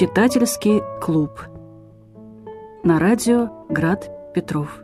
Читательский 0.00 0.80
клуб. 0.98 1.42
На 2.82 2.98
радио 2.98 3.50
Град 3.68 4.10
Петров. 4.32 4.80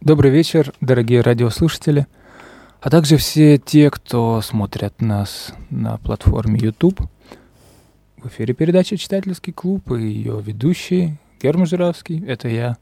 Добрый 0.00 0.30
вечер, 0.30 0.72
дорогие 0.80 1.20
радиослушатели, 1.20 2.06
а 2.80 2.90
также 2.90 3.16
все 3.16 3.58
те, 3.58 3.90
кто 3.90 4.40
смотрят 4.40 5.00
нас 5.00 5.52
на 5.68 5.96
платформе 5.96 6.60
YouTube. 6.60 7.00
В 8.22 8.28
эфире 8.28 8.54
передача 8.54 8.96
«Читательский 8.96 9.52
клуб» 9.52 9.90
и 9.92 10.02
ее 10.02 10.40
ведущий 10.40 11.16
Герман 11.40 11.66
Жиравский. 11.66 12.24
Это 12.26 12.48
я, 12.48 12.76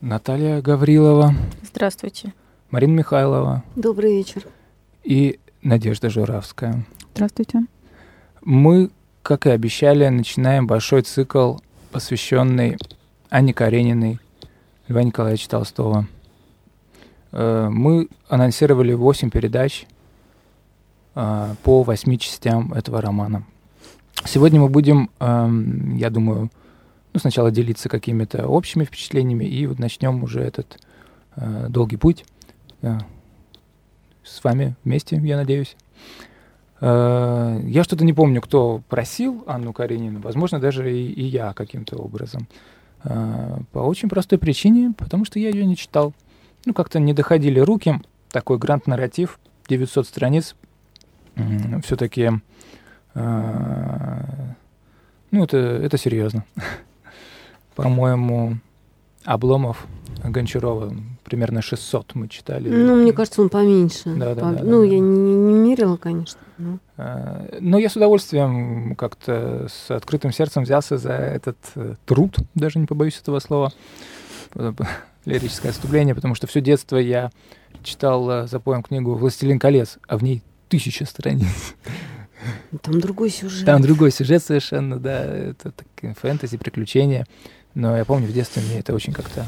Наталья 0.00 0.62
Гаврилова. 0.62 1.34
Здравствуйте. 1.62 2.32
Марина 2.70 2.92
Михайлова. 2.92 3.64
Добрый 3.74 4.16
вечер. 4.16 4.46
И 5.02 5.38
Надежда 5.62 6.10
Журавская. 6.10 6.84
Здравствуйте. 7.14 7.66
Мы, 8.42 8.90
как 9.22 9.46
и 9.46 9.50
обещали, 9.50 10.06
начинаем 10.08 10.66
большой 10.66 11.02
цикл, 11.02 11.56
посвященный 11.90 12.76
Анне 13.30 13.52
Карениной, 13.52 14.20
Льва 14.88 15.02
Николаевича 15.02 15.50
Толстого– 15.50 16.06
Э, 17.36 17.68
мы 17.70 18.08
анонсировали 18.28 18.94
8 18.94 19.30
передач 19.30 19.86
э, 21.14 21.54
по 21.62 21.82
8 21.82 22.16
частям 22.16 22.72
этого 22.72 23.02
романа. 23.02 23.44
Сегодня 24.24 24.60
мы 24.60 24.68
будем, 24.68 25.10
эм, 25.20 25.96
я 25.96 26.10
думаю, 26.10 26.50
ну, 27.12 27.20
сначала 27.20 27.50
делиться 27.50 27.88
какими-то 27.88 28.46
общими 28.46 28.84
впечатлениями, 28.84 29.44
и 29.44 29.66
вот 29.66 29.78
начнем 29.78 30.22
уже 30.22 30.40
этот 30.40 30.78
э, 31.36 31.66
долгий 31.68 31.96
путь 31.96 32.24
с 34.22 34.44
вами 34.44 34.76
вместе, 34.84 35.16
я 35.16 35.36
надеюсь. 35.36 35.76
Я 36.80 37.82
что-то 37.84 38.04
не 38.04 38.12
помню, 38.12 38.42
кто 38.42 38.82
просил 38.88 39.42
Анну 39.46 39.72
Каренину, 39.72 40.20
возможно, 40.20 40.60
даже 40.60 40.94
и, 40.94 41.06
и 41.06 41.24
я 41.24 41.52
каким-то 41.54 41.96
образом. 41.96 42.46
По 43.02 43.78
очень 43.78 44.08
простой 44.08 44.38
причине, 44.38 44.92
потому 44.96 45.24
что 45.24 45.38
я 45.38 45.48
ее 45.48 45.64
не 45.64 45.74
читал 45.74 46.12
ну, 46.66 46.74
как-то 46.74 46.98
не 46.98 47.14
доходили 47.14 47.60
руки. 47.60 48.00
Такой 48.28 48.58
грант-нарратив, 48.58 49.38
900 49.68 50.06
страниц. 50.06 50.56
Все-таки, 51.84 52.22
э, 52.22 52.30
ну, 55.30 55.44
это, 55.44 55.56
это 55.56 55.98
серьезно. 55.98 56.44
По-моему, 57.74 58.58
Обломов 59.24 59.86
Гончарова 60.22 60.94
примерно 61.24 61.60
600 61.60 62.14
мы 62.14 62.28
читали. 62.28 62.68
Ну, 62.68 62.94
мне 62.94 63.12
кажется, 63.12 63.42
он 63.42 63.48
поменьше. 63.48 64.14
Да, 64.14 64.34
да, 64.34 64.40
По... 64.40 64.52
да, 64.52 64.62
ну, 64.62 64.80
да, 64.80 64.86
я 64.86 64.92
да. 64.92 65.04
Не, 65.04 65.34
не 65.34 65.54
мерила, 65.54 65.96
конечно. 65.96 66.40
Но... 66.58 66.78
Э, 66.96 67.58
но 67.60 67.78
я 67.78 67.88
с 67.88 67.96
удовольствием 67.96 68.94
как-то 68.94 69.66
с 69.68 69.90
открытым 69.90 70.32
сердцем 70.32 70.62
взялся 70.62 70.96
за 70.96 71.12
этот 71.12 71.58
э, 71.74 71.96
труд, 72.06 72.36
даже 72.54 72.78
не 72.78 72.86
побоюсь 72.86 73.18
этого 73.20 73.40
слова 73.40 73.72
лирическое 75.24 75.72
отступление, 75.72 76.14
потому 76.14 76.34
что 76.34 76.46
все 76.46 76.60
детство 76.60 76.96
я 76.96 77.30
читал 77.82 78.30
э, 78.30 78.46
за 78.46 78.60
поем 78.60 78.82
книгу 78.82 79.14
«Властелин 79.14 79.58
колец», 79.58 79.98
а 80.06 80.16
в 80.16 80.22
ней 80.22 80.42
тысяча 80.68 81.04
страниц. 81.04 81.74
Там 82.82 83.00
другой 83.00 83.30
сюжет. 83.30 83.66
Там 83.66 83.82
другой 83.82 84.10
сюжет 84.10 84.42
совершенно, 84.42 84.98
да. 84.98 85.24
Это 85.24 85.72
так, 85.72 85.86
фэнтези, 86.18 86.56
приключения. 86.56 87.26
Но 87.74 87.96
я 87.96 88.04
помню, 88.04 88.26
в 88.26 88.32
детстве 88.32 88.62
мне 88.62 88.78
это 88.78 88.94
очень 88.94 89.12
как-то 89.12 89.46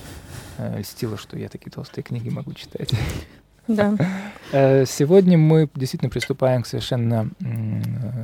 э, 0.58 0.80
льстило, 0.80 1.16
что 1.16 1.38
я 1.38 1.48
такие 1.48 1.70
толстые 1.70 2.04
книги 2.04 2.28
могу 2.28 2.52
читать. 2.54 2.90
Да. 3.66 3.94
Э, 4.50 4.86
сегодня 4.86 5.36
мы 5.36 5.68
действительно 5.74 6.08
приступаем 6.08 6.62
к 6.62 6.66
совершенно 6.66 7.30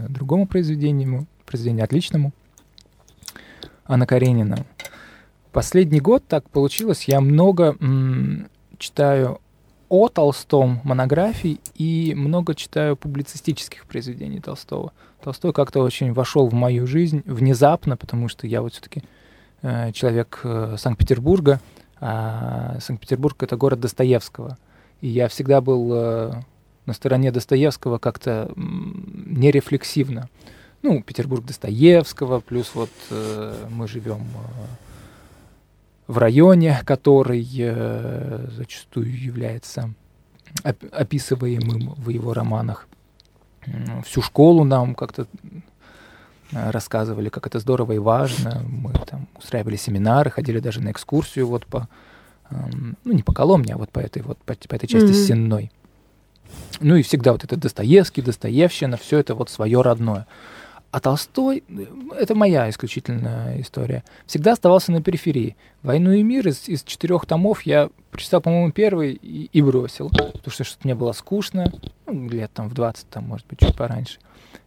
другому 0.08 0.46
произведению, 0.46 1.26
произведению 1.44 1.84
отличному, 1.84 2.32
Анна 3.84 4.06
Каренина. 4.06 4.64
Последний 5.52 6.00
год 6.00 6.26
так 6.26 6.48
получилось, 6.48 7.04
я 7.08 7.20
много 7.20 7.76
читаю 8.78 9.42
о 9.94 10.08
Толстом 10.08 10.80
монографий 10.82 11.60
и 11.76 12.14
много 12.16 12.56
читаю 12.56 12.96
публицистических 12.96 13.86
произведений 13.86 14.40
Толстого. 14.40 14.92
Толстой 15.22 15.52
как-то 15.52 15.82
очень 15.82 16.12
вошел 16.12 16.48
в 16.48 16.52
мою 16.52 16.84
жизнь 16.88 17.22
внезапно, 17.26 17.96
потому 17.96 18.26
что 18.26 18.48
я 18.48 18.60
вот 18.60 18.72
все-таки 18.72 19.04
э, 19.62 19.92
человек 19.92 20.40
э, 20.42 20.74
Санкт-Петербурга, 20.78 21.60
а 22.00 22.76
Санкт-Петербург 22.80 23.40
это 23.44 23.56
город 23.56 23.78
Достоевского. 23.78 24.58
И 25.00 25.06
я 25.06 25.28
всегда 25.28 25.60
был 25.60 25.92
э, 25.94 26.32
на 26.86 26.92
стороне 26.92 27.30
Достоевского 27.30 27.98
как-то 27.98 28.50
нерефлексивно. 28.56 30.28
Ну, 30.82 31.04
Петербург 31.04 31.44
Достоевского, 31.44 32.40
плюс 32.40 32.72
вот 32.74 32.90
э, 33.10 33.66
мы 33.70 33.86
живем 33.86 34.22
э, 34.22 34.93
в 36.06 36.18
районе, 36.18 36.80
который 36.84 37.46
э, 37.58 38.48
зачастую 38.56 39.18
является 39.18 39.90
оп- 40.62 40.84
описываемым 40.92 41.94
в 41.94 42.08
его 42.10 42.34
романах. 42.34 42.86
Всю 44.04 44.20
школу 44.20 44.64
нам 44.64 44.94
как-то 44.94 45.26
э, 46.52 46.70
рассказывали, 46.70 47.30
как 47.30 47.46
это 47.46 47.58
здорово 47.58 47.92
и 47.92 47.98
важно. 47.98 48.62
Мы 48.68 48.92
там 49.06 49.26
устраивали 49.36 49.76
семинары, 49.76 50.30
ходили 50.30 50.60
даже 50.60 50.80
на 50.80 50.90
экскурсию 50.90 51.46
вот 51.46 51.66
по, 51.66 51.88
э, 52.50 52.54
ну 53.04 53.12
не 53.12 53.22
по 53.22 53.32
Коломне, 53.32 53.74
а 53.74 53.78
вот 53.78 53.90
по 53.90 54.00
этой 54.00 54.22
вот 54.22 54.38
по, 54.38 54.54
по 54.54 54.74
этой 54.74 54.86
части 54.86 55.08
mm-hmm. 55.08 55.26
Сенной. 55.26 55.72
Ну 56.80 56.96
и 56.96 57.02
всегда 57.02 57.32
вот 57.32 57.44
это 57.44 57.56
Достоевский, 57.56 58.20
Достоевщина, 58.20 58.98
все 58.98 59.18
это 59.18 59.34
вот 59.34 59.48
свое 59.48 59.80
родное. 59.80 60.26
А 60.94 61.00
Толстой, 61.00 61.64
это 62.16 62.36
моя 62.36 62.70
исключительная 62.70 63.60
история, 63.60 64.04
всегда 64.26 64.52
оставался 64.52 64.92
на 64.92 65.02
периферии. 65.02 65.56
«Войну 65.82 66.12
и 66.12 66.22
мир» 66.22 66.46
из, 66.46 66.68
из 66.68 66.84
четырех 66.84 67.26
томов 67.26 67.62
я 67.62 67.90
прочитал, 68.12 68.40
по-моему, 68.40 68.70
первый 68.70 69.14
и, 69.14 69.46
и 69.52 69.60
бросил, 69.60 70.08
потому 70.08 70.50
что 70.50 70.62
что-то 70.62 70.82
мне 70.84 70.94
было 70.94 71.10
скучно, 71.10 71.72
ну, 72.06 72.28
лет 72.28 72.52
там 72.54 72.68
в 72.68 72.74
20, 72.74 73.08
там, 73.08 73.24
может 73.24 73.44
быть, 73.48 73.58
чуть 73.58 73.74
пораньше. 73.74 74.20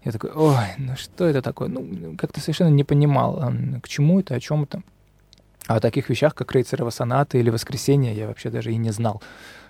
Я 0.04 0.12
такой, 0.12 0.32
ой, 0.32 0.66
ну 0.78 0.98
что 0.98 1.24
это 1.24 1.42
такое? 1.42 1.70
Ну, 1.70 2.18
как-то 2.18 2.42
совершенно 2.42 2.72
не 2.72 2.84
понимал, 2.84 3.42
к 3.82 3.88
чему 3.88 4.20
это, 4.20 4.36
о 4.36 4.42
чем 4.42 4.64
это. 4.64 4.84
А 5.68 5.78
о 5.78 5.80
таких 5.80 6.10
вещах, 6.10 6.36
как 6.36 6.52
Рейцерова 6.52 6.90
соната 6.90 7.38
или 7.38 7.50
Воскресенье, 7.50 8.14
я 8.14 8.28
вообще 8.28 8.50
даже 8.50 8.74
и 8.74 8.76
не 8.76 8.92
знал, 8.92 9.22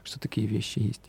что 0.04 0.20
такие 0.20 0.48
вещи 0.48 0.80
есть. 0.80 1.04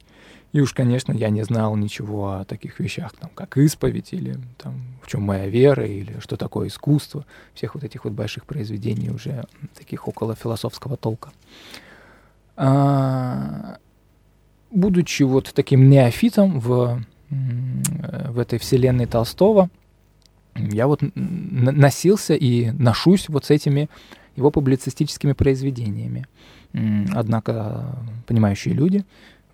И 0.53 0.61
уж, 0.61 0.73
конечно, 0.73 1.13
я 1.13 1.29
не 1.29 1.43
знал 1.43 1.77
ничего 1.77 2.33
о 2.33 2.45
таких 2.45 2.81
вещах, 2.81 3.13
там, 3.13 3.31
как 3.35 3.59
исповедь, 3.59 4.13
или 4.13 4.39
там, 4.57 4.83
в 5.03 5.07
чем 5.07 5.23
моя 5.23 5.47
вера, 5.47 5.87
или 5.87 6.21
что 6.21 6.37
такое 6.37 6.69
искусство, 6.69 7.27
всех 7.53 7.75
вот 7.75 7.85
этих 7.85 8.05
вот 8.05 8.15
больших 8.15 8.47
произведений 8.47 9.11
уже 9.11 9.45
таких 9.77 10.09
около 10.09 10.35
философского 10.35 10.97
толка. 10.97 11.33
А, 12.57 13.77
будучи 14.71 15.23
вот 15.23 15.53
таким 15.55 15.91
неофитом 15.91 16.61
в, 16.61 17.03
в 17.29 18.39
этой 18.39 18.59
вселенной 18.59 19.07
Толстого, 19.07 19.69
я 20.55 20.87
вот 20.87 21.03
носился 21.15 22.35
и 22.35 22.71
ношусь 22.71 23.29
вот 23.29 23.45
с 23.45 23.51
этими 23.51 23.89
его 24.35 24.51
публицистическими 24.51 25.33
произведениями. 25.35 26.27
Однако 27.15 27.99
понимающие 28.27 28.75
люди 28.75 29.05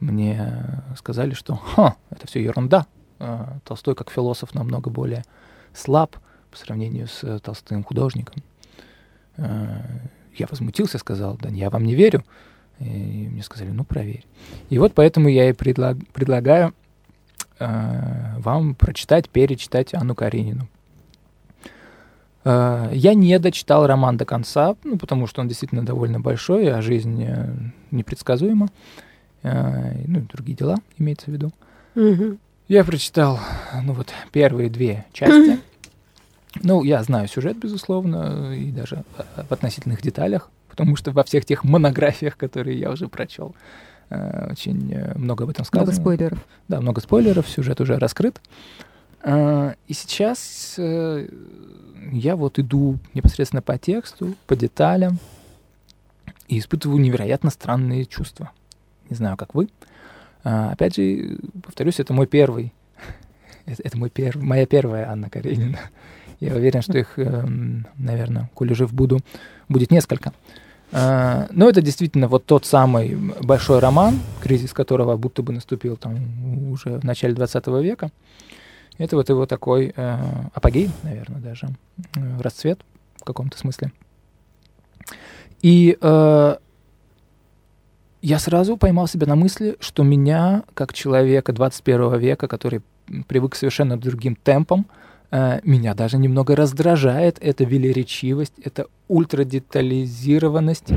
мне 0.05 0.83
сказали, 0.97 1.35
что 1.35 1.57
Ха, 1.57 1.97
это 2.11 2.27
все 2.27 2.43
ерунда. 2.43 2.87
А, 3.19 3.59
Толстой 3.65 3.95
как 3.95 4.11
философ 4.11 4.55
намного 4.55 4.91
более 4.91 5.25
слаб 5.73 6.17
по 6.51 6.57
сравнению 6.57 7.09
с 7.09 7.25
э, 7.25 7.39
Толстым 7.39 7.83
художником. 7.83 8.43
А, 9.37 9.81
я 10.37 10.47
возмутился, 10.51 10.99
сказал, 10.99 11.39
да 11.41 11.49
я 11.49 11.71
вам 11.71 11.85
не 11.85 11.95
верю. 11.95 12.25
И 12.81 13.29
мне 13.31 13.43
сказали, 13.43 13.71
ну 13.71 13.85
проверь. 13.85 14.27
И 14.69 14.79
вот 14.79 14.95
поэтому 14.95 15.29
я 15.29 15.49
и 15.49 15.53
предлаг, 15.53 15.97
предлагаю 16.13 16.75
э, 17.59 18.39
вам 18.39 18.75
прочитать, 18.75 19.31
перечитать 19.31 19.95
Анну 19.95 20.15
Каренину. 20.15 20.69
Э, 22.45 22.91
я 22.93 23.15
не 23.15 23.39
дочитал 23.39 23.87
роман 23.87 24.17
до 24.17 24.25
конца, 24.25 24.77
ну, 24.85 24.99
потому 24.99 25.27
что 25.27 25.41
он 25.41 25.49
действительно 25.49 25.87
довольно 25.87 26.21
большой, 26.21 26.71
а 26.71 26.83
жизнь 26.83 27.27
непредсказуема. 27.91 28.67
Э, 28.67 28.71
ну, 29.45 30.21
другие 30.33 30.57
дела, 30.57 30.79
имеется 30.99 31.27
в 31.27 31.35
виду. 31.35 31.53
Угу. 31.95 32.39
Я 32.69 32.83
прочитал, 32.83 33.39
ну 33.83 33.93
вот, 33.93 34.09
первые 34.33 34.71
две 34.71 35.05
части. 35.13 35.61
Ну, 36.63 36.83
я 36.85 37.03
знаю 37.03 37.29
сюжет, 37.29 37.59
безусловно, 37.59 38.55
и 38.55 38.71
даже 38.71 39.05
в 39.37 39.53
относительных 39.53 40.03
деталях, 40.03 40.51
потому 40.69 40.97
что 40.97 41.11
во 41.11 41.25
всех 41.25 41.45
тех 41.45 41.65
монографиях, 41.65 42.37
которые 42.37 42.79
я 42.79 42.91
уже 42.91 43.09
прочел, 43.09 43.55
э, 44.11 44.53
очень 44.53 44.93
э, 44.93 45.19
много 45.19 45.45
об 45.45 45.51
этом 45.51 45.65
сказано. 45.65 45.91
Много 45.91 46.01
спойлеров. 46.01 46.39
Да, 46.69 46.81
много 46.81 47.01
спойлеров, 47.01 47.49
сюжет 47.49 47.81
уже 47.81 47.99
раскрыт. 47.99 48.41
И 49.27 49.93
сейчас 49.93 50.75
э, 50.79 51.29
я 52.13 52.37
вот 52.37 52.59
иду 52.59 52.99
непосредственно 53.15 53.63
по 53.63 53.79
тексту, 53.79 54.35
по 54.47 54.55
деталям 54.55 55.19
и 56.47 56.59
испытываю 56.59 57.01
невероятно 57.01 57.51
странные 57.51 58.05
чувства. 58.05 58.51
Не 59.11 59.17
знаю, 59.17 59.37
как 59.37 59.55
вы. 59.55 59.69
А, 60.45 60.73
Опять 60.73 60.97
же, 60.97 61.39
повторюсь, 61.63 62.01
это 62.01 62.13
мой 62.13 62.27
первый, 62.27 62.73
это, 63.67 63.83
это 63.83 63.99
мой 63.99 64.11
перв, 64.11 64.37
моя 64.37 64.67
первая 64.67 65.11
Анна 65.11 65.31
Каренина. 65.31 65.79
Я 66.41 66.55
уверен, 66.55 66.83
что 66.83 66.99
их, 66.99 67.19
эм, 67.19 67.87
наверное, 67.97 68.51
коли 68.55 68.75
жив 68.75 68.93
буду, 68.93 69.21
будет 69.69 69.91
несколько. 69.91 70.33
А, 70.93 71.47
Но 71.51 71.69
это 71.69 71.81
действительно 71.81 72.29
вот 72.29 72.45
тот 72.47 72.67
самый 72.67 73.17
большой 73.43 73.79
роман, 73.79 74.21
кризис 74.43 74.73
которого 74.73 75.17
будто 75.17 75.43
бы 75.43 75.53
наступил 75.53 75.97
там 75.97 76.71
уже 76.71 76.99
в 76.99 77.05
начале 77.05 77.35
20 77.35 77.67
века. 77.83 78.11
Это 78.99 79.17
вот 79.17 79.29
его 79.29 79.45
такой 79.47 79.93
э, 79.95 80.19
апогей, 80.53 80.89
наверное, 81.03 81.41
даже, 81.41 81.69
э, 82.15 82.41
расцвет 82.41 82.81
в 83.17 83.25
каком-то 83.25 83.59
смысле. 83.59 83.91
И 85.63 85.99
э, 86.01 86.57
я 88.25 88.39
сразу 88.39 88.79
поймал 88.79 89.07
себя 89.07 89.27
на 89.27 89.37
мысли, 89.37 89.77
что 89.81 90.03
меня, 90.03 90.63
как 90.73 90.95
человека 90.95 91.53
21 91.53 92.19
века, 92.19 92.49
который 92.49 92.81
привык 93.29 93.53
к 93.53 93.55
совершенно 93.55 93.99
другим 93.99 94.35
темпам, 94.35 94.87
э, 95.31 95.61
меня 95.63 95.93
даже 95.93 96.17
немного 96.17 96.57
раздражает 96.57 97.37
эта 97.43 97.65
велеречивость, 97.65 98.55
эта 98.65 98.87
ультрадетализированность, 99.09 100.89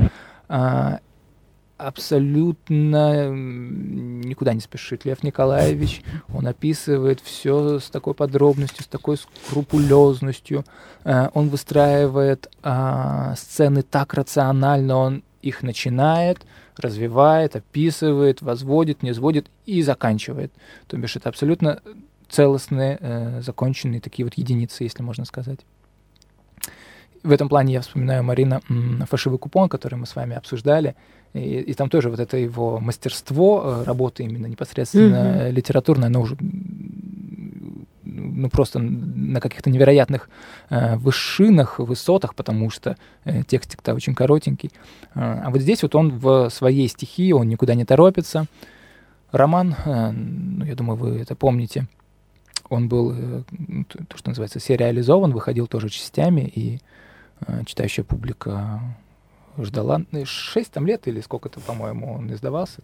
а, 0.48 1.00
абсолютно 1.76 3.28
никуда 3.28 4.54
не 4.54 4.60
спешит 4.60 5.04
Лев 5.04 5.22
Николаевич. 5.22 6.02
Он 6.32 6.46
описывает 6.46 7.20
все 7.20 7.78
с 7.78 7.90
такой 7.90 8.14
подробностью, 8.14 8.84
с 8.84 8.86
такой 8.86 9.18
скрупулезностью. 9.18 10.64
Э, 11.04 11.28
Он 11.34 11.50
выстраивает 11.50 12.50
а, 12.62 13.34
сцены 13.36 13.82
так 13.82 14.14
рационально, 14.14 14.96
он 14.96 15.22
их 15.42 15.62
начинает, 15.62 16.46
развивает, 16.78 17.56
описывает, 17.56 18.42
возводит, 18.42 19.02
не 19.02 19.12
сводит 19.14 19.46
и 19.66 19.82
заканчивает. 19.82 20.52
То 20.86 20.96
бишь 20.96 21.16
это 21.16 21.28
абсолютно 21.28 21.80
целостные, 22.28 22.98
э, 23.00 23.40
законченные 23.42 24.00
такие 24.00 24.24
вот 24.24 24.34
единицы, 24.34 24.84
если 24.84 25.02
можно 25.02 25.24
сказать. 25.24 25.60
В 27.22 27.32
этом 27.32 27.48
плане 27.48 27.74
я 27.74 27.80
вспоминаю 27.80 28.22
Марина 28.22 28.60
фальшивый 29.08 29.38
купон, 29.38 29.68
который 29.68 29.96
мы 29.96 30.06
с 30.06 30.14
вами 30.14 30.36
обсуждали, 30.36 30.94
и, 31.34 31.60
и 31.60 31.74
там 31.74 31.90
тоже 31.90 32.10
вот 32.10 32.20
это 32.20 32.36
его 32.36 32.78
мастерство 32.80 33.62
э, 33.64 33.84
работы 33.84 34.22
именно 34.22 34.46
непосредственно 34.46 35.42
э, 35.42 35.50
литературное, 35.50 36.06
оно 36.06 36.20
уже 36.20 36.36
ну 38.18 38.50
просто 38.50 38.78
на 38.78 39.40
каких-то 39.40 39.70
невероятных 39.70 40.28
э, 40.70 40.96
вышинах, 40.96 41.78
высотах, 41.78 42.34
потому 42.34 42.70
что 42.70 42.96
э, 43.24 43.42
текстик-то 43.44 43.94
очень 43.94 44.14
коротенький. 44.14 44.70
Э, 45.14 45.42
а 45.44 45.50
вот 45.50 45.60
здесь 45.60 45.82
вот 45.82 45.94
он 45.94 46.18
в 46.18 46.50
своей 46.50 46.88
стихии, 46.88 47.32
он 47.32 47.48
никуда 47.48 47.74
не 47.74 47.84
торопится. 47.84 48.46
Роман, 49.32 49.74
э, 49.84 50.10
ну, 50.10 50.64
я 50.64 50.74
думаю, 50.74 50.96
вы 50.96 51.18
это 51.18 51.34
помните, 51.34 51.86
он 52.68 52.88
был, 52.88 53.12
э, 53.12 53.42
то, 53.88 54.04
то, 54.04 54.18
что 54.18 54.30
называется, 54.30 54.60
сериализован, 54.60 55.32
выходил 55.32 55.66
тоже 55.66 55.88
частями, 55.88 56.50
и 56.54 56.80
э, 57.46 57.64
читающая 57.64 58.04
публика 58.04 58.80
ждала. 59.58 60.02
Ну, 60.10 60.24
Шесть 60.26 60.72
там 60.72 60.86
лет 60.86 61.08
или 61.08 61.20
сколько-то, 61.20 61.60
по-моему, 61.60 62.12
он 62.12 62.32
издавался. 62.32 62.82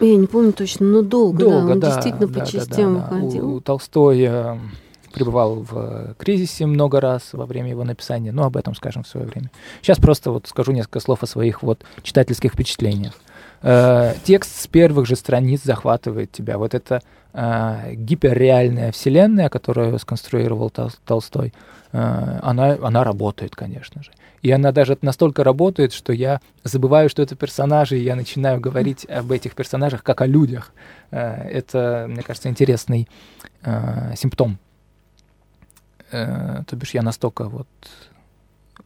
Я 0.00 0.16
не 0.16 0.26
помню 0.26 0.52
точно, 0.52 0.86
но 0.86 1.02
долго, 1.02 1.38
Долго, 1.38 1.66
да. 1.66 1.72
Он 1.72 1.80
да, 1.80 1.86
действительно 1.88 2.26
да, 2.26 2.40
по 2.40 2.46
частям 2.46 2.94
да, 2.94 3.00
да. 3.00 3.16
выходил. 3.16 3.48
У, 3.48 3.54
у 3.56 3.60
Толстой 3.60 4.20
э, 4.20 4.58
пребывал 5.12 5.56
в 5.56 5.70
э, 5.74 6.14
кризисе 6.18 6.66
много 6.66 7.00
раз 7.00 7.32
во 7.32 7.46
время 7.46 7.70
его 7.70 7.84
написания, 7.84 8.32
но 8.32 8.44
об 8.44 8.56
этом 8.56 8.74
скажем 8.74 9.02
в 9.02 9.08
свое 9.08 9.26
время. 9.26 9.50
Сейчас 9.82 9.98
просто 9.98 10.30
вот 10.30 10.46
скажу 10.46 10.72
несколько 10.72 11.00
слов 11.00 11.22
о 11.22 11.26
своих 11.26 11.62
вот 11.62 11.84
читательских 12.02 12.52
впечатлениях. 12.52 13.12
Э, 13.62 14.14
текст 14.24 14.60
с 14.60 14.66
первых 14.66 15.06
же 15.06 15.16
страниц 15.16 15.62
захватывает 15.64 16.32
тебя. 16.32 16.56
Вот 16.58 16.74
эта 16.74 17.02
э, 17.32 17.94
гиперреальная 17.94 18.92
вселенная, 18.92 19.48
которую 19.48 19.98
сконструировал 19.98 20.70
Тол- 20.70 20.94
Толстой, 21.04 21.48
э, 21.48 21.52
она, 21.92 22.78
она 22.82 23.04
работает, 23.04 23.56
конечно 23.56 24.02
же. 24.02 24.12
И 24.42 24.50
она 24.50 24.72
даже 24.72 24.96
настолько 25.02 25.44
работает, 25.44 25.92
что 25.92 26.12
я 26.12 26.40
забываю, 26.64 27.10
что 27.10 27.22
это 27.22 27.36
персонажи, 27.36 27.98
и 27.98 28.02
я 28.02 28.16
начинаю 28.16 28.60
говорить 28.60 29.04
об 29.04 29.32
этих 29.32 29.54
персонажах 29.54 30.02
как 30.02 30.22
о 30.22 30.26
людях. 30.26 30.72
Э, 31.10 31.48
Это, 31.50 32.06
мне 32.08 32.22
кажется, 32.22 32.48
интересный 32.48 33.08
э, 33.62 34.14
симптом. 34.16 34.58
Э, 36.10 36.62
то 36.66 36.76
бишь 36.76 36.94
я 36.94 37.02
настолько 37.02 37.44
вот... 37.44 37.68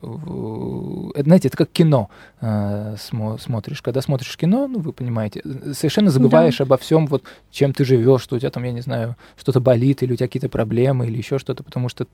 знаете, 0.00 1.48
это 1.48 1.56
как 1.56 1.70
кино 1.70 2.10
э, 2.40 2.96
смо- 2.96 3.38
смотришь. 3.38 3.82
Когда 3.82 4.00
смотришь 4.00 4.36
кино, 4.36 4.66
ну, 4.66 4.80
вы 4.80 4.92
понимаете, 4.92 5.42
совершенно 5.72 6.10
забываешь 6.10 6.60
обо 6.60 6.76
всем, 6.76 7.06
вот, 7.06 7.24
чем 7.50 7.72
ты 7.72 7.84
живешь, 7.84 8.22
что 8.22 8.36
у 8.36 8.38
тебя 8.38 8.50
там, 8.50 8.64
я 8.64 8.72
не 8.72 8.80
знаю, 8.80 9.16
что-то 9.36 9.60
болит, 9.60 10.02
или 10.02 10.12
у 10.12 10.16
тебя 10.16 10.26
какие-то 10.26 10.48
проблемы, 10.48 11.06
или 11.06 11.16
еще 11.16 11.38
что-то, 11.38 11.62
потому 11.62 11.88
что 11.88 12.06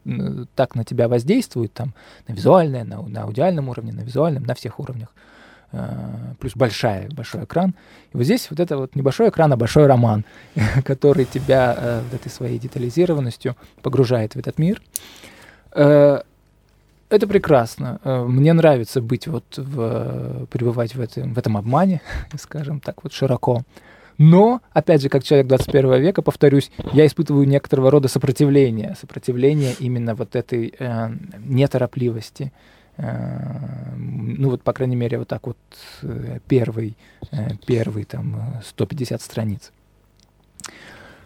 так 0.54 0.74
на 0.74 0.84
тебя 0.84 1.08
воздействует, 1.08 1.72
там, 1.72 1.94
на 2.28 2.32
визуальное, 2.32 2.84
на, 2.84 3.02
на 3.02 3.22
аудиальном 3.22 3.68
уровне, 3.68 3.92
на 3.92 4.00
визуальном, 4.00 4.44
на 4.44 4.54
всех 4.54 4.78
уровнях. 4.78 5.08
Э, 5.72 6.34
плюс 6.40 6.56
большая, 6.56 7.08
большой 7.10 7.44
экран. 7.44 7.76
И 8.12 8.16
вот 8.16 8.24
здесь 8.24 8.48
вот 8.50 8.58
это 8.58 8.76
вот 8.76 8.96
небольшой 8.96 9.28
экран, 9.28 9.52
а 9.52 9.56
большой 9.56 9.86
роман, 9.86 10.24
который 10.84 11.24
тебя 11.24 11.76
э, 11.78 12.00
вот 12.02 12.20
этой 12.20 12.28
своей 12.28 12.58
детализированностью 12.58 13.56
погружает 13.82 14.34
в 14.34 14.38
этот 14.38 14.58
мир. 14.58 14.82
Э, 15.72 16.22
это 17.10 17.26
прекрасно. 17.26 18.00
Э, 18.04 18.24
Мне 18.24 18.52
нравится 18.52 19.00
быть 19.02 19.26
вот 19.26 19.44
в, 19.56 20.46
пребывать 20.46 20.94
в 20.94 21.00
этом, 21.00 21.34
в 21.34 21.38
этом 21.38 21.56
обмане, 21.56 22.00
скажем 22.38 22.80
так 22.80 23.02
вот 23.02 23.12
широко. 23.12 23.62
Но, 24.22 24.60
опять 24.72 25.00
же, 25.00 25.08
как 25.08 25.24
человек 25.24 25.46
21 25.46 26.00
века, 26.00 26.20
повторюсь, 26.20 26.70
я 26.92 27.06
испытываю 27.06 27.48
некоторого 27.48 27.90
рода 27.90 28.06
сопротивление. 28.06 28.94
Сопротивление 29.00 29.74
именно 29.78 30.14
вот 30.14 30.36
этой 30.36 30.74
э, 30.78 31.08
неторопливости. 31.38 32.52
Э, 32.98 33.94
ну 33.96 34.50
вот, 34.50 34.62
по 34.62 34.74
крайней 34.74 34.96
мере, 34.96 35.18
вот 35.18 35.28
так 35.28 35.46
вот 35.46 35.56
э, 36.02 36.38
первый, 36.46 36.96
э, 37.32 37.48
первый 37.66 38.04
там 38.04 38.58
э, 38.58 38.62
150 38.62 39.22
страниц. 39.22 39.72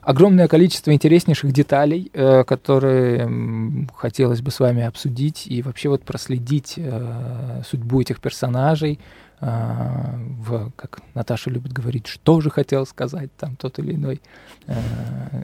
Огромное 0.05 0.49
количество 0.49 0.93
интереснейших 0.93 1.51
деталей, 1.53 2.11
э, 2.13 2.45
которые 2.45 3.89
хотелось 3.97 4.43
бы 4.43 4.51
с 4.51 4.61
вами 4.61 4.83
обсудить 4.83 5.47
и 5.47 5.63
вообще 5.63 5.89
вот 5.89 6.03
проследить 6.03 6.75
э, 6.77 7.63
судьбу 7.67 8.03
этих 8.03 8.21
персонажей, 8.21 9.01
э, 9.41 9.47
в, 9.47 10.71
как 10.77 11.01
Наташа 11.15 11.49
любит 11.49 11.73
говорить, 11.73 12.07
что 12.07 12.43
же 12.43 12.51
хотел 12.51 12.85
сказать 12.85 13.35
там 13.39 13.57
тот 13.57 13.79
или 13.79 13.95
иной 13.95 14.21
э, 14.67 14.75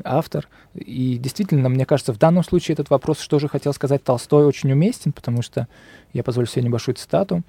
автор. 0.04 0.46
И 0.74 1.16
действительно, 1.16 1.70
мне 1.70 1.86
кажется, 1.86 2.12
в 2.12 2.18
данном 2.18 2.44
случае 2.44 2.74
этот 2.74 2.90
вопрос, 2.90 3.20
что 3.20 3.38
же 3.38 3.48
хотел 3.48 3.72
сказать 3.72 4.04
Толстой, 4.04 4.44
очень 4.44 4.70
уместен, 4.70 5.12
потому 5.12 5.40
что 5.40 5.68
я 6.12 6.22
позволю 6.22 6.46
себе 6.46 6.64
небольшую 6.64 6.96
цитату 6.96 7.44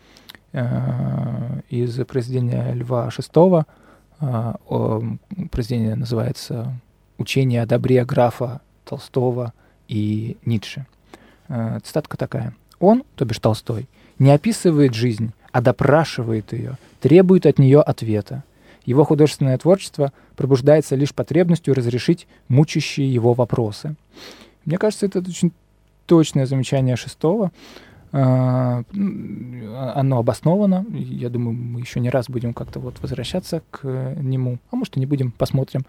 э, 0.54 1.62
из 1.68 1.94
произведения 2.06 2.72
Льва 2.74 3.10
VI. 3.10 3.66
Э, 4.22 4.54
произведение 5.52 5.96
называется 5.96 6.74
«Учение 7.22 7.62
о 7.62 7.68
добре 7.68 8.04
графа 8.04 8.62
Толстого 8.84 9.54
и 9.88 10.38
Ницше». 10.44 10.88
Э, 11.50 11.78
Цитатка 11.84 12.18
такая. 12.18 12.56
«Он, 12.80 13.04
то 13.16 13.26
бишь 13.26 13.38
Толстой, 13.38 13.88
не 14.18 14.32
описывает 14.32 14.96
жизнь, 14.96 15.32
а 15.52 15.62
допрашивает 15.62 16.52
ее, 16.52 16.80
требует 17.00 17.46
от 17.46 17.60
нее 17.60 17.80
ответа. 17.80 18.44
Его 18.86 19.04
художественное 19.04 19.60
творчество 19.60 20.14
пробуждается 20.36 20.96
лишь 20.96 21.14
потребностью 21.14 21.76
разрешить 21.76 22.28
мучащие 22.48 23.14
его 23.14 23.34
вопросы». 23.34 23.96
Мне 24.66 24.80
кажется, 24.80 25.06
это 25.06 25.20
очень 25.20 25.52
точное 26.08 26.48
замечание 26.48 26.96
шестого. 26.96 27.52
А, 28.14 28.84
Оно 29.96 30.18
обосновано. 30.18 30.86
Я 30.90 31.30
думаю, 31.30 31.54
мы 31.54 31.80
еще 31.80 32.00
не 32.00 32.10
раз 32.10 32.30
будем 32.30 32.54
как-то 32.54 32.80
вот 32.80 33.00
возвращаться 33.02 33.62
к 33.72 33.84
нему. 34.18 34.60
А 34.70 34.76
может, 34.76 34.98
и 34.98 35.00
не 35.00 35.06
будем, 35.06 35.32
посмотрим. 35.32 35.86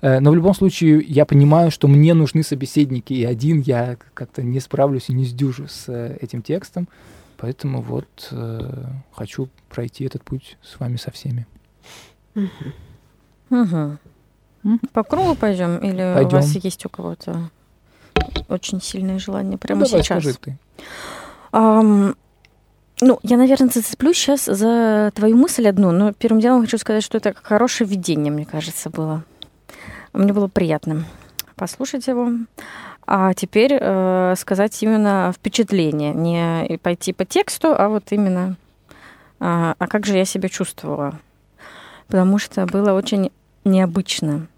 Э, 0.00 0.20
Но 0.20 0.30
в 0.30 0.34
любом 0.34 0.54
случае, 0.54 1.00
я 1.06 1.24
понимаю, 1.26 1.70
что 1.70 1.86
мне 1.88 2.14
нужны 2.14 2.42
собеседники, 2.42 3.12
и 3.12 3.24
один 3.24 3.60
я 3.60 3.96
как-то 4.14 4.42
не 4.42 4.60
справлюсь 4.60 5.10
и 5.10 5.12
не 5.12 5.24
сдюжу 5.24 5.66
с 5.68 5.84
э, 5.88 6.16
этим 6.20 6.40
текстом. 6.42 6.88
Поэтому 7.36 7.82
вот 7.82 8.28
э, 8.32 8.84
хочу 9.12 9.48
пройти 9.68 10.04
этот 10.04 10.22
путь 10.24 10.56
с 10.62 10.80
вами 10.80 10.96
со 10.96 11.10
всеми. 11.10 11.46
Мгм. 13.50 13.98
По 14.92 15.02
кругу 15.04 15.34
пойдем 15.36 15.76
или 15.78 16.12
у 16.12 16.14
Пойдем. 16.14 16.38
вас 16.38 16.54
есть 16.56 16.84
у 16.86 16.88
кого-то 16.88 17.50
очень 18.48 18.80
сильное 18.80 19.18
желание 19.18 19.58
прямо 19.58 19.80
Ну, 19.82 19.86
давай, 19.86 20.02
сейчас? 20.02 20.22
скажи 20.22 20.36
ты. 20.38 20.58
Ну, 23.02 23.18
я, 23.22 23.36
наверное, 23.36 23.68
зацеплюсь 23.68 24.16
сейчас 24.16 24.46
за 24.46 25.12
твою 25.14 25.36
мысль 25.36 25.68
одну, 25.68 25.92
но 25.92 26.12
первым 26.12 26.40
делом 26.40 26.62
хочу 26.62 26.78
сказать, 26.78 27.02
что 27.02 27.18
это 27.18 27.34
хорошее 27.34 27.88
видение, 27.88 28.32
мне 28.32 28.46
кажется, 28.46 28.88
было. 28.88 29.22
Мне 30.14 30.32
было 30.32 30.48
приятно 30.48 31.04
послушать 31.56 32.06
его. 32.06 32.30
А 33.06 33.34
теперь 33.34 33.76
э, 33.78 34.34
сказать 34.36 34.82
именно 34.82 35.32
впечатление, 35.36 36.12
не 36.12 36.78
пойти 36.78 37.12
по 37.12 37.24
тексту, 37.24 37.74
а 37.76 37.88
вот 37.88 38.04
именно, 38.10 38.56
а, 39.38 39.74
а 39.78 39.86
как 39.86 40.06
же 40.06 40.16
я 40.16 40.24
себя 40.24 40.48
чувствовала. 40.48 41.18
Потому 42.08 42.38
что 42.38 42.66
было 42.66 42.92
очень 42.92 43.30
необычно. 43.64 44.48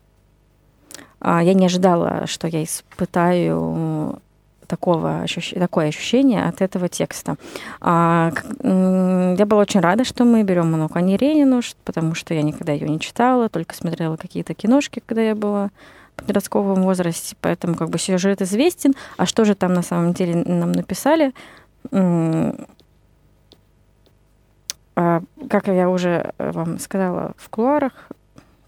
А, 1.20 1.42
я 1.42 1.54
не 1.54 1.66
ожидала, 1.66 2.26
что 2.26 2.46
я 2.46 2.62
испытаю 2.62 4.20
такого 4.68 5.24
такое 5.54 5.88
ощущение 5.88 6.44
от 6.44 6.60
этого 6.62 6.88
текста. 6.88 7.36
А, 7.80 8.30
я 8.62 9.46
была 9.46 9.62
очень 9.62 9.80
рада, 9.80 10.04
что 10.04 10.24
мы 10.24 10.44
берем 10.44 10.70
Ману 10.70 10.88
Каниренину, 10.88 11.62
потому 11.84 12.14
что 12.14 12.34
я 12.34 12.42
никогда 12.42 12.72
ее 12.72 12.88
не 12.88 13.00
читала, 13.00 13.48
только 13.48 13.74
смотрела 13.74 14.16
какие-то 14.16 14.54
киношки, 14.54 15.02
когда 15.04 15.22
я 15.22 15.34
была 15.34 15.70
в 16.16 16.20
подростковом 16.22 16.82
возрасте, 16.82 17.36
поэтому 17.40 17.74
как 17.74 17.90
бы 17.90 17.98
сюжет 17.98 18.42
известен. 18.42 18.94
А 19.16 19.26
что 19.26 19.44
же 19.44 19.54
там 19.54 19.72
на 19.72 19.82
самом 19.82 20.12
деле 20.12 20.44
нам 20.44 20.72
написали? 20.72 21.32
А, 25.00 25.22
как 25.48 25.68
я 25.68 25.88
уже 25.88 26.32
вам 26.38 26.78
сказала 26.78 27.32
в 27.36 27.48
кулуарах, 27.48 27.92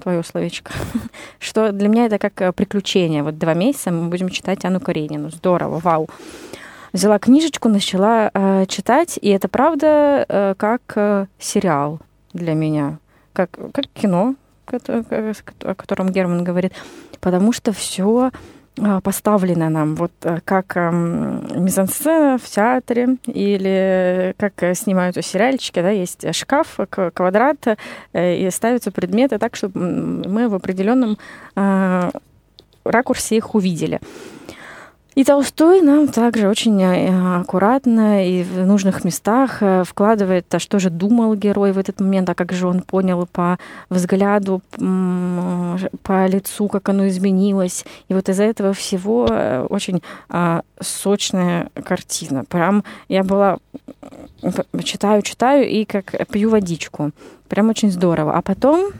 твое 0.00 0.22
словечко, 0.24 0.72
что 1.38 1.72
для 1.72 1.88
меня 1.88 2.06
это 2.06 2.18
как 2.18 2.40
э, 2.40 2.52
приключение. 2.52 3.22
Вот 3.22 3.38
два 3.38 3.54
месяца 3.54 3.90
мы 3.90 4.08
будем 4.08 4.28
читать 4.28 4.64
Анну 4.64 4.80
Каренину. 4.80 5.30
Здорово, 5.30 5.78
вау. 5.78 6.08
Взяла 6.92 7.18
книжечку, 7.18 7.68
начала 7.68 8.30
э, 8.34 8.66
читать, 8.66 9.18
и 9.22 9.28
это 9.28 9.48
правда 9.48 10.26
э, 10.28 10.54
как 10.56 10.82
э, 10.96 11.26
сериал 11.38 12.00
для 12.32 12.54
меня, 12.54 12.98
как, 13.32 13.50
как 13.72 13.86
кино, 13.94 14.34
о 14.66 15.74
котором 15.74 16.10
Герман 16.10 16.42
говорит, 16.42 16.72
потому 17.20 17.52
что 17.52 17.72
все 17.72 18.32
а, 18.82 19.00
поставлено 19.00 19.68
нам, 19.68 19.94
вот 19.94 20.12
э, 20.22 20.40
как 20.44 20.74
мизансцена 20.76 22.38
в 22.38 22.48
театре 22.48 23.16
или 23.26 24.34
как 24.38 24.62
э, 24.62 24.74
снимают 24.74 25.16
сериальчики, 25.24 25.82
да, 25.82 25.90
есть 25.90 26.34
шкаф, 26.34 26.78
квадрат, 26.88 27.76
э, 28.12 28.36
и 28.36 28.50
ставятся 28.50 28.90
предметы 28.90 29.38
так, 29.38 29.56
чтобы 29.56 29.80
мы 29.80 30.48
в 30.48 30.54
определенном 30.54 31.18
ракурсе 32.84 33.36
их 33.36 33.54
увидели. 33.54 34.00
И 35.16 35.24
Толстой 35.24 35.82
нам 35.82 36.06
также 36.08 36.48
очень 36.48 36.80
э, 36.80 37.40
аккуратно 37.40 38.24
и 38.26 38.44
в 38.44 38.64
нужных 38.64 39.04
местах 39.04 39.60
э, 39.60 39.82
вкладывает, 39.84 40.46
а 40.54 40.60
что 40.60 40.78
же 40.78 40.88
думал 40.88 41.34
герой 41.34 41.72
в 41.72 41.78
этот 41.78 42.00
момент, 42.00 42.30
а 42.30 42.34
как 42.34 42.52
же 42.52 42.68
он 42.68 42.82
понял 42.82 43.26
по 43.26 43.58
взгляду, 43.88 44.62
по 44.76 46.26
лицу, 46.26 46.68
как 46.68 46.88
оно 46.88 47.08
изменилось. 47.08 47.84
И 48.08 48.14
вот 48.14 48.28
из-за 48.28 48.44
этого 48.44 48.72
всего 48.72 49.26
э, 49.28 49.66
очень 49.68 50.00
сочная 50.80 51.70
картина. 51.84 52.44
Прям 52.44 52.84
я 53.08 53.24
была 53.24 53.58
читаю, 54.84 55.22
читаю 55.22 55.68
и 55.68 55.84
как 55.84 56.28
пью 56.28 56.50
водичку. 56.50 57.10
Прям 57.48 57.68
очень 57.68 57.90
здорово. 57.90 58.36
А 58.36 58.42
потом 58.42 58.92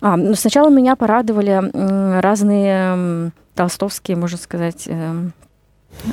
а, 0.00 0.16
ну, 0.16 0.34
сначала 0.34 0.68
меня 0.68 0.96
порадовали 0.96 2.20
разные 2.20 3.32
толстовские, 3.58 4.16
можно 4.16 4.38
сказать, 4.38 4.84
эм, 4.86 5.32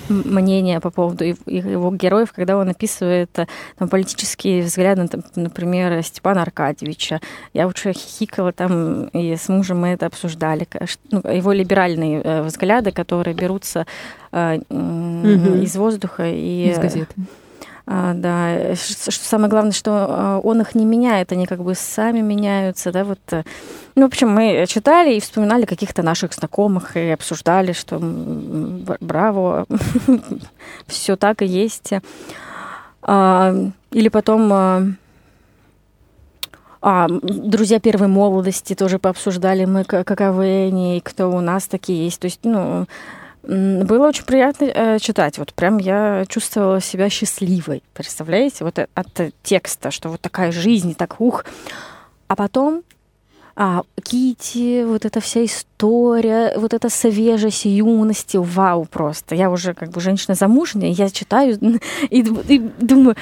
мнения 0.09 0.79
по 0.79 0.89
поводу 0.89 1.23
его 1.25 1.91
героев, 1.95 2.33
когда 2.33 2.57
он 2.57 2.69
описывает 2.69 3.37
э, 3.37 3.45
там, 3.77 3.87
политические 3.87 4.63
взгляды, 4.63 5.07
там, 5.07 5.23
например, 5.35 6.01
Степана 6.01 6.41
Аркадьевича. 6.41 7.21
Я 7.53 7.67
уже 7.67 7.93
хихикала 7.93 8.51
там, 8.51 9.09
и 9.09 9.35
с 9.35 9.47
мужем 9.47 9.81
мы 9.81 9.89
это 9.89 10.07
обсуждали. 10.07 10.67
Ну, 11.11 11.21
его 11.31 11.51
либеральные 11.51 12.21
э, 12.23 12.41
взгляды, 12.41 12.91
которые 12.91 13.35
берутся 13.35 13.85
э, 14.31 14.57
угу. 14.67 15.61
из 15.61 15.75
воздуха 15.75 16.25
и... 16.25 16.71
Из 16.71 16.79
газеты. 16.79 17.13
А, 17.87 18.13
да, 18.15 18.75
что 18.75 19.11
самое 19.11 19.49
главное, 19.49 19.71
что 19.71 19.91
а, 20.09 20.39
он 20.39 20.61
их 20.61 20.73
не 20.73 20.85
меняет, 20.85 21.31
они 21.31 21.45
как 21.45 21.63
бы 21.63 21.75
сами 21.75 22.21
меняются, 22.21 22.91
да, 22.91 23.03
вот. 23.03 23.19
Э. 23.31 23.43
Ну, 23.95 24.03
в 24.03 24.05
общем, 24.05 24.29
мы 24.29 24.65
читали 24.67 25.13
и 25.13 25.19
вспоминали 25.19 25.65
каких-то 25.65 26.01
наших 26.01 26.33
знакомых 26.33 26.97
и 26.97 27.11
обсуждали, 27.11 27.73
что 27.73 27.99
браво, 28.01 29.67
все 30.87 31.15
так 31.15 31.43
и 31.43 31.45
есть. 31.45 31.91
А, 33.03 33.55
или 33.91 34.09
потом 34.09 34.51
а, 36.87 37.07
друзья 37.09 37.79
первой 37.79 38.07
молодости 38.07 38.75
тоже 38.75 38.99
пообсуждали 38.99 39.65
мы, 39.65 39.83
каковы 39.83 40.67
они, 40.67 41.01
кто 41.03 41.31
у 41.31 41.39
нас 41.39 41.67
такие 41.67 42.05
есть. 42.05 42.19
То 42.19 42.25
есть, 42.25 42.39
ну, 42.43 42.87
было 43.47 44.07
очень 44.07 44.25
приятно 44.25 44.65
э, 44.65 44.99
читать. 44.99 45.37
Вот 45.37 45.53
прям 45.53 45.77
я 45.77 46.25
чувствовала 46.27 46.81
себя 46.81 47.09
счастливой. 47.09 47.83
Представляете? 47.93 48.63
Вот 48.63 48.79
от, 48.79 48.89
от 48.93 49.33
текста, 49.43 49.91
что 49.91 50.09
вот 50.09 50.21
такая 50.21 50.51
жизнь, 50.51 50.95
так 50.95 51.21
ух. 51.21 51.45
А 52.27 52.35
потом 52.35 52.83
а, 53.57 53.83
Кити, 54.03 54.83
вот 54.83 55.05
эта 55.05 55.21
вся 55.21 55.45
история, 55.45 56.53
вот 56.57 56.73
эта 56.73 56.89
свежесть 56.89 57.65
юности, 57.65 58.35
вау 58.35 58.85
просто. 58.85 59.33
Я 59.33 59.49
уже 59.49 59.73
как 59.73 59.91
бы 59.91 60.01
женщина 60.01 60.35
замужняя, 60.35 60.91
я 60.91 61.09
читаю 61.09 61.57
и, 62.09 62.19
и 62.19 62.59
думаю, 62.79 63.15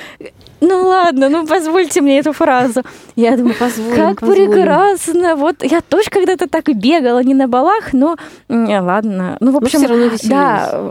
ну 0.60 0.88
ладно, 0.88 1.30
ну 1.30 1.46
позвольте 1.46 2.02
мне 2.02 2.20
эту 2.20 2.34
фразу. 2.34 2.82
Я 3.16 3.38
думаю, 3.38 3.56
позволим, 3.60 3.96
как 3.96 4.22
позволим. 4.22 4.52
прекрасно. 4.52 5.36
Вот 5.36 5.64
я 5.64 5.82
тоже 5.82 6.10
когда-то 6.10 6.48
так 6.50 6.68
и 6.68 6.74
бегала, 6.74 7.24
не 7.24 7.36
на 7.36 7.48
балах, 7.48 7.94
но 7.94 8.18
ладно. 8.50 9.38
Ну, 9.40 9.52
в 9.52 9.58
общем, 9.58 9.82
да. 10.30 10.90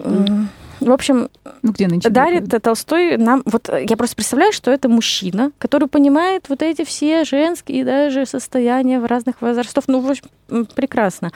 В 0.85 0.93
общем, 0.93 1.29
ну, 1.63 1.73
где 1.73 1.87
дарит 1.87 2.45
бегают? 2.45 2.63
Толстой 2.63 3.17
нам... 3.17 3.43
Вот 3.45 3.69
я 3.69 3.97
просто 3.97 4.17
представляю, 4.17 4.53
что 4.53 4.71
это 4.71 4.89
мужчина, 4.89 5.53
который 5.59 5.89
понимает 5.89 6.49
вот 6.49 6.63
эти 6.63 6.85
все 6.85 7.25
женские 7.25 7.85
даже 7.85 8.27
состояния 8.27 9.01
в 9.01 9.07
разных 9.07 9.41
возрастов. 9.41 9.85
Ну, 9.87 10.01
в 10.01 10.11
общем, 10.11 10.67
прекрасно. 10.75 11.31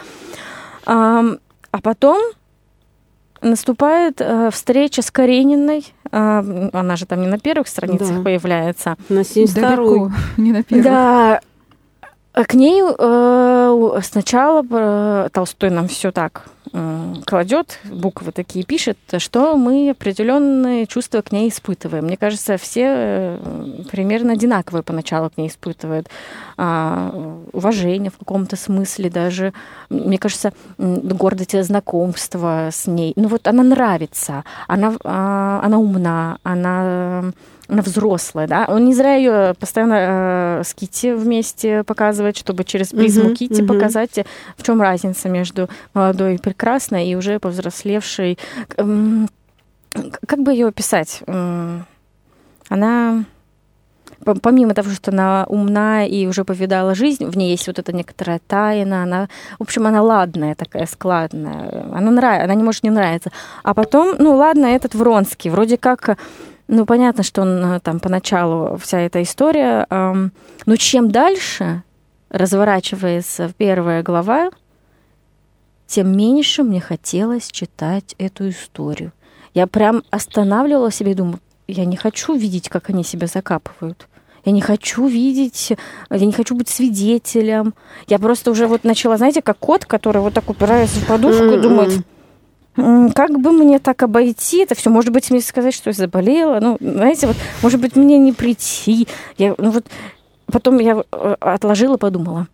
А, 0.84 1.24
а 1.70 1.80
потом 1.80 2.18
наступает 3.42 4.20
э, 4.20 4.50
встреча 4.50 5.02
с 5.02 5.10
Карениной. 5.10 5.86
Э, 6.10 6.70
она 6.72 6.96
же 6.96 7.06
там 7.06 7.22
не 7.22 7.28
на 7.28 7.38
первых 7.38 7.68
страницах 7.68 8.16
да. 8.16 8.22
появляется. 8.22 8.96
На 9.08 9.24
72 9.24 10.12
не 10.36 10.52
на 10.52 10.62
первых. 10.62 10.84
Да, 10.84 11.40
к 12.44 12.54
ней 12.54 12.82
э, 12.82 14.00
сначала 14.02 14.64
э, 14.68 15.28
Толстой 15.32 15.70
нам 15.70 15.88
все 15.88 16.12
так 16.12 16.44
э, 16.46 16.55
кладет, 17.26 17.78
буквы 17.84 18.32
такие 18.32 18.64
пишет, 18.64 18.98
что 19.18 19.56
мы 19.56 19.90
определенные 19.90 20.86
чувства 20.86 21.22
к 21.22 21.32
ней 21.32 21.48
испытываем. 21.48 22.04
Мне 22.04 22.16
кажется, 22.16 22.56
все 22.56 22.84
э, 22.86 23.82
примерно 23.90 24.32
одинаковые 24.32 24.82
поначалу 24.82 25.30
к 25.30 25.38
ней 25.38 25.48
испытывают. 25.48 26.08
Э, 26.58 27.38
уважение 27.52 28.10
в 28.10 28.18
каком-то 28.18 28.56
смысле 28.56 29.10
даже. 29.10 29.52
Мне 29.88 30.18
кажется, 30.18 30.52
гордость 30.78 31.62
знакомства 31.64 32.68
с 32.72 32.86
ней. 32.86 33.12
Ну 33.16 33.28
вот 33.28 33.46
она 33.48 33.62
нравится, 33.62 34.44
она, 34.66 34.92
э, 34.92 35.60
она 35.62 35.78
умна, 35.78 36.38
она 36.42 37.32
она 37.68 37.82
взрослая, 37.82 38.46
да. 38.46 38.66
Он 38.68 38.84
не 38.84 38.94
зря 38.94 39.14
ее 39.14 39.54
постоянно 39.58 40.60
э, 40.60 40.62
с 40.64 40.74
Кити 40.74 41.12
вместе 41.14 41.82
показывает, 41.84 42.36
чтобы 42.36 42.64
через 42.64 42.90
призму 42.90 43.30
uh-huh, 43.30 43.34
Кити 43.34 43.62
uh-huh. 43.62 43.66
показать, 43.66 44.24
в 44.56 44.62
чем 44.62 44.80
разница 44.80 45.28
между 45.28 45.68
молодой 45.92 46.36
и 46.36 46.38
прекрасной 46.38 47.08
и 47.08 47.16
уже 47.16 47.38
повзрослевшей. 47.38 48.38
Как 48.76 50.42
бы 50.42 50.52
ее 50.52 50.68
описать? 50.68 51.22
Она 52.68 53.24
помимо 54.42 54.74
того, 54.74 54.90
что 54.90 55.10
она 55.10 55.46
умна 55.48 56.04
и 56.04 56.26
уже 56.26 56.44
повидала 56.44 56.94
жизнь, 56.94 57.24
в 57.26 57.36
ней 57.36 57.50
есть 57.50 57.66
вот 57.66 57.78
эта 57.78 57.92
некоторая 57.92 58.40
тайна, 58.46 59.02
она, 59.02 59.28
в 59.58 59.62
общем, 59.62 59.86
она 59.86 60.02
ладная 60.02 60.54
такая, 60.54 60.86
складная, 60.86 61.86
она 61.92 62.10
нравится, 62.10 62.44
она 62.44 62.54
не 62.54 62.62
может 62.62 62.82
не 62.82 62.90
нравиться. 62.90 63.30
А 63.62 63.74
потом, 63.74 64.16
ну 64.18 64.34
ладно, 64.36 64.66
этот 64.66 64.94
Вронский, 64.94 65.50
вроде 65.50 65.76
как 65.76 66.18
ну, 66.68 66.86
понятно, 66.86 67.22
что 67.22 67.42
он 67.42 67.80
там 67.80 68.00
поначалу 68.00 68.76
вся 68.76 69.00
эта 69.00 69.22
история. 69.22 69.86
Но 69.90 70.76
чем 70.76 71.10
дальше 71.10 71.82
разворачивается 72.28 73.52
первая 73.56 74.02
глава, 74.02 74.50
тем 75.86 76.16
меньше 76.16 76.64
мне 76.64 76.80
хотелось 76.80 77.50
читать 77.50 78.16
эту 78.18 78.48
историю. 78.50 79.12
Я 79.54 79.66
прям 79.68 80.02
останавливала 80.10 80.90
себя 80.90 81.12
и 81.12 81.14
думаю, 81.14 81.38
я 81.68 81.84
не 81.84 81.96
хочу 81.96 82.34
видеть, 82.34 82.68
как 82.68 82.90
они 82.90 83.04
себя 83.04 83.28
закапывают. 83.28 84.08
Я 84.44 84.52
не 84.52 84.60
хочу 84.60 85.06
видеть, 85.06 85.72
я 86.10 86.26
не 86.26 86.32
хочу 86.32 86.56
быть 86.56 86.68
свидетелем. 86.68 87.74
Я 88.06 88.18
просто 88.18 88.50
уже 88.50 88.66
вот 88.66 88.84
начала, 88.84 89.16
знаете, 89.16 89.42
как 89.42 89.58
кот, 89.58 89.84
который 89.84 90.20
вот 90.20 90.34
так 90.34 90.48
упирается 90.50 91.00
в 91.00 91.06
подушку 91.06 91.46
и 91.46 91.60
думает, 91.60 92.04
как 92.76 93.40
бы 93.40 93.52
мне 93.52 93.78
так 93.78 94.02
обойти 94.02 94.62
это 94.62 94.74
все? 94.74 94.90
Может 94.90 95.12
быть, 95.12 95.30
мне 95.30 95.40
сказать, 95.40 95.74
что 95.74 95.90
я 95.90 95.94
заболела? 95.94 96.60
Ну, 96.60 96.76
знаете, 96.80 97.26
вот, 97.26 97.36
может 97.62 97.80
быть, 97.80 97.96
мне 97.96 98.18
не 98.18 98.32
прийти. 98.32 99.08
Я, 99.38 99.54
ну, 99.58 99.70
вот, 99.70 99.86
потом 100.46 100.78
я 100.78 101.02
э, 101.10 101.36
отложила, 101.40 101.96
подумала. 101.96 102.46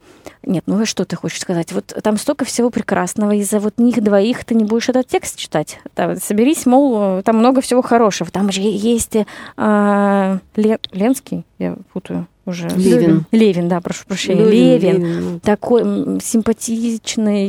Нет, 0.45 0.65
ну 0.67 0.81
а 0.81 0.87
что 0.87 1.05
ты 1.05 1.15
хочешь 1.17 1.41
сказать? 1.41 1.73
Вот 1.73 1.87
там 2.03 2.17
столько 2.17 2.45
всего 2.45 2.71
прекрасного, 2.71 3.33
из-за 3.33 3.61
вот 3.61 3.79
них 3.79 4.03
двоих 4.03 4.45
ты 4.45 4.55
не 4.55 4.65
будешь 4.65 4.89
этот 4.89 5.07
текст 5.07 5.37
читать. 5.37 5.79
Там, 5.95 6.17
соберись, 6.17 6.67
мол, 6.67 7.23
там 7.23 7.37
много 7.37 7.61
всего 7.61 7.83
хорошего. 7.83 8.31
Там 8.31 8.51
же 8.51 8.61
есть 8.61 9.17
э, 9.17 10.39
Ле, 10.57 10.79
Ленский, 10.93 11.45
я 11.59 11.77
путаю 11.93 12.27
уже. 12.47 12.69
Левин. 12.69 13.25
Левин, 13.33 13.69
да, 13.69 13.81
прошу 13.81 14.05
прощения. 14.07 14.45
Левин, 14.45 14.81
Левин. 14.83 15.03
Левин. 15.05 15.41
Такой 15.41 15.83
м, 15.83 16.21
симпатичный, 16.21 17.49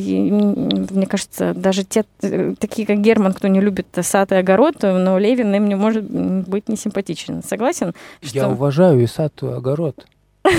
мне 0.91 1.05
кажется, 1.07 1.53
даже 1.53 1.83
те, 1.83 2.03
э, 2.21 2.53
такие 2.59 2.85
как 2.87 2.99
Герман, 3.01 3.33
кто 3.33 3.47
не 3.47 3.61
любит 3.61 3.87
сад 4.01 4.31
и 4.31 4.35
огород, 4.35 4.75
но 4.81 5.17
Левин 5.17 5.53
им 5.55 5.67
не 5.67 5.75
может 5.75 6.03
быть 6.09 6.69
не 6.69 6.75
симпатичен. 6.77 7.41
Согласен? 7.43 7.93
Я 8.21 8.49
уважаю 8.49 9.03
Исату 9.05 9.53
огород. 9.53 10.05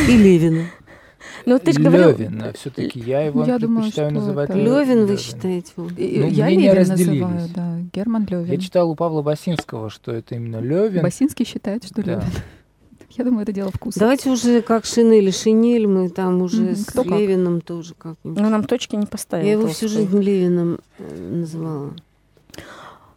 И 0.08 0.12
Левина. 0.16 0.66
Ну, 1.46 1.58
ты 1.58 1.72
же 1.72 1.80
говорил... 1.80 2.10
Левин, 2.10 2.44
все-таки 2.54 3.00
я 3.00 3.22
его 3.22 3.44
Я 3.44 3.58
думаю, 3.58 3.90
что 3.90 4.10
называть 4.10 4.50
это- 4.50 4.58
Лё- 4.58 4.80
Левин 4.80 5.06
вы 5.06 5.16
считаете? 5.16 5.72
И- 5.96 6.18
Ну, 6.20 6.26
я 6.28 6.48
Левин 6.50 6.72
разделились. 6.74 7.20
называю, 7.22 7.48
да. 7.54 7.78
Герман 7.94 8.26
Левин. 8.30 8.44
Я 8.52 8.58
читал 8.58 8.90
у 8.90 8.94
Павла 8.94 9.22
Басинского, 9.22 9.88
что 9.88 10.12
это 10.12 10.34
именно 10.34 10.58
Левин. 10.60 11.02
Басинский 11.02 11.46
считает, 11.46 11.84
что 11.84 12.02
Да. 12.02 12.12
Левин. 12.16 12.24
Я 13.16 13.24
думаю, 13.24 13.42
это 13.42 13.52
дело 13.52 13.70
вкуса. 13.70 14.00
Давайте 14.00 14.30
уже 14.30 14.60
как 14.62 14.84
Шинель 14.84 15.28
и 15.28 15.32
Шинель, 15.32 15.86
мы 15.86 16.08
там 16.08 16.42
уже 16.42 16.62
Мгм. 16.62 16.76
с 16.76 16.84
Кто 16.86 17.04
как. 17.04 17.12
Левиным 17.12 17.60
тоже 17.60 17.94
как-нибудь. 17.94 18.40
Ну, 18.40 18.48
нам 18.50 18.64
точки 18.64 18.96
не 18.96 19.06
поставил. 19.06 19.44
Я 19.46 19.52
его 19.52 19.66
всю 19.68 19.88
жизнь 19.88 20.18
Левиным 20.20 20.78
э, 20.98 21.30
называла. 21.30 21.94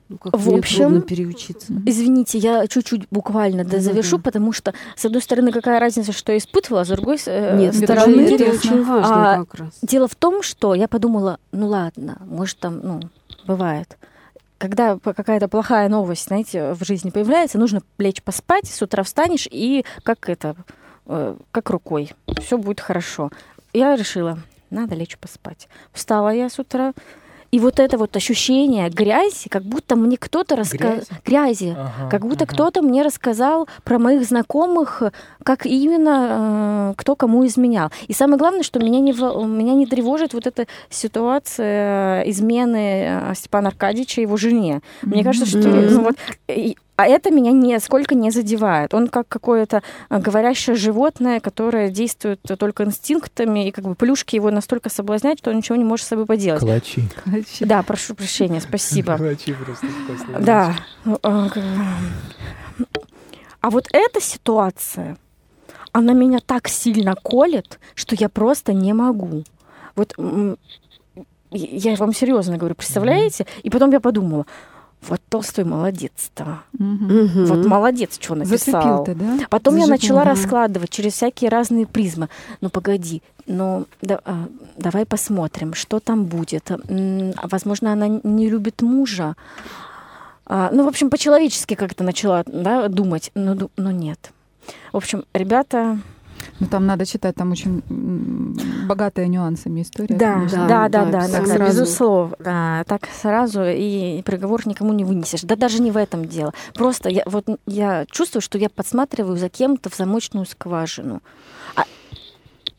Ну, 0.09 0.17
как 0.17 0.37
В 0.37 0.53
общем, 0.55 1.01
переучиться. 1.01 1.73
Извините, 1.85 2.37
я 2.37 2.65
чуть-чуть 2.67 3.07
буквально 3.11 3.65
Да-да-да. 3.65 3.83
завершу, 3.83 4.19
потому 4.19 4.53
что, 4.53 4.73
с 4.95 5.03
одной 5.03 5.21
стороны, 5.21 5.51
какая 5.51 5.81
разница, 5.81 6.13
что 6.13 6.31
я 6.31 6.37
испытывала, 6.37 6.81
а 6.81 6.85
с 6.85 6.87
другой 6.87 7.17
э, 7.25 7.57
Нет, 7.57 7.75
это 7.75 7.83
это, 7.83 7.93
стороны... 8.01 8.21
это 8.21 8.33
интересно. 8.35 8.71
очень 8.71 8.83
важно 8.85 9.33
А, 9.33 9.37
как 9.45 9.55
раз. 9.55 9.79
Дело 9.81 10.07
в 10.07 10.15
том, 10.15 10.43
что 10.43 10.75
я 10.75 10.87
подумала, 10.87 11.39
ну 11.51 11.67
ладно, 11.67 12.21
может 12.25 12.57
там, 12.59 12.79
ну, 12.81 13.01
бывает. 13.45 13.97
Когда 14.57 14.97
какая-то 14.97 15.47
плохая 15.47 15.87
новость, 15.87 16.25
знаете, 16.27 16.73
в 16.73 16.83
жизни 16.83 17.11
появляется, 17.11 17.59
нужно 17.59 17.81
лечь 17.97 18.23
поспать, 18.23 18.67
с 18.67 18.81
утра 18.81 19.03
встанешь 19.03 19.47
и 19.49 19.85
как 20.03 20.29
это, 20.29 20.55
э, 21.05 21.35
как 21.51 21.69
рукой, 21.69 22.11
все 22.39 22.57
будет 22.57 22.79
хорошо. 22.79 23.31
Я 23.73 23.95
решила, 23.95 24.39
надо 24.69 24.95
лечь 24.95 25.17
поспать. 25.17 25.67
Встала 25.91 26.29
я 26.29 26.49
с 26.49 26.57
утра, 26.57 26.93
и 27.51 27.59
вот 27.59 27.79
это 27.79 27.97
вот 27.97 28.15
ощущение 28.15 28.89
грязи, 28.89 29.49
как 29.49 29.63
будто 29.63 29.95
мне 29.95 30.17
кто-то 30.17 30.55
рассказал... 30.55 30.97
Грязи? 30.97 31.07
Грязи. 31.25 31.75
Ага, 31.77 32.09
Как 32.09 32.25
будто 32.25 32.43
ага. 32.43 32.53
кто-то 32.53 32.81
мне 32.81 33.03
рассказал 33.03 33.67
про 33.83 33.99
моих 33.99 34.25
знакомых, 34.25 35.03
как 35.43 35.65
именно 35.65 36.91
э, 36.91 36.93
кто 36.97 37.15
кому 37.15 37.45
изменял. 37.45 37.89
И 38.07 38.13
самое 38.13 38.37
главное, 38.37 38.63
что 38.63 38.79
меня 38.79 38.99
не, 38.99 39.13
меня 39.13 39.73
не 39.73 39.85
тревожит 39.85 40.33
вот 40.33 40.47
эта 40.47 40.67
ситуация 40.89 42.23
измены 42.23 43.31
э, 43.31 43.33
Степана 43.35 43.69
Аркадьевича 43.69 44.21
его 44.21 44.37
жене. 44.37 44.81
Мне 45.01 45.23
кажется, 45.23 45.47
что... 45.47 45.69
Ну, 45.69 46.03
вот, 46.03 46.15
а 46.97 47.05
это 47.05 47.29
меня 47.29 47.51
нисколько 47.51 48.15
не 48.15 48.31
задевает. 48.31 48.95
Он 48.95 49.07
как 49.07 49.27
какое-то 49.27 49.83
э, 50.09 50.17
говорящее 50.17 50.75
животное, 50.75 51.39
которое 51.39 51.89
действует 51.89 52.41
только 52.41 52.85
инстинктами, 52.85 53.67
и 53.67 53.71
как 53.71 53.85
бы 53.85 53.93
плюшки 53.93 54.35
его 54.35 54.49
настолько 54.49 54.89
соблазняют, 54.89 55.39
что 55.39 55.51
он 55.51 55.57
ничего 55.57 55.75
не 55.75 55.83
может 55.83 56.07
с 56.07 56.09
собой 56.09 56.25
поделать. 56.25 56.59
Калачи. 56.59 57.03
Короче, 57.23 57.65
Да, 57.65 57.83
прошу 57.83 58.15
прощения, 58.15 58.59
спасибо. 58.59 59.15
Калачи 59.15 59.53
просто. 59.53 59.87
Да. 60.39 60.75
Ну, 61.05 61.19
а, 61.21 61.49
А 63.61 63.69
вот 63.69 63.87
эта 63.91 64.19
ситуация, 64.19 65.17
она 65.91 66.13
меня 66.13 66.39
так 66.43 66.67
сильно 66.67 67.13
колет, 67.13 67.79
что 67.93 68.15
я 68.19 68.27
просто 68.27 68.73
не 68.73 68.93
могу. 68.93 69.43
Вот 69.95 70.15
я 71.51 71.95
вам 71.95 72.13
серьезно 72.13 72.57
говорю, 72.57 72.73
представляете? 72.73 73.45
И 73.61 73.69
потом 73.69 73.91
я 73.91 73.99
подумала, 73.99 74.47
вот 75.01 75.21
Толстой 75.29 75.63
молодец-то. 75.63 76.59
Мгм. 76.77 77.45
Вот 77.45 77.65
молодец, 77.65 78.17
что 78.19 78.35
написал. 78.35 78.57
Зацепил 78.57 79.03
ты, 79.05 79.15
да? 79.15 79.37
Потом 79.49 79.75
я 79.75 79.81
Зажигал. 79.81 79.97
начала 79.97 80.21
Ага. 80.21 80.29
раскладывать 80.31 80.89
через 80.89 81.13
всякие 81.13 81.49
разные 81.49 81.85
призмы. 81.85 82.29
Ну 82.61 82.69
погоди, 82.69 83.21
ну 83.45 83.85
да- 84.01 84.19
а, 84.25 84.47
давай 84.77 85.05
посмотрим, 85.05 85.73
что 85.73 85.99
там 85.99 86.25
будет. 86.25 86.69
Возможно, 87.43 87.93
она 87.93 88.07
не 88.23 88.49
любит 88.49 88.81
мужа. 88.81 89.35
А, 90.45 90.69
ну, 90.71 90.83
в 90.85 90.87
общем, 90.87 91.09
по-человечески 91.09 91.73
как-то 91.75 92.03
начала 92.03 92.43
да, 92.45 92.87
думать, 92.87 93.31
но, 93.35 93.53
ду- 93.55 93.71
но 93.77 93.91
нет. 93.91 94.31
В 94.93 94.97
общем, 94.97 95.25
ребята, 95.33 95.99
Ну, 96.59 96.67
там 96.67 96.85
надо 96.85 97.05
читать, 97.05 97.35
там 97.35 97.51
очень 97.51 97.81
богатая 98.87 99.27
нюансами 99.27 99.81
история. 99.81 100.15
да, 100.15 100.33
конечно. 100.33 100.67
да, 100.67 100.89
да, 100.89 101.05
да, 101.05 101.11
да, 101.11 101.27
так 101.27 101.47
да, 101.47 101.55
сразу. 101.55 101.71
безусловно, 101.71 102.35
да, 102.39 102.83
так 102.87 103.07
сразу 103.21 103.63
и 103.65 104.21
приговор 104.23 104.67
никому 104.67 104.93
не 104.93 105.03
вынесешь. 105.03 105.41
Да 105.41 105.55
даже 105.55 105.81
не 105.81 105.91
в 105.91 105.97
этом 105.97 106.25
дело. 106.25 106.53
Просто 106.73 107.09
я, 107.09 107.23
вот 107.25 107.45
я 107.65 108.05
чувствую, 108.09 108.41
что 108.41 108.57
я 108.57 108.69
подсматриваю 108.69 109.37
за 109.37 109.49
кем-то 109.49 109.89
в 109.89 109.95
замочную 109.95 110.45
скважину. 110.45 111.21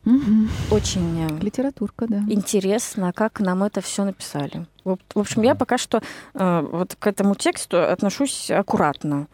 Мгм. 0.05 0.49
Очень 0.71 1.27
э, 1.27 1.39
Литературка, 1.43 2.07
да. 2.09 2.23
интересно, 2.29 3.13
как 3.13 3.41
нам 3.41 3.63
это 3.63 3.83
все 3.83 4.05
написали. 4.05 4.67
Вот, 4.85 5.01
В 5.15 5.19
общем, 5.19 5.43
я 5.43 5.55
пока 5.55 5.77
что 5.77 6.01
э, 6.35 6.67
вот 6.73 6.97
к 6.99 7.07
этому 7.07 7.35
тексту 7.35 7.83
отношусь 7.83 8.51
аккуратно. 8.51 9.27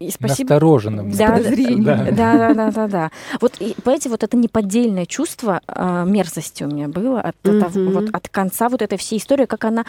И 0.00 0.10
спасибо. 0.10 0.48
Настороженным. 0.54 1.10
Да. 1.12 1.38
Да. 1.80 2.06
Да, 2.10 2.34
да, 2.38 2.54
да, 2.54 2.70
да, 2.70 2.88
да. 2.88 3.10
Вот, 3.40 3.56
и, 3.60 3.74
понимаете, 3.84 4.08
вот 4.08 4.22
это 4.22 4.36
неподдельное 4.36 5.04
чувство 5.06 5.60
э, 5.68 6.04
мерзости 6.06 6.64
у 6.64 6.68
меня 6.68 6.88
было 6.88 7.20
от, 7.20 7.36
этого- 7.42 7.78
Мгм. 7.78 7.92
вот 7.92 8.04
от 8.14 8.28
конца 8.30 8.68
вот 8.70 8.80
этой 8.82 8.96
всей 8.98 9.18
истории, 9.18 9.44
как 9.44 9.64
она... 9.64 9.84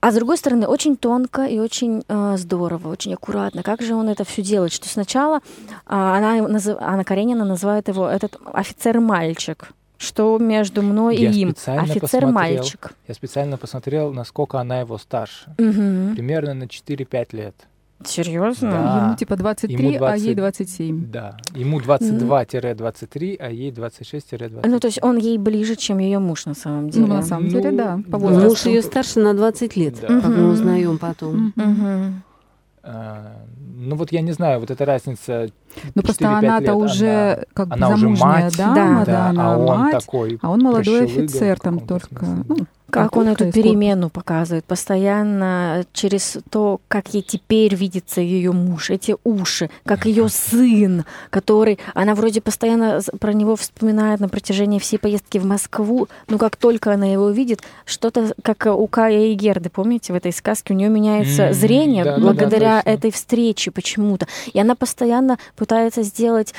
А 0.00 0.12
с 0.12 0.14
другой 0.14 0.36
стороны, 0.38 0.66
очень 0.66 0.96
тонко 0.96 1.44
и 1.44 1.58
очень 1.58 2.02
э, 2.08 2.36
здорово, 2.38 2.88
очень 2.88 3.14
аккуратно. 3.14 3.62
Как 3.62 3.82
же 3.82 3.94
он 3.94 4.08
это 4.08 4.24
все 4.24 4.42
делает? 4.42 4.72
Что 4.72 4.88
сначала 4.88 5.40
а, 5.86 6.16
она, 6.16 6.36
назыв- 6.48 6.78
Анна 6.80 7.04
Каренина 7.04 7.44
называет 7.44 7.88
его 7.88 8.08
этот 8.08 8.38
офицер-мальчик. 8.52 9.70
Что 9.98 10.38
между 10.38 10.82
мной 10.82 11.16
Я 11.16 11.30
и 11.30 11.34
им? 11.40 11.50
специально 11.50 11.82
Офицер-мальчик. 11.82 12.92
Я 13.08 13.14
специально 13.14 13.56
посмотрел, 13.56 14.12
насколько 14.12 14.60
она 14.60 14.80
его 14.80 14.96
старше. 14.98 15.52
Мгм. 15.58 16.14
Примерно 16.14 16.54
на 16.54 16.64
4-5 16.64 17.26
лет. 17.36 17.54
Серьезно? 18.04 18.70
Да. 18.70 19.04
Ему 19.06 19.16
типа 19.16 19.36
23, 19.36 19.74
Ему 19.76 20.04
а 20.04 20.16
ей 20.16 20.34
20. 20.34 20.36
27. 20.36 21.10
Да. 21.10 21.36
Ему 21.54 21.80
22-23, 21.80 23.36
а 23.40 23.50
ей 23.50 23.70
26-20. 23.72 24.60
Ну, 24.68 24.78
то 24.80 24.86
есть 24.86 25.02
он 25.02 25.16
ей 25.16 25.36
ближе, 25.38 25.74
чем 25.74 25.98
ее 25.98 26.18
муж 26.20 26.46
на 26.46 26.54
самом 26.54 26.90
деле. 26.90 27.06
Ну, 27.06 27.14
на 27.14 27.22
самом 27.22 27.48
деле, 27.48 27.70
Ну, 27.72 27.76
да, 27.76 27.98
по 28.10 28.12
да. 28.12 28.18
возрасту. 28.18 28.48
Муж 28.50 28.66
ее 28.66 28.82
старше 28.82 29.18
на 29.20 29.34
20 29.34 29.76
лет, 29.76 29.96
Да. 30.00 30.06
как 30.06 30.24
мы 30.28 30.36
Мгм. 30.36 30.50
узнаем 30.52 30.98
потом. 30.98 31.52
А, 32.90 33.32
ну 33.76 33.96
вот 33.96 34.12
я 34.12 34.22
не 34.22 34.32
знаю, 34.32 34.60
вот 34.60 34.70
эта 34.70 34.84
разница. 34.86 35.48
Ну, 35.94 36.02
просто 36.02 36.24
4-5 36.24 36.38
она-то 36.38 36.62
лет, 36.64 36.74
уже 36.76 37.46
как 37.52 37.68
бы 37.68 37.74
она 37.74 37.88
уже 37.90 38.00
замужняя 38.00 38.44
мать, 38.44 38.56
дама, 38.56 39.04
Да. 39.04 39.04
да, 39.12 39.26
она 39.28 39.52
а 39.54 39.58
он 39.58 39.66
мать, 39.66 39.92
такой. 40.04 40.38
а 40.40 40.50
он 40.50 40.60
молодой 40.60 41.04
офицер 41.04 41.58
там 41.60 41.80
только. 41.80 42.24
смысле. 42.24 42.44
Ну, 42.48 42.56
Как 42.90 43.16
он 43.16 43.28
эту 43.28 43.52
перемену 43.52 44.08
показывает 44.08 44.64
постоянно 44.64 45.84
через 45.92 46.38
то, 46.50 46.80
как 46.88 47.12
ей 47.12 47.22
теперь 47.22 47.74
видится 47.74 48.22
ее 48.22 48.52
муж, 48.52 48.88
эти 48.88 49.14
уши, 49.24 49.68
как 49.84 50.06
ее 50.06 50.28
сын, 50.30 51.04
который 51.28 51.78
она 51.94 52.14
вроде 52.14 52.40
постоянно 52.40 53.00
про 53.20 53.34
него 53.34 53.56
вспоминает 53.56 54.20
на 54.20 54.28
протяжении 54.30 54.78
всей 54.78 54.98
поездки 54.98 55.36
в 55.36 55.44
Москву, 55.44 56.08
но 56.28 56.38
как 56.38 56.56
только 56.56 56.92
она 56.94 57.06
его 57.06 57.28
видит, 57.28 57.60
что-то 57.84 58.32
как 58.42 58.64
у 58.66 58.86
Кая 58.86 59.26
и 59.26 59.34
Герды, 59.34 59.68
помните, 59.68 60.14
в 60.14 60.16
этой 60.16 60.32
сказке 60.32 60.72
у 60.72 60.76
нее 60.76 60.88
меняется 60.88 61.48
М, 61.48 61.54
зрение 61.54 62.04
да-да-да, 62.04 62.22
благодаря 62.22 62.76
точно. 62.78 62.90
этой 62.90 63.10
встрече 63.12 63.70
почему-то, 63.70 64.26
и 64.50 64.58
она 64.58 64.74
постоянно 64.74 65.38
пытается 65.56 66.02
сделать 66.02 66.54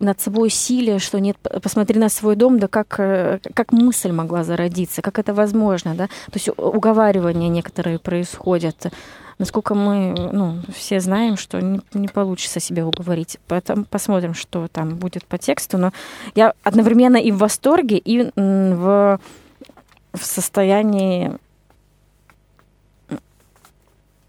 над 0.00 0.20
собой 0.20 0.48
усилие, 0.48 0.98
что 0.98 1.20
нет, 1.20 1.36
посмотри 1.62 2.00
на 2.00 2.08
свой 2.08 2.34
дом, 2.34 2.58
да 2.58 2.66
как, 2.66 2.96
э, 2.98 3.38
как 3.54 3.70
мысль 3.72 4.10
могла 4.10 4.42
зародиться, 4.42 5.02
как 5.02 5.20
это 5.20 5.32
возможно, 5.34 5.67
да? 5.94 6.06
То 6.06 6.34
есть 6.34 6.48
уговаривания 6.56 7.48
некоторые 7.48 7.98
происходят. 7.98 8.92
Насколько 9.38 9.74
мы 9.74 10.14
ну, 10.32 10.60
все 10.74 11.00
знаем, 11.00 11.36
что 11.36 11.60
не, 11.60 11.80
не 11.94 12.08
получится 12.08 12.58
себя 12.58 12.86
уговорить. 12.86 13.38
Поэтому 13.46 13.84
посмотрим, 13.84 14.34
что 14.34 14.66
там 14.68 14.96
будет 14.96 15.24
по 15.24 15.38
тексту. 15.38 15.78
Но 15.78 15.92
я 16.34 16.54
одновременно 16.64 17.16
и 17.16 17.30
в 17.30 17.38
восторге, 17.38 17.98
и 17.98 18.30
в, 18.34 19.20
в 20.12 20.24
состоянии 20.24 21.38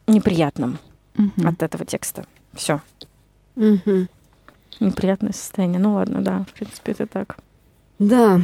неприятном 0.08 0.80
Мгм. 1.16 1.48
от 1.48 1.64
этого 1.64 1.86
текста. 1.86 2.26
Все. 2.54 2.82
Мгм. 3.56 4.08
Неприятное 4.80 5.34
состояние. 5.34 5.80
Ну 5.80 5.96
ладно, 5.96 6.22
да, 6.22 6.46
в 6.48 6.54
принципе, 6.54 6.94
это 6.94 7.08
так. 7.08 7.38
Да. 8.00 8.40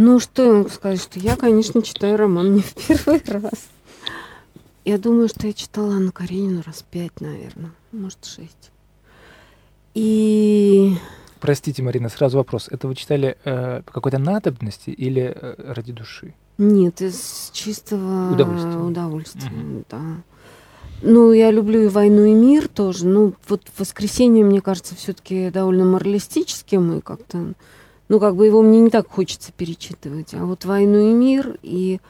Ну, 0.00 0.20
что 0.20 0.44
я 0.44 0.52
могу 0.52 0.68
сказать, 0.68 1.02
что 1.02 1.18
я, 1.18 1.34
конечно, 1.34 1.82
читаю 1.82 2.16
роман 2.16 2.54
не 2.54 2.60
в 2.60 2.72
первый 2.72 3.20
раз. 3.26 3.66
Я 4.84 4.96
думаю, 4.96 5.26
что 5.28 5.48
я 5.48 5.52
читала 5.52 5.94
Анну 5.96 6.12
Каренину 6.12 6.62
раз 6.64 6.84
пять, 6.88 7.20
наверное, 7.20 7.72
может, 7.90 8.24
шесть. 8.24 8.70
И 9.94 10.94
Простите, 11.40 11.82
Марина, 11.82 12.08
сразу 12.10 12.38
вопрос. 12.38 12.68
Это 12.70 12.86
вы 12.86 12.94
читали 12.94 13.38
э, 13.44 13.82
по 13.82 13.92
какой-то 13.92 14.18
надобности 14.18 14.90
или 14.90 15.34
э, 15.34 15.72
ради 15.72 15.90
души? 15.92 16.32
нет, 16.58 17.00
из 17.02 17.50
чистого 17.52 18.32
Удовольствия. 18.32 18.78
удовольствия, 18.78 19.50
Мгм. 19.50 19.84
да. 19.90 20.00
Ну, 21.02 21.32
я 21.32 21.50
люблю 21.50 21.82
и 21.82 21.88
«Войну 21.88 22.24
и 22.24 22.34
мир» 22.34 22.68
тоже. 22.68 23.04
Ну, 23.04 23.34
вот 23.48 23.62
«Воскресенье», 23.76 24.44
мне 24.44 24.60
кажется, 24.60 24.94
все 24.94 25.12
таки 25.12 25.50
довольно 25.50 25.84
моралистическим, 25.84 26.98
и 26.98 27.00
как-то... 27.00 27.54
Ну, 28.08 28.20
как 28.20 28.36
бы 28.36 28.46
его 28.46 28.62
мне 28.62 28.80
не 28.80 28.90
так 28.90 29.08
хочется 29.08 29.52
перечитывать. 29.52 30.32
А 30.32 30.44
вот 30.46 30.64
«Войну 30.64 31.10
и 31.10 31.12
мир» 31.12 31.58
и, 31.62 32.00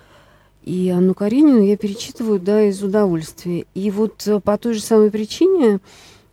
и 0.62 0.90
Анну 0.90 1.14
Каренину 1.14 1.62
я 1.62 1.76
перечитываю, 1.76 2.38
да, 2.38 2.62
из 2.62 2.82
удовольствия. 2.82 3.66
И 3.74 3.90
вот 3.90 4.26
э, 4.26 4.38
по 4.38 4.56
той 4.58 4.74
же 4.74 4.80
самой 4.80 5.11
причине, 5.11 5.80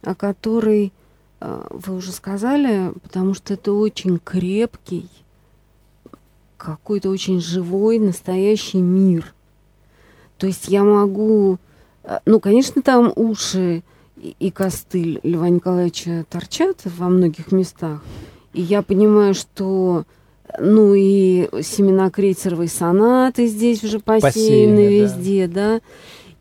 о 0.04 0.14
которой 0.14 0.94
э, 1.40 1.68
вы 1.72 1.96
уже 1.96 2.12
сказали, 2.12 2.92
потому 3.02 3.34
что 3.34 3.56
это 3.56 3.74
очень 3.74 4.20
крепкий, 4.20 5.10
какой-то 6.58 7.10
очень 7.10 7.42
живой, 7.42 7.98
настоящий 7.98 8.82
мир. 8.82 9.34
То 10.38 10.46
есть 10.46 10.68
я 10.68 10.84
могу... 10.84 11.58
э, 12.04 12.20
Ну, 12.28 12.40
конечно, 12.40 12.84
там 12.84 13.12
уши 13.16 13.82
и, 14.16 14.52
костыль 14.52 15.20
Льва 15.24 15.50
Николаевича 15.50 16.26
торчат 16.30 16.82
во 16.86 17.10
многих 17.10 17.52
местах. 17.52 18.04
И 18.56 18.62
я 18.62 18.82
понимаю, 18.82 19.34
что 19.34 20.06
ну 20.60 20.94
и 20.94 21.50
семена 21.62 22.10
крейцеровой 22.10 22.70
сонаты 22.70 23.48
здесь 23.48 23.84
уже 23.84 24.00
посеяны 24.00 24.32
Посеяны, 24.32 24.76
да. 24.76 24.90
везде, 24.92 25.48
да. 25.48 25.82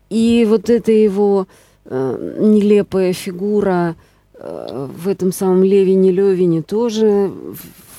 И 0.09 0.45
вот 0.47 0.69
эта 0.69 0.91
его 0.91 1.47
э, 1.83 2.35
нелепая 2.39 3.11
фигура 3.11 3.95
э, 4.33 4.87
в 4.97 5.09
этом 5.09 5.33
самом 5.33 5.63
Левине 5.63 6.11
Левине 6.11 6.61
тоже 6.61 7.33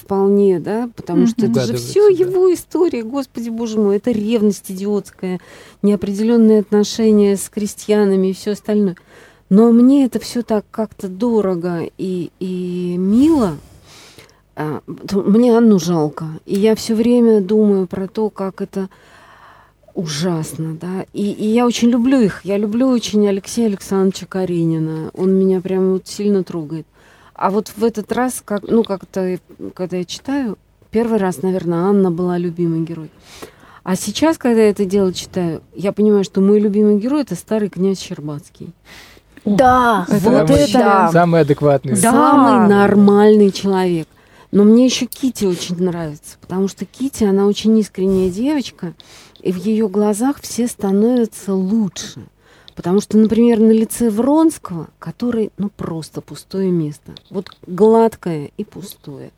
вполне, 0.00 0.61
да, 0.61 0.88
потому 0.96 1.26
что 1.26 1.44
это 1.44 1.61
же 1.66 1.74
все 1.76 2.09
да. 2.09 2.24
его 2.24 2.55
история, 2.55 3.02
господи 3.02 3.50
боже 3.50 3.79
мой, 3.79 3.96
это 3.96 4.12
ревность 4.12 4.70
идиотская, 4.70 5.40
неопределенные 5.83 6.61
отношения 6.61 7.37
с 7.37 7.50
крестьянами 7.50 8.29
и 8.29 8.33
все 8.33 8.52
остальное. 8.52 8.96
Но 9.50 9.72
мне 9.72 10.07
это 10.07 10.20
все 10.20 10.42
так 10.42 10.64
как-то 10.70 11.09
дорого 11.09 11.83
и, 11.98 12.31
и 12.40 12.96
мило. 12.96 13.57
А, 14.56 14.80
Мне 15.12 15.56
Анну 15.56 15.78
жалко. 15.78 16.24
И 16.46 16.58
я 16.58 16.74
все 16.74 16.94
время 16.94 17.40
думаю 17.40 17.86
про 17.86 18.08
то, 18.08 18.30
как 18.30 18.62
это 18.62 18.88
ужасно, 19.94 20.76
да. 20.80 21.04
И, 21.12 21.30
и 21.30 21.46
я 21.46 21.66
очень 21.66 21.88
люблю 21.88 22.20
их. 22.20 22.40
Я 22.44 22.56
люблю 22.56 22.88
очень 22.88 23.26
Алексея 23.28 23.66
Александровича 23.66 24.26
Каренина. 24.26 25.10
Он 25.14 25.32
меня 25.34 25.60
прям 25.60 25.92
вот 25.92 26.06
сильно 26.08 26.42
трогает. 26.42 26.86
А 27.34 27.50
вот 27.50 27.68
в 27.76 27.84
этот 27.84 28.10
раз, 28.12 28.42
как, 28.44 28.62
ну, 28.62 28.82
как-то, 28.82 29.38
когда 29.74 29.98
я 29.98 30.04
читаю, 30.06 30.56
первый 30.90 31.18
раз, 31.18 31.42
наверное, 31.42 31.80
Анна 31.80 32.10
была 32.10 32.38
любимый 32.38 32.80
герой. 32.80 33.10
А 33.82 33.94
сейчас, 33.94 34.38
когда 34.38 34.62
я 34.62 34.70
это 34.70 34.84
дело 34.86 35.12
читаю, 35.12 35.62
я 35.74 35.92
понимаю, 35.92 36.24
что 36.24 36.40
мой 36.40 36.58
любимый 36.60 36.98
герой 36.98 37.22
это 37.22 37.34
старый 37.34 37.68
князь 37.68 38.00
Щербацкий. 38.00 38.72
Да, 39.44 40.06
Это 40.08 40.30
вот 40.30 40.48
Самый- 40.48 40.62
это 40.62 40.72
да. 40.72 41.10
Самый 41.12 41.40
адекватный. 41.42 41.92
Да. 41.92 42.10
Самый 42.10 42.68
нормальный 42.68 43.52
человек. 43.52 44.08
Но 44.50 44.64
мне 44.64 44.85
еще 44.85 45.06
Кити 45.06 45.44
очень 45.44 45.76
нравится, 45.82 46.38
потому 46.40 46.68
что 46.68 46.85
Кити, 46.85 47.24
она 47.24 47.46
очень 47.46 47.76
искренняя 47.78 48.30
девочка, 48.30 48.94
и 49.40 49.52
в 49.52 49.56
ее 49.56 49.88
глазах 49.88 50.40
все 50.40 50.66
становятся 50.66 51.54
лучше. 51.54 52.26
Потому 52.74 53.00
что, 53.00 53.16
например, 53.16 53.59
на 53.59 53.72
лице 53.72 54.11
Вронского, 54.11 54.88
который, 54.98 55.50
ну, 55.56 55.70
просто 55.70 56.20
пустое 56.20 56.70
место. 56.70 57.14
Вот 57.30 57.50
гладкое 57.66 58.50
и 58.56 58.64
пустое. 58.64 59.32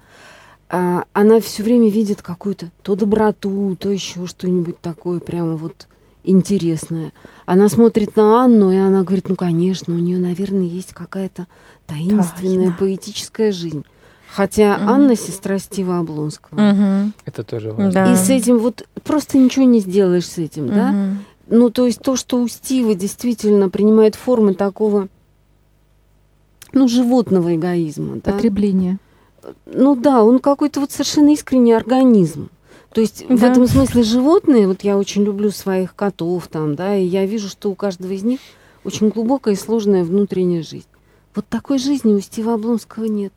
А, 0.68 1.05
она 1.12 1.40
все 1.40 1.62
время 1.62 1.88
видит 1.88 2.21
какую-то 2.21 2.71
то 2.83 2.97
доброту, 2.97 3.77
то 3.79 3.90
еще 3.90 4.27
что-нибудь 4.27 4.81
такое 4.81 5.21
прямо 5.21 5.57
вот 5.57 5.87
интересное. 6.25 7.12
Она 7.47 7.68
смотрит 7.68 8.16
на 8.16 8.44
Анну, 8.44 8.73
и 8.73 8.77
она 8.77 9.03
говорит, 9.03 9.29
ну, 9.29 9.37
конечно, 9.37 9.94
у 9.94 9.99
нее, 9.99 10.18
наверное, 10.18 10.66
есть 10.66 10.92
какая-то 10.92 11.47
таинственная 11.87 12.66
Тайна. 12.66 12.77
поэтическая 12.79 13.53
жизнь. 13.53 13.85
Хотя 14.31 14.77
Мгм. 14.77 14.88
Анна 14.88 15.17
сестра 15.17 15.59
Стива 15.59 15.99
Облонского. 15.99 16.61
Мгм. 16.61 17.12
Это 17.25 17.43
тоже 17.45 17.73
важно. 17.73 17.93
Да. 17.93 18.12
И 18.12 18.17
с 18.17 18.29
этим 18.31 18.59
вот 18.59 18.87
просто 19.05 19.38
ничего 19.38 19.64
не 19.64 19.81
сделаешь 19.81 20.27
с 20.27 20.38
этим, 20.38 20.69
да? 20.69 20.93
Мгм. 20.93 21.19
Ну, 21.51 21.71
то 21.71 21.87
есть 21.87 22.01
то, 22.03 22.14
что 22.14 22.41
у 22.41 22.47
Стива 22.47 22.95
действительно 22.95 23.71
принимает 23.71 24.14
формы 24.17 24.53
такого, 24.55 25.09
ну, 26.73 26.88
животного 26.88 27.55
эгоизма, 27.55 28.17
да? 28.23 28.33
Потребление. 28.33 28.99
Ну 29.64 29.97
да, 29.97 30.23
он 30.23 30.41
какой-то 30.41 30.81
вот 30.81 30.93
совершенно 30.93 31.33
искренний 31.33 31.73
организм. 31.73 32.51
То 32.93 33.01
есть 33.01 33.25
в 33.29 33.41
Да. 33.41 33.51
этом 33.51 33.67
смысле 33.67 34.03
животные, 34.03 34.67
вот 34.67 34.83
я 34.83 34.99
очень 34.99 35.23
люблю 35.23 35.51
своих 35.51 35.95
котов 35.95 36.49
там, 36.49 36.75
да, 36.75 36.97
и 36.97 37.05
я 37.05 37.25
вижу, 37.25 37.49
что 37.49 37.71
у 37.71 37.75
каждого 37.75 38.12
из 38.12 38.23
них 38.25 38.41
очень 38.85 39.09
глубокая 39.09 39.55
и 39.55 39.57
сложная 39.57 40.05
внутренняя 40.05 40.62
жизнь. 40.62 40.87
Вот 41.35 41.47
такой 41.49 41.79
жизни 41.79 42.12
у 42.12 42.21
Стива 42.21 42.55
Облонского 42.55 43.05
нет. 43.05 43.33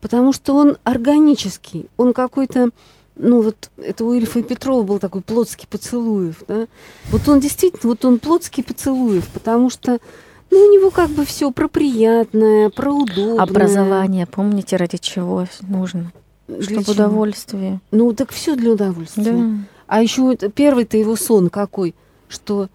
Потому 0.00 0.32
что 0.32 0.54
он 0.54 0.78
органический, 0.84 1.88
он 1.96 2.12
какой-то, 2.12 2.70
ну 3.16 3.42
вот 3.42 3.70
это 3.76 4.04
у 4.04 4.14
Ильфа 4.14 4.38
и 4.38 4.42
Петрова 4.42 4.82
был 4.82 4.98
такой 4.98 5.20
плотский 5.20 5.66
поцелуев, 5.68 6.42
да. 6.48 6.66
Вот 7.10 7.28
он 7.28 7.40
действительно, 7.40 7.90
вот 7.90 8.04
он 8.04 8.18
плотский 8.18 8.64
поцелуев, 8.64 9.28
потому 9.28 9.68
что, 9.68 9.98
ну, 10.50 10.58
у 10.58 10.72
него 10.72 10.90
как 10.90 11.10
бы 11.10 11.24
все 11.24 11.50
про 11.50 11.68
приятное, 11.68 12.70
про 12.70 12.92
удобное. 12.92 13.42
Образование, 13.42 14.26
помните, 14.26 14.76
ради 14.76 14.96
чего 14.96 15.46
нужно? 15.60 16.12
Для 16.48 16.62
Чтобы 16.62 16.82
чего? 16.84 16.92
удовольствие. 16.92 17.80
Ну, 17.90 18.12
так 18.14 18.32
все 18.32 18.56
для 18.56 18.72
удовольствия. 18.72 19.32
Да. 19.32 19.44
А 19.86 20.02
еще 20.02 20.34
первый-то 20.36 20.96
его 20.96 21.14
сон 21.16 21.50
какой, 21.50 21.94
что 22.28 22.68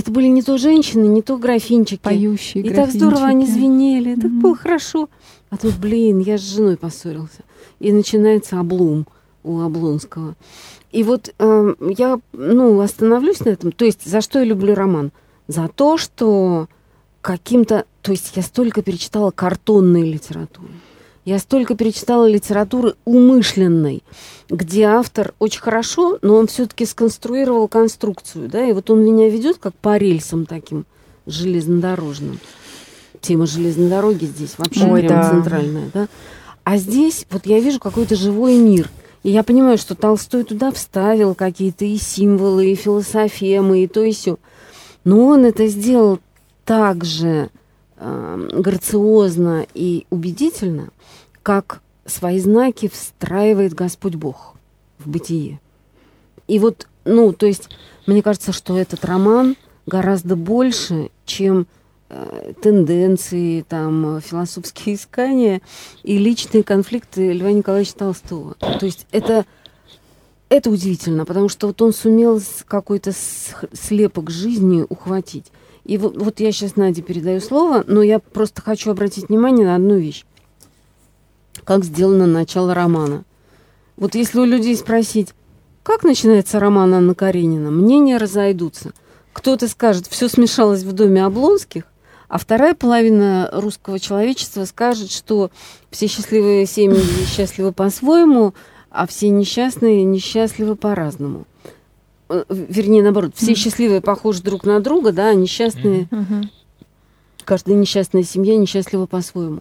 это 0.00 0.10
были 0.10 0.26
не 0.26 0.42
то 0.42 0.58
женщины, 0.58 1.06
не 1.06 1.22
то 1.22 1.36
графинчики. 1.36 2.00
Поющие 2.02 2.62
И 2.64 2.70
так 2.74 2.90
здорово 2.90 3.26
они 3.26 3.44
графинчики. 3.44 3.58
звенели, 3.58 4.14
так 4.16 4.30
Мгм. 4.30 4.40
было 4.40 4.56
хорошо. 4.56 5.08
А 5.50 5.56
тут, 5.56 5.76
блин, 5.78 6.18
я 6.20 6.36
с 6.38 6.42
женой 6.42 6.76
поссорился. 6.76 7.42
И 7.78 7.92
начинается 7.92 8.58
облом 8.60 9.06
у 9.42 9.60
Облонского. 9.60 10.34
И 10.92 11.02
вот 11.02 11.32
э, 11.38 11.74
я, 11.96 12.18
ну, 12.32 12.80
остановлюсь 12.80 13.40
на 13.40 13.50
этом. 13.50 13.72
То 13.72 13.84
есть, 13.84 14.04
за 14.08 14.20
что 14.20 14.38
я 14.40 14.44
люблю 14.44 14.74
роман? 14.74 15.12
За 15.48 15.68
то, 15.68 15.96
что 15.98 16.68
каким-то... 17.20 17.84
То 18.02 18.12
есть, 18.12 18.32
я 18.36 18.42
столько 18.42 18.82
перечитала 18.82 19.30
картонной 19.30 20.10
литературы. 20.10 20.68
Я 21.24 21.38
столько 21.38 21.76
перечитала 21.76 22.28
литературы 22.28 22.94
умышленной, 23.04 24.02
где 24.48 24.84
автор 24.84 25.34
очень 25.38 25.60
хорошо, 25.60 26.18
но 26.22 26.36
он 26.36 26.46
все-таки 26.46 26.86
сконструировал 26.86 27.68
конструкцию, 27.68 28.48
да, 28.48 28.64
и 28.64 28.72
вот 28.72 28.88
он 28.90 29.04
меня 29.04 29.28
ведет 29.28 29.58
как 29.58 29.74
по 29.74 29.98
рельсам 29.98 30.46
таким 30.46 30.86
железнодорожным. 31.26 32.40
Тема 33.20 33.46
железной 33.46 33.90
дороги 33.90 34.24
здесь 34.24 34.54
вообще 34.56 34.84
Ой, 34.84 35.00
прям 35.00 35.20
да. 35.20 35.30
центральная, 35.30 35.90
да. 35.92 36.08
А 36.64 36.78
здесь 36.78 37.26
вот 37.30 37.44
я 37.46 37.60
вижу 37.60 37.78
какой-то 37.78 38.16
живой 38.16 38.56
мир. 38.56 38.88
И 39.22 39.30
я 39.30 39.42
понимаю, 39.42 39.76
что 39.76 39.94
Толстой 39.94 40.44
туда 40.44 40.72
вставил 40.72 41.34
какие-то 41.34 41.84
и 41.84 41.98
символы, 41.98 42.72
и 42.72 42.74
философемы, 42.74 43.84
и 43.84 43.86
то, 43.88 44.02
и 44.02 44.12
все. 44.12 44.38
Но 45.04 45.26
он 45.26 45.44
это 45.44 45.66
сделал 45.66 46.18
так 46.64 47.04
же 47.04 47.50
э, 47.96 48.48
грациозно 48.52 49.66
и 49.74 50.06
убедительно, 50.08 50.88
как 51.42 51.82
свои 52.06 52.38
знаки 52.38 52.88
встраивает 52.88 53.74
Господь 53.74 54.14
Бог 54.14 54.54
в 54.98 55.08
бытие. 55.08 55.60
И 56.48 56.58
вот, 56.58 56.88
ну, 57.04 57.32
то 57.32 57.46
есть, 57.46 57.68
мне 58.06 58.22
кажется, 58.22 58.52
что 58.52 58.76
этот 58.76 59.04
роман 59.04 59.56
гораздо 59.86 60.36
больше, 60.36 61.10
чем 61.24 61.66
э, 62.08 62.52
тенденции, 62.60 63.62
там, 63.62 64.20
философские 64.20 64.94
искания 64.96 65.60
и 66.02 66.18
личные 66.18 66.62
конфликты 66.62 67.32
Льва 67.32 67.52
Николаевича 67.52 67.94
Толстого. 67.94 68.54
То 68.54 68.86
есть 68.86 69.06
это, 69.12 69.46
это 70.48 70.70
удивительно, 70.70 71.24
потому 71.24 71.48
что 71.48 71.68
вот 71.68 71.80
он 71.82 71.92
сумел 71.92 72.40
какой-то 72.66 73.12
слепок 73.12 74.30
жизни 74.30 74.84
ухватить. 74.88 75.46
И 75.84 75.98
вот, 75.98 76.16
вот 76.16 76.40
я 76.40 76.52
сейчас 76.52 76.76
Наде 76.76 77.02
передаю 77.02 77.40
слово, 77.40 77.84
но 77.86 78.02
я 78.02 78.18
просто 78.18 78.60
хочу 78.60 78.90
обратить 78.90 79.28
внимание 79.28 79.66
на 79.66 79.76
одну 79.76 79.96
вещь. 79.96 80.24
Как 81.64 81.84
сделано 81.84 82.26
начало 82.26 82.74
романа. 82.74 83.24
Вот 83.96 84.14
если 84.14 84.40
у 84.40 84.44
людей 84.44 84.76
спросить, 84.76 85.34
как 85.82 86.02
начинается 86.04 86.60
роман 86.60 86.94
Анны 86.94 87.14
Каренина, 87.14 87.70
мнения 87.70 88.16
разойдутся. 88.16 88.92
Кто-то 89.32 89.68
скажет, 89.68 90.06
все 90.06 90.28
смешалось 90.28 90.82
в 90.82 90.92
доме 90.92 91.24
Облонских, 91.24 91.84
а 92.28 92.38
вторая 92.38 92.74
половина 92.74 93.48
русского 93.52 93.98
человечества 93.98 94.64
скажет, 94.64 95.10
что 95.10 95.50
все 95.90 96.06
счастливые 96.06 96.66
семьи 96.66 97.02
счастливы 97.26 97.72
по-своему, 97.72 98.54
а 98.90 99.06
все 99.06 99.30
несчастные 99.30 100.04
несчастливы 100.04 100.76
по-разному. 100.76 101.44
Э, 102.28 102.44
Вернее, 102.48 103.02
наоборот, 103.02 103.32
все 103.34 103.54
счастливые 103.54 104.00
похожи 104.00 104.42
друг 104.42 104.64
на 104.64 104.80
друга, 104.80 105.12
да, 105.12 105.28
а 105.28 105.34
несчастные 105.34 106.08
каждая 107.44 107.76
несчастная 107.76 108.22
семья 108.22 108.56
несчастлива 108.56 109.06
по-своему. 109.06 109.60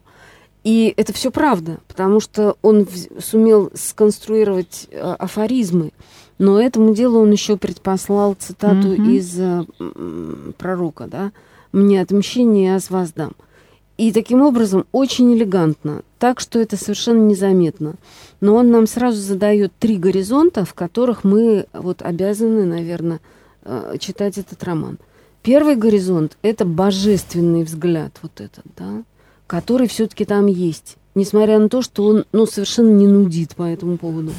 И 0.70 0.94
это 0.98 1.14
все 1.14 1.32
правда, 1.32 1.80
потому 1.88 2.20
что 2.20 2.56
он 2.62 2.88
сумел 3.20 3.72
сконструировать 3.74 4.88
э, 4.92 5.00
афоризмы, 5.18 5.94
но 6.38 6.62
этому 6.62 6.94
делу 6.94 7.22
он 7.22 7.32
еще 7.32 7.58
предпослал 7.58 8.36
цитату 8.38 8.90
Мгм. 8.90 9.10
из 9.10 9.36
э, 9.40 9.64
пророка, 10.60 11.08
да, 11.08 11.32
«Мне 11.72 12.00
отмщение 12.00 12.74
я 12.74 12.80
с 12.80 12.92
воздам». 12.92 13.32
И 13.98 14.12
таким 14.12 14.44
образом 14.44 14.86
очень 14.92 15.34
элегантно, 15.34 16.04
так 16.20 16.40
что 16.40 16.60
это 16.60 16.78
совершенно 16.78 17.24
незаметно. 17.24 17.96
Но 18.40 18.54
он 18.54 18.70
нам 18.70 18.86
сразу 18.86 19.18
задает 19.20 19.74
три 19.80 19.98
горизонта, 19.98 20.66
в 20.66 20.76
которых 20.76 21.24
мы 21.24 21.66
вот 21.74 22.04
обязаны, 22.04 22.64
наверное, 22.66 23.22
э, 23.64 23.96
читать 24.00 24.38
этот 24.38 24.64
роман. 24.64 25.00
Первый 25.42 25.76
горизонт– 25.76 26.38
это 26.44 26.64
божественный 26.64 27.64
взгляд 27.64 28.12
вот 28.22 28.40
этот, 28.40 28.66
да, 28.78 29.04
который 29.50 29.88
все-таки 29.88 30.26
там 30.26 30.46
есть, 30.46 30.98
несмотря 31.16 31.58
на 31.58 31.70
то, 31.70 31.82
что 31.82 32.06
он 32.06 32.26
ну, 32.32 32.46
совершенно 32.46 32.92
не 32.92 33.08
нудит 33.08 33.56
по 33.56 33.64
этому 33.64 33.98
поводу. 33.98 34.32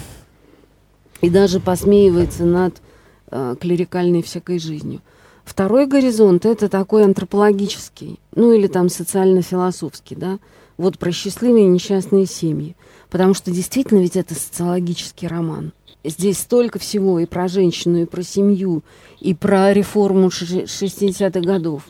И 1.21 1.29
даже 1.29 1.59
посмеивается 1.59 2.45
над 2.45 2.81
э, 3.29 3.57
клерикальной 3.61 4.23
всякой 4.23 4.61
жизнью. 4.61 5.01
Второй 5.45 5.87
горизонт– 5.87 6.45
это 6.47 6.69
такой 6.69 7.03
антропологический, 7.03 8.21
ну 8.37 8.53
или 8.53 8.69
там 8.69 8.89
социально-философский, 8.89 10.15
да, 10.15 10.39
вот 10.77 10.97
про 10.97 11.11
счастливые 11.11 11.65
и 11.65 11.69
несчастные 11.69 12.27
семьи. 12.27 12.77
Потому 13.11 13.35
что 13.35 13.51
действительно 13.51 13.99
ведь 13.99 14.15
это 14.15 14.37
социологический 14.37 15.27
роман. 15.27 15.73
Здесь 16.05 16.39
столько 16.39 16.79
всего 16.79 17.19
и 17.19 17.27
про 17.27 17.49
женщину, 17.49 18.03
и 18.03 18.07
про 18.07 18.23
семью, 18.23 18.85
и 19.19 19.35
про 19.35 19.73
реформу 19.73 20.31
ши- 20.31 20.67
60-х 20.67 21.41
годов. 21.41 21.83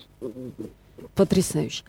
Потрясающе. 1.14 1.84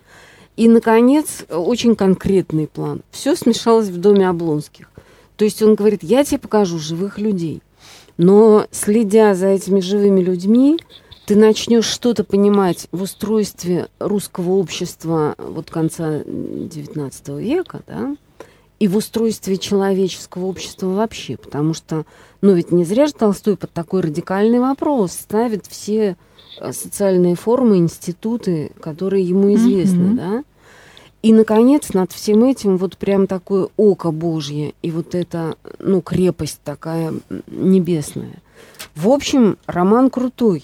И, 0.58 0.68
наконец, 0.68 1.46
очень 1.50 1.96
конкретный 1.96 2.68
план. 2.68 3.02
Все 3.12 3.36
смешалось 3.36 3.88
в 3.88 4.00
доме 4.00 4.28
Облонских. 4.28 4.90
То 5.38 5.46
есть 5.46 5.62
он 5.62 5.76
говорит, 5.76 6.04
я 6.04 6.24
тебе 6.24 6.40
покажу 6.40 6.78
живых 6.78 7.18
людей. 7.18 7.62
Но 8.18 8.68
следя 8.72 9.34
за 9.34 9.48
этими 9.48 9.80
живыми 9.80 10.22
людьми, 10.22 10.78
ты 11.26 11.36
начнешь 11.36 11.86
что-то 11.86 12.24
понимать 12.24 12.88
в 12.92 13.04
устройстве 13.04 13.88
русского 14.00 14.52
общества 14.52 15.36
вот 15.38 15.72
конца 15.72 16.20
XIX 16.20 17.42
века, 17.42 17.82
да, 17.88 18.16
и 18.80 18.88
в 18.88 18.98
устройстве 18.98 19.58
человеческого 19.58 20.46
общества 20.46 20.88
вообще, 20.88 21.38
потому 21.38 21.74
что, 21.74 22.06
ну 22.42 22.54
ведь 22.54 22.72
не 22.72 22.84
зря 22.84 23.06
же 23.06 23.14
Толстой 23.14 23.56
под 23.56 23.72
такой 23.72 24.02
радикальный 24.02 24.60
вопрос 24.60 25.12
ставит 25.12 25.68
все 25.68 26.18
социальные 26.72 27.36
формы, 27.36 27.78
институты, 27.78 28.72
которые 28.80 29.24
ему 29.24 29.54
известны, 29.56 30.10
Мгм. 30.10 30.16
да. 30.16 30.44
И, 31.22 31.34
наконец, 31.34 31.94
над 31.94 32.12
всем 32.12 32.44
этим 32.44 32.78
вот 32.78 32.98
прям 32.98 33.28
такое 33.28 33.68
око 33.78 34.12
Божье 34.12 34.74
и 34.82 34.90
вот 34.90 35.14
эта, 35.14 35.56
ну, 35.80 36.02
крепость 36.02 36.60
такая 36.64 37.14
небесная. 37.48 38.42
В 38.96 39.08
общем, 39.10 39.58
роман 39.68 40.10
крутой. 40.10 40.64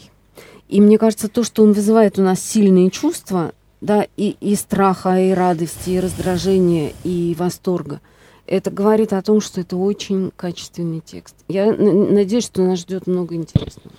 И 0.67 0.81
мне 0.81 0.97
кажется, 0.97 1.27
то, 1.27 1.43
что 1.43 1.63
он 1.63 1.73
вызывает 1.73 2.17
у 2.17 2.23
нас 2.23 2.41
сильные 2.41 2.89
чувства, 2.89 3.53
да, 3.81 4.07
и, 4.17 4.35
и 4.41 4.55
страха, 4.55 5.19
и 5.19 5.31
радости, 5.31 5.91
и 5.91 5.99
раздражения, 5.99 6.91
и 7.03 7.35
восторга, 7.37 8.01
это 8.47 8.71
говорит 8.71 9.13
о 9.13 9.21
том, 9.21 9.41
что 9.41 9.61
это 9.61 9.77
очень 9.77 10.31
качественный 10.35 11.01
текст. 11.05 11.35
Я 11.47 11.71
надеюсь, 11.71 12.45
что 12.45 12.63
нас 12.63 12.79
ждет 12.79 13.05
много 13.05 13.35
интересного. 13.35 13.91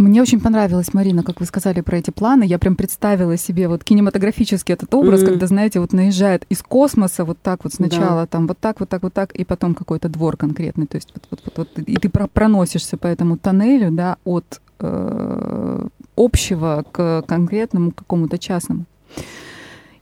Мне 0.00 0.22
очень 0.22 0.40
понравилось, 0.40 0.94
Марина, 0.94 1.22
как 1.22 1.40
вы 1.40 1.46
сказали 1.46 1.82
про 1.82 1.98
эти 1.98 2.10
планы. 2.10 2.44
Я 2.44 2.58
прям 2.58 2.74
представила 2.74 3.36
себе 3.36 3.68
вот 3.68 3.84
кинематографически 3.84 4.72
этот 4.72 4.94
образ, 4.94 5.20
Мгм. 5.20 5.30
когда, 5.32 5.46
знаете, 5.46 5.78
вот 5.78 5.92
наезжает 5.92 6.46
из 6.48 6.62
космоса 6.62 7.26
вот 7.26 7.38
так 7.42 7.64
вот 7.64 7.74
сначала, 7.74 8.26
там 8.26 8.46
вот 8.46 8.58
так, 8.58 8.80
вот 8.80 8.88
так, 8.88 9.02
вот 9.02 9.12
так, 9.12 9.32
и 9.32 9.44
потом 9.44 9.74
какой-то 9.74 10.08
двор 10.08 10.38
конкретный. 10.38 10.86
То 10.86 10.96
есть 10.96 11.12
вот, 11.14 11.26
вот, 11.30 11.40
вот, 11.44 11.68
вот, 11.76 11.88
и 11.88 11.96
ты 11.96 12.08
про- 12.08 12.28
проносишься 12.28 12.96
по 12.96 13.06
этому 13.08 13.36
тоннелю, 13.36 13.90
да, 13.90 14.16
от 14.24 14.62
э, 14.78 15.86
общего 16.16 16.82
к 16.90 17.22
конкретному, 17.28 17.90
к 17.90 17.96
какому-то 17.96 18.38
частному. 18.38 18.86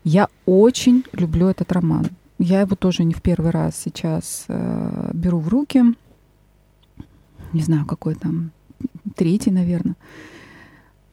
Я 0.04 0.28
очень 0.46 1.02
люблю 1.12 1.48
этот 1.48 1.72
роман. 1.72 2.06
Я 2.38 2.60
его 2.60 2.76
тоже 2.76 3.02
не 3.02 3.14
в 3.14 3.20
первый 3.20 3.50
раз 3.50 3.74
сейчас 3.76 4.44
э, 4.46 5.10
беру 5.12 5.40
в 5.40 5.48
руки. 5.48 5.82
Не 7.52 7.62
знаю, 7.62 7.84
какой 7.84 8.14
там 8.14 8.52
третий, 9.16 9.50
наверное. 9.50 9.94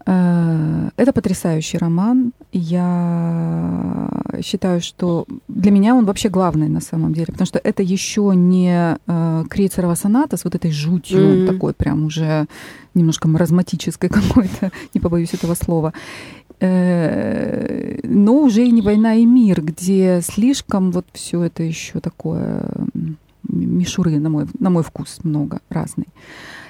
Э, 0.07 0.89
Это 0.97 1.11
потрясающий 1.13 1.77
роман. 1.79 2.31
Я 2.51 4.09
считаю, 4.43 4.79
что 4.81 5.25
для 5.47 5.71
меня 5.71 5.95
он 5.95 6.05
вообще 6.05 6.29
главный 6.29 6.69
на 6.69 6.79
самом 6.81 7.13
деле, 7.13 7.25
потому 7.27 7.45
что 7.47 7.59
это 7.59 7.81
еще 7.83 8.31
не 8.35 8.97
э, 9.07 9.43
Крейцерова 9.49 9.95
соната 9.95 10.37
с 10.37 10.43
вот 10.43 10.55
этой 10.55 10.71
жутью, 10.71 11.19
Мгм. 11.43 11.47
такой 11.47 11.73
прям 11.73 12.05
уже 12.05 12.45
немножко 12.93 13.27
маразматической 13.27 14.09
какой-то, 14.19 14.71
не 14.93 15.01
побоюсь 15.01 15.33
этого 15.33 15.55
слова. 15.55 15.93
Э, 16.61 17.99
Но 18.03 18.43
уже 18.43 18.65
и 18.65 18.71
не 18.71 18.81
война 18.81 19.15
и 19.15 19.25
мир, 19.25 19.61
где 19.61 20.21
слишком 20.21 20.91
вот 20.91 21.05
все 21.13 21.41
это 21.43 21.63
еще 21.63 21.99
такое 21.99 22.69
мишуры, 23.43 24.19
на 24.19 24.29
мой, 24.29 24.45
на 24.59 24.69
мой 24.69 24.83
вкус, 24.83 25.19
много 25.23 25.59
разный. 25.69 26.07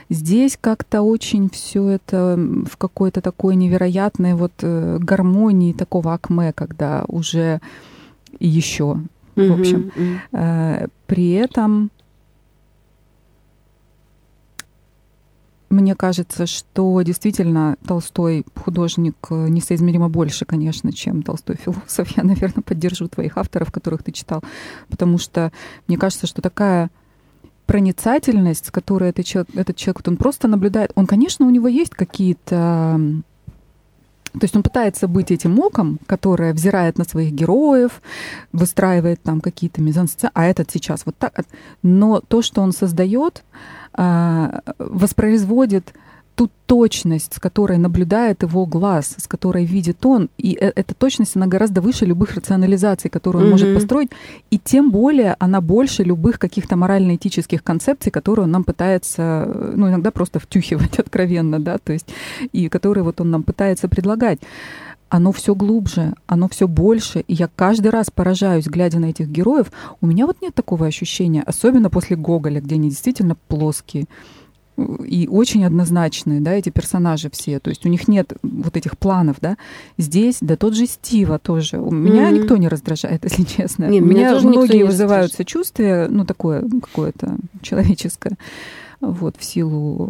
Здесь 0.10 0.58
как-то 0.60 1.02
очень 1.02 1.50
все 1.50 1.88
это 1.89 2.38
в 2.38 2.78
какой-то 2.78 3.22
такой 3.22 3.56
невероятной 3.56 4.36
вот 4.36 4.54
э, 4.62 4.98
гармонии 5.00 5.74
такого 5.74 6.13
акме, 6.13 6.54
когда 6.54 7.06
уже 7.08 7.60
еще. 8.39 9.00
В 9.36 9.60
общем. 9.60 9.91
Э, 10.32 10.88
При 11.08 11.32
этом 11.32 11.89
мне 15.70 15.96
кажется, 15.96 16.46
что 16.46 17.02
действительно 17.02 17.78
Толстой 17.86 18.46
художник 18.56 19.15
э, 19.30 19.48
несоизмеримо 19.50 20.10
больше, 20.10 20.46
конечно, 20.46 20.94
чем 20.94 21.22
Толстой 21.22 21.58
философ. 21.58 22.08
Я, 22.18 22.24
наверное, 22.24 22.62
поддержу 22.63 23.08
твоих 23.08 23.38
авторов, 23.38 23.72
которых 23.72 24.04
ты 24.04 24.12
читал, 24.12 24.41
потому 24.89 25.18
что 25.18 25.52
мне 25.88 25.98
кажется, 25.98 26.28
что 26.28 26.41
такая 26.41 26.89
проницательность, 27.65 28.67
с 28.67 28.71
которой 28.71 29.10
этот 29.10 29.25
человек, 29.25 29.56
этот 29.56 29.75
человек 29.75 29.99
вот 29.99 30.08
он 30.08 30.17
просто 30.17 30.47
наблюдает, 30.47 30.91
он, 30.95 31.08
конечно, 31.08 31.45
у 31.45 31.49
него 31.49 31.67
есть 31.67 31.91
какие-то 31.91 32.99
то 34.39 34.43
есть 34.43 34.56
он 34.56 34.63
пытается 34.63 35.08
быть 35.08 35.32
этим 35.32 35.58
оком, 35.60 35.97
которое 36.08 36.54
взирает 36.54 36.97
на 36.97 37.06
своих 37.06 37.32
героев, 37.32 38.01
выстраивает 38.51 39.23
там 39.23 39.39
какие-то 39.39 39.82
мизансцены, 39.82 40.30
а 40.34 40.45
этот 40.45 40.69
сейчас 40.71 41.06
вот 41.06 41.15
так. 41.17 41.45
Но 41.84 42.19
то, 42.19 42.41
что 42.41 42.62
он 42.62 42.73
создает, 42.73 43.43
а, 43.93 44.60
воспроизводит 44.78 45.93
ту 46.36 46.50
точность, 46.65 47.34
с 47.34 47.39
которой 47.39 47.78
наблюдает 47.78 48.43
его 48.43 48.65
глаз, 48.65 49.15
с 49.17 49.28
которой 49.28 49.65
видит 49.65 50.06
он, 50.06 50.30
и 50.38 50.58
э- 50.60 50.71
эта 50.76 50.93
точность, 50.93 51.36
она 51.38 51.48
гораздо 51.48 51.82
выше 51.82 52.06
любых 52.06 52.34
рационализаций, 52.36 53.10
которые 53.10 53.43
он 53.45 53.50
может 53.52 53.67
Мгм. 53.69 53.76
построить, 53.76 54.10
и 54.52 54.58
тем 54.60 54.91
более 54.91 55.36
она 55.39 55.62
больше 55.62 56.04
любых 56.04 56.38
каких-то 56.39 56.76
морально-этических 56.76 57.63
концепций, 57.63 58.12
которые 58.12 58.43
он 58.45 58.52
нам 58.52 58.63
пытается, 58.63 59.21
э, 59.48 59.74
ну, 59.78 59.88
иногда 59.89 60.12
просто 60.12 60.39
втюхивать 60.39 61.00
откровенно, 61.00 61.60
да, 61.60 61.78
то 61.78 61.93
есть, 61.93 62.08
и 62.52 62.67
которые 62.69 63.04
вот 63.04 63.21
он 63.21 63.32
нам 63.32 63.43
пытается 63.43 63.88
предлагать. 63.88 64.39
Оно 65.08 65.32
все 65.32 65.54
глубже, 65.56 66.13
оно 66.28 66.48
все 66.50 66.67
больше, 66.67 67.19
и 67.19 67.34
я 67.34 67.48
каждый 67.56 67.89
раз 67.91 68.10
поражаюсь, 68.10 68.65
глядя 68.65 69.00
на 69.00 69.06
этих 69.06 69.28
героев. 69.30 69.71
У 70.02 70.08
меня 70.08 70.26
вот 70.26 70.41
нет 70.41 70.56
такого 70.56 70.88
ощущения, 70.88 71.43
особенно 71.45 71.89
после 71.89 72.17
Гоголя, 72.17 72.60
где 72.60 72.76
они 72.76 72.89
действительно 72.89 73.36
плоские 73.48 74.06
и 74.77 75.27
очень 75.31 75.63
однозначные, 75.63 76.41
да, 76.41 76.51
эти 76.53 76.69
персонажи 76.69 77.29
все. 77.31 77.59
То 77.59 77.69
есть 77.69 77.85
у 77.85 77.89
них 77.89 78.07
нет 78.07 78.33
вот 78.43 78.75
этих 78.75 78.97
планов, 78.97 79.38
да. 79.41 79.57
Здесь, 79.97 80.38
да 80.41 80.55
тот 80.57 80.75
же 80.75 80.85
Стива 80.85 81.39
тоже. 81.39 81.77
У 81.79 81.91
меня 81.91 82.25
Мгм. 82.29 82.33
никто 82.35 82.57
не 82.57 82.67
раздражает, 82.67 83.23
если 83.23 83.43
честно. 83.43 83.85
Не, 83.85 84.01
у 84.01 84.05
меня 84.05 84.15
меня 84.15 84.33
тоже 84.33 84.47
многие 84.47 84.77
не 84.77 84.83
вызывают 84.83 85.31
раздражает. 85.31 85.33
сочувствие, 85.33 86.07
ну, 86.09 86.25
такое 86.25 86.63
какое-то 86.83 87.38
человеческое, 87.61 88.38
вот, 89.01 89.35
в 89.38 89.43
силу 89.43 90.09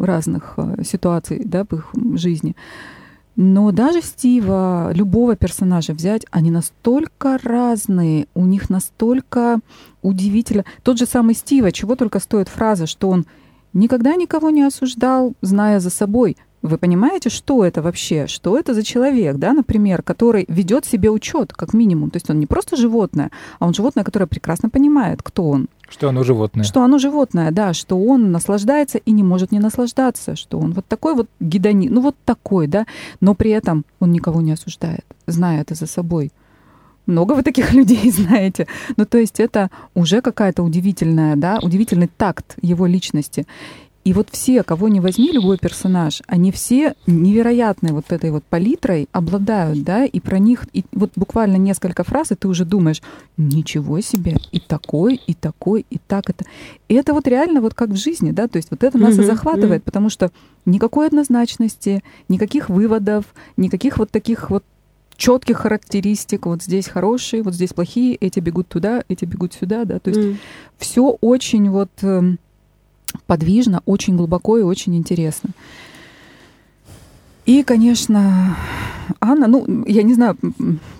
разных 0.00 0.54
э, 0.56 0.82
ситуаций, 0.84 1.42
да, 1.44 1.64
в 1.68 1.72
их 1.74 1.90
жизни. 2.14 2.54
Но 3.36 3.72
даже 3.72 4.00
Стива, 4.00 4.92
любого 4.94 5.34
персонажа 5.34 5.92
взять, 5.92 6.24
они 6.30 6.50
настолько 6.52 7.38
разные, 7.42 8.28
у 8.34 8.44
них 8.46 8.70
настолько 8.70 9.58
удивительно. 10.02 10.64
Тот 10.84 10.98
же 10.98 11.06
самый 11.06 11.34
Стива, 11.34 11.72
чего 11.72 11.96
только 11.96 12.20
стоит 12.20 12.48
фраза, 12.48 12.86
что 12.86 13.08
он 13.10 13.26
никогда 13.74 14.16
никого 14.16 14.50
не 14.50 14.62
осуждал, 14.62 15.34
зная 15.42 15.80
за 15.80 15.90
собой. 15.90 16.36
Вы 16.62 16.78
понимаете, 16.78 17.28
что 17.28 17.62
это 17.62 17.82
вообще? 17.82 18.26
Что 18.26 18.58
это 18.58 18.72
за 18.72 18.82
человек, 18.82 19.36
да, 19.36 19.52
например, 19.52 20.02
который 20.02 20.46
ведет 20.48 20.86
себе 20.86 21.10
учет, 21.10 21.52
как 21.52 21.74
минимум. 21.74 22.08
То 22.08 22.16
есть 22.16 22.30
он 22.30 22.40
не 22.40 22.46
просто 22.46 22.76
животное, 22.76 23.30
а 23.58 23.66
он 23.66 23.74
животное, 23.74 24.02
которое 24.02 24.26
прекрасно 24.26 24.70
понимает, 24.70 25.22
кто 25.22 25.46
он. 25.50 25.68
Что 25.90 26.08
оно 26.08 26.24
животное. 26.24 26.64
Что 26.64 26.82
оно 26.82 26.98
животное, 26.98 27.50
да, 27.50 27.74
что 27.74 28.00
он 28.00 28.32
наслаждается 28.32 28.96
и 28.96 29.12
не 29.12 29.22
может 29.22 29.52
не 29.52 29.58
наслаждаться, 29.58 30.36
что 30.36 30.58
он 30.58 30.72
вот 30.72 30.86
такой 30.86 31.14
вот 31.14 31.28
гедонит, 31.38 31.90
ну 31.90 32.00
вот 32.00 32.16
такой, 32.24 32.66
да, 32.66 32.86
но 33.20 33.34
при 33.34 33.50
этом 33.50 33.84
он 34.00 34.12
никого 34.12 34.40
не 34.40 34.52
осуждает, 34.52 35.04
зная 35.26 35.60
это 35.60 35.74
за 35.74 35.86
собой. 35.86 36.32
Много 37.06 37.32
вы 37.32 37.42
таких 37.42 37.72
людей 37.74 38.10
знаете. 38.10 38.66
Ну, 38.96 39.04
то 39.06 39.18
есть 39.18 39.40
это 39.40 39.70
уже 39.94 40.20
какая-то 40.20 40.62
удивительная, 40.62 41.36
да, 41.36 41.58
удивительный 41.62 42.08
такт 42.08 42.56
его 42.62 42.86
личности. 42.86 43.46
И 44.04 44.12
вот 44.12 44.28
все, 44.30 44.62
кого 44.62 44.88
не 44.88 45.00
возьми, 45.00 45.32
любой 45.32 45.56
персонаж, 45.56 46.20
они 46.26 46.52
все 46.52 46.94
невероятной 47.06 47.92
вот 47.92 48.12
этой 48.12 48.30
вот 48.30 48.44
палитрой 48.44 49.08
обладают, 49.12 49.82
да, 49.82 50.04
и 50.04 50.20
про 50.20 50.38
них, 50.38 50.66
и 50.74 50.84
вот 50.92 51.12
буквально 51.16 51.56
несколько 51.56 52.04
фраз, 52.04 52.30
и 52.30 52.34
ты 52.34 52.46
уже 52.46 52.66
думаешь, 52.66 53.00
ничего 53.38 54.00
себе, 54.00 54.36
и 54.52 54.60
такой, 54.60 55.18
и 55.26 55.32
такой, 55.32 55.86
и 55.88 55.98
так 56.06 56.28
это. 56.28 56.44
И 56.88 56.94
это 56.94 57.14
вот 57.14 57.26
реально 57.26 57.62
вот 57.62 57.72
как 57.72 57.88
в 57.88 57.96
жизни, 57.96 58.30
да, 58.30 58.46
то 58.46 58.58
есть 58.58 58.70
вот 58.70 58.84
это 58.84 58.98
нас 58.98 59.18
и 59.18 59.22
захватывает, 59.22 59.82
потому 59.84 60.10
что 60.10 60.30
никакой 60.66 61.06
однозначности, 61.06 62.04
никаких 62.28 62.68
выводов, 62.68 63.24
никаких 63.56 63.96
вот 63.96 64.10
таких 64.10 64.50
вот 64.50 64.64
четких 65.16 65.58
характеристик. 65.58 66.46
Вот 66.46 66.62
здесь 66.62 66.88
хорошие, 66.88 67.42
вот 67.42 67.54
здесь 67.54 67.72
плохие, 67.72 68.14
эти 68.16 68.40
бегут 68.40 68.68
туда, 68.68 69.02
эти 69.08 69.24
бегут 69.24 69.54
сюда, 69.54 69.84
да. 69.84 69.98
То 69.98 70.10
есть 70.10 70.20
mm. 70.20 70.36
все 70.78 71.16
очень 71.20 71.70
вот 71.70 71.90
эм, 72.02 72.38
подвижно, 73.26 73.82
очень 73.86 74.16
глубоко 74.16 74.58
и 74.58 74.62
очень 74.62 74.96
интересно. 74.96 75.50
И, 77.46 77.62
конечно, 77.62 78.56
Анна, 79.20 79.46
ну, 79.46 79.84
я 79.86 80.02
не 80.02 80.14
знаю, 80.14 80.36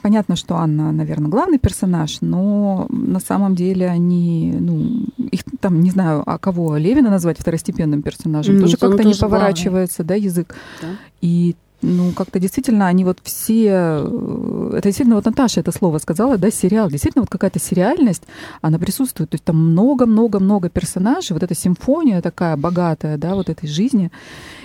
понятно, 0.02 0.36
что 0.36 0.56
Анна, 0.56 0.92
наверное, 0.92 1.30
главный 1.30 1.58
персонаж, 1.58 2.18
но 2.20 2.86
на 2.90 3.18
самом 3.18 3.54
деле 3.54 3.86
они, 3.88 4.54
ну, 4.60 5.06
их 5.16 5.40
там, 5.60 5.80
не 5.80 5.90
знаю, 5.90 6.22
а 6.26 6.36
кого, 6.36 6.76
Левина 6.76 7.08
назвать 7.08 7.38
второстепенным 7.38 8.02
персонажем, 8.02 8.56
mm, 8.56 8.60
тоже 8.60 8.76
как-то 8.76 9.04
не 9.04 9.14
поворачивается, 9.14 10.02
главный. 10.04 10.20
да, 10.20 10.26
язык. 10.26 10.54
Да. 10.82 10.88
И 11.22 11.56
ну, 11.84 12.12
как-то 12.12 12.38
действительно 12.38 12.86
они 12.86 13.04
вот 13.04 13.18
все... 13.22 14.02
Э, 14.04 14.70
это 14.78 14.88
действительно, 14.88 15.16
вот 15.16 15.24
Наташа 15.24 15.60
это 15.60 15.72
слово 15.72 15.98
сказала, 15.98 16.38
да, 16.38 16.50
сериал. 16.50 16.90
Действительно, 16.90 17.22
вот 17.22 17.30
какая-то 17.30 17.58
сериальность, 17.58 18.22
она 18.62 18.78
присутствует. 18.78 19.30
То 19.30 19.34
есть 19.34 19.44
там 19.44 19.56
много-много-много 19.56 20.70
персонажей, 20.70 21.34
вот 21.34 21.42
эта 21.42 21.54
симфония 21.54 22.22
такая 22.22 22.56
богатая, 22.56 23.18
да, 23.18 23.34
вот 23.34 23.48
этой 23.48 23.68
жизни. 23.68 24.10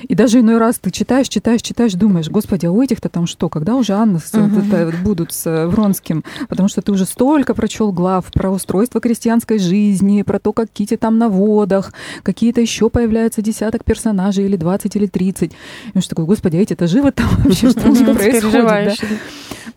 И 0.03 0.15
даже 0.15 0.39
иной 0.39 0.57
раз 0.57 0.79
ты 0.79 0.91
читаешь, 0.91 1.27
читаешь, 1.27 1.61
читаешь, 1.61 1.93
думаешь, 1.93 2.29
господи, 2.29 2.65
а 2.65 2.71
у 2.71 2.81
этих-то 2.81 3.09
там 3.09 3.27
что? 3.27 3.49
Когда 3.49 3.75
уже 3.75 3.93
Анна 3.93 4.19
с, 4.19 4.33
это, 4.33 4.93
будут 5.03 5.33
с 5.33 5.45
э, 5.45 5.67
Вронским? 5.67 6.23
Потому 6.47 6.69
что 6.69 6.81
ты 6.81 6.91
уже 6.91 7.05
столько 7.05 7.53
прочел 7.53 7.91
глав 7.91 8.25
про 8.31 8.49
устройство 8.49 9.01
крестьянской 9.01 9.59
жизни, 9.59 10.21
про 10.21 10.39
то, 10.39 10.53
как 10.53 10.69
Кити 10.69 10.97
там 10.97 11.17
на 11.17 11.29
водах, 11.29 11.93
какие-то 12.23 12.61
еще 12.61 12.89
появляются 12.89 13.41
десяток 13.41 13.83
персонажей, 13.83 14.45
или 14.45 14.55
20, 14.55 14.95
или 14.95 15.05
30. 15.05 15.51
И 15.93 15.99
что 15.99 16.09
такое, 16.09 16.25
господи, 16.25 16.57
а 16.57 16.61
эти-то 16.61 16.87
живы 16.87 17.11
там 17.11 17.27
вообще, 17.43 17.69
что 17.69 17.87
у 17.87 17.91
них 17.91 18.05
происходит, 18.15 18.65
да? 18.65 18.93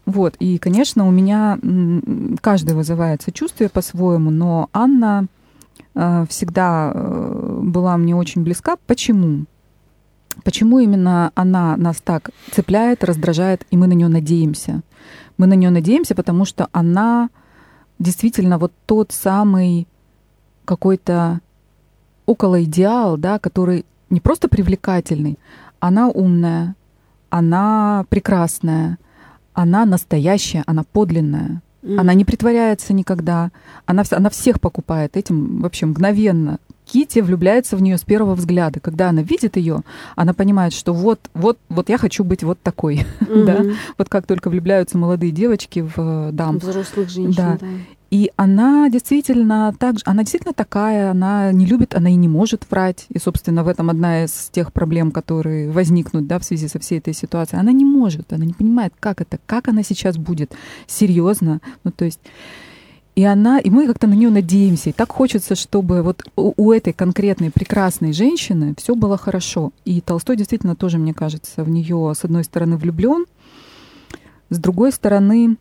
Вот, 0.04 0.34
и, 0.40 0.58
конечно, 0.58 1.06
у 1.06 1.10
меня 1.10 1.58
каждый 2.40 2.74
вызывает 2.74 3.22
сочувствие 3.22 3.68
по-своему, 3.68 4.30
но 4.30 4.68
Анна 4.72 5.26
э, 5.94 6.26
всегда 6.28 6.90
э, 6.92 7.60
была 7.62 7.96
мне 7.96 8.16
очень 8.16 8.42
близка. 8.42 8.76
Почему? 8.86 9.44
Почему 10.44 10.78
именно 10.78 11.30
она 11.34 11.76
нас 11.76 12.00
так 12.00 12.30
цепляет, 12.50 13.04
раздражает, 13.04 13.66
и 13.70 13.76
мы 13.76 13.86
на 13.86 13.92
нее 13.92 14.08
надеемся? 14.08 14.82
Мы 15.38 15.46
на 15.46 15.54
нее 15.54 15.70
надеемся, 15.70 16.14
потому 16.14 16.44
что 16.44 16.68
она 16.72 17.30
действительно 17.98 18.58
вот 18.58 18.72
тот 18.86 19.12
самый 19.12 19.86
какой-то 20.64 21.40
около 22.26 22.62
идеал, 22.64 23.16
да, 23.16 23.38
который 23.38 23.84
не 24.10 24.20
просто 24.20 24.48
привлекательный, 24.48 25.38
она 25.80 26.08
умная, 26.08 26.76
она 27.30 28.04
прекрасная, 28.08 28.98
она 29.54 29.84
настоящая, 29.84 30.62
она 30.66 30.84
подлинная. 30.84 31.62
Mm. 31.82 31.98
Она 31.98 32.14
не 32.14 32.24
притворяется 32.24 32.92
никогда. 32.92 33.50
Она, 33.86 34.04
она 34.10 34.30
всех 34.30 34.60
покупает 34.60 35.16
этим 35.16 35.60
вообще 35.60 35.86
мгновенно. 35.86 36.58
Кити 36.92 37.20
влюбляется 37.20 37.74
в 37.74 37.80
нее 37.80 37.96
с 37.96 38.02
первого 38.02 38.34
взгляда. 38.34 38.78
Когда 38.78 39.08
она 39.08 39.22
видит 39.22 39.56
ее, 39.56 39.80
она 40.14 40.34
понимает, 40.34 40.74
что 40.74 40.92
вот, 40.92 41.30
вот, 41.32 41.58
вот 41.70 41.88
я 41.88 41.96
хочу 41.96 42.22
быть 42.22 42.42
вот 42.42 42.60
такой. 42.60 43.06
Mm-hmm. 43.20 43.44
да? 43.46 43.62
Вот 43.96 44.10
как 44.10 44.26
только 44.26 44.50
влюбляются 44.50 44.98
молодые 44.98 45.32
девочки 45.32 45.80
в 45.80 45.94
э, 45.96 46.30
дам. 46.32 46.58
Взрослых 46.58 47.08
женщин, 47.08 47.32
да. 47.34 47.56
да. 47.58 47.66
И 48.10 48.30
она 48.36 48.90
действительно 48.90 49.74
так 49.78 50.00
же, 50.00 50.02
она 50.04 50.20
действительно 50.20 50.52
такая, 50.52 51.12
она 51.12 51.50
не 51.50 51.64
любит, 51.64 51.94
она 51.94 52.10
и 52.10 52.14
не 52.14 52.28
может 52.28 52.66
врать. 52.70 53.06
И, 53.08 53.18
собственно, 53.18 53.64
в 53.64 53.68
этом 53.68 53.88
одна 53.88 54.24
из 54.24 54.50
тех 54.52 54.70
проблем, 54.70 55.12
которые 55.12 55.70
возникнут 55.70 56.26
да, 56.26 56.38
в 56.38 56.44
связи 56.44 56.68
со 56.68 56.78
всей 56.78 56.98
этой 56.98 57.14
ситуацией. 57.14 57.58
Она 57.58 57.72
не 57.72 57.86
может, 57.86 58.34
она 58.34 58.44
не 58.44 58.52
понимает, 58.52 58.92
как 59.00 59.22
это, 59.22 59.38
как 59.46 59.68
она 59.68 59.82
сейчас 59.82 60.18
будет 60.18 60.52
серьезно. 60.86 61.62
Ну, 61.84 61.90
то 61.90 62.04
есть 62.04 62.20
и 63.14 63.24
она, 63.24 63.58
и 63.58 63.68
мы 63.68 63.86
как-то 63.86 64.06
на 64.06 64.14
нее 64.14 64.30
надеемся. 64.30 64.90
И 64.90 64.92
так 64.92 65.12
хочется, 65.12 65.54
чтобы 65.54 66.02
вот 66.02 66.22
у, 66.34 66.54
у 66.56 66.72
этой 66.72 66.94
конкретной 66.94 67.50
прекрасной 67.50 68.12
женщины 68.12 68.74
все 68.78 68.94
было 68.94 69.18
хорошо. 69.18 69.72
И 69.84 70.00
Толстой 70.00 70.36
действительно 70.36 70.76
тоже, 70.76 70.98
мне 70.98 71.12
кажется, 71.12 71.62
в 71.62 71.68
нее 71.68 72.14
с 72.16 72.24
одной 72.24 72.44
стороны 72.44 72.76
влюблен, 72.76 73.26
с 74.48 74.58
другой 74.58 74.92
стороны 74.92 75.56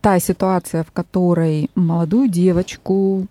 та 0.00 0.18
ситуация, 0.20 0.84
в 0.84 0.92
которой 0.92 1.70
молодую 1.74 2.28
девочку 2.28 3.26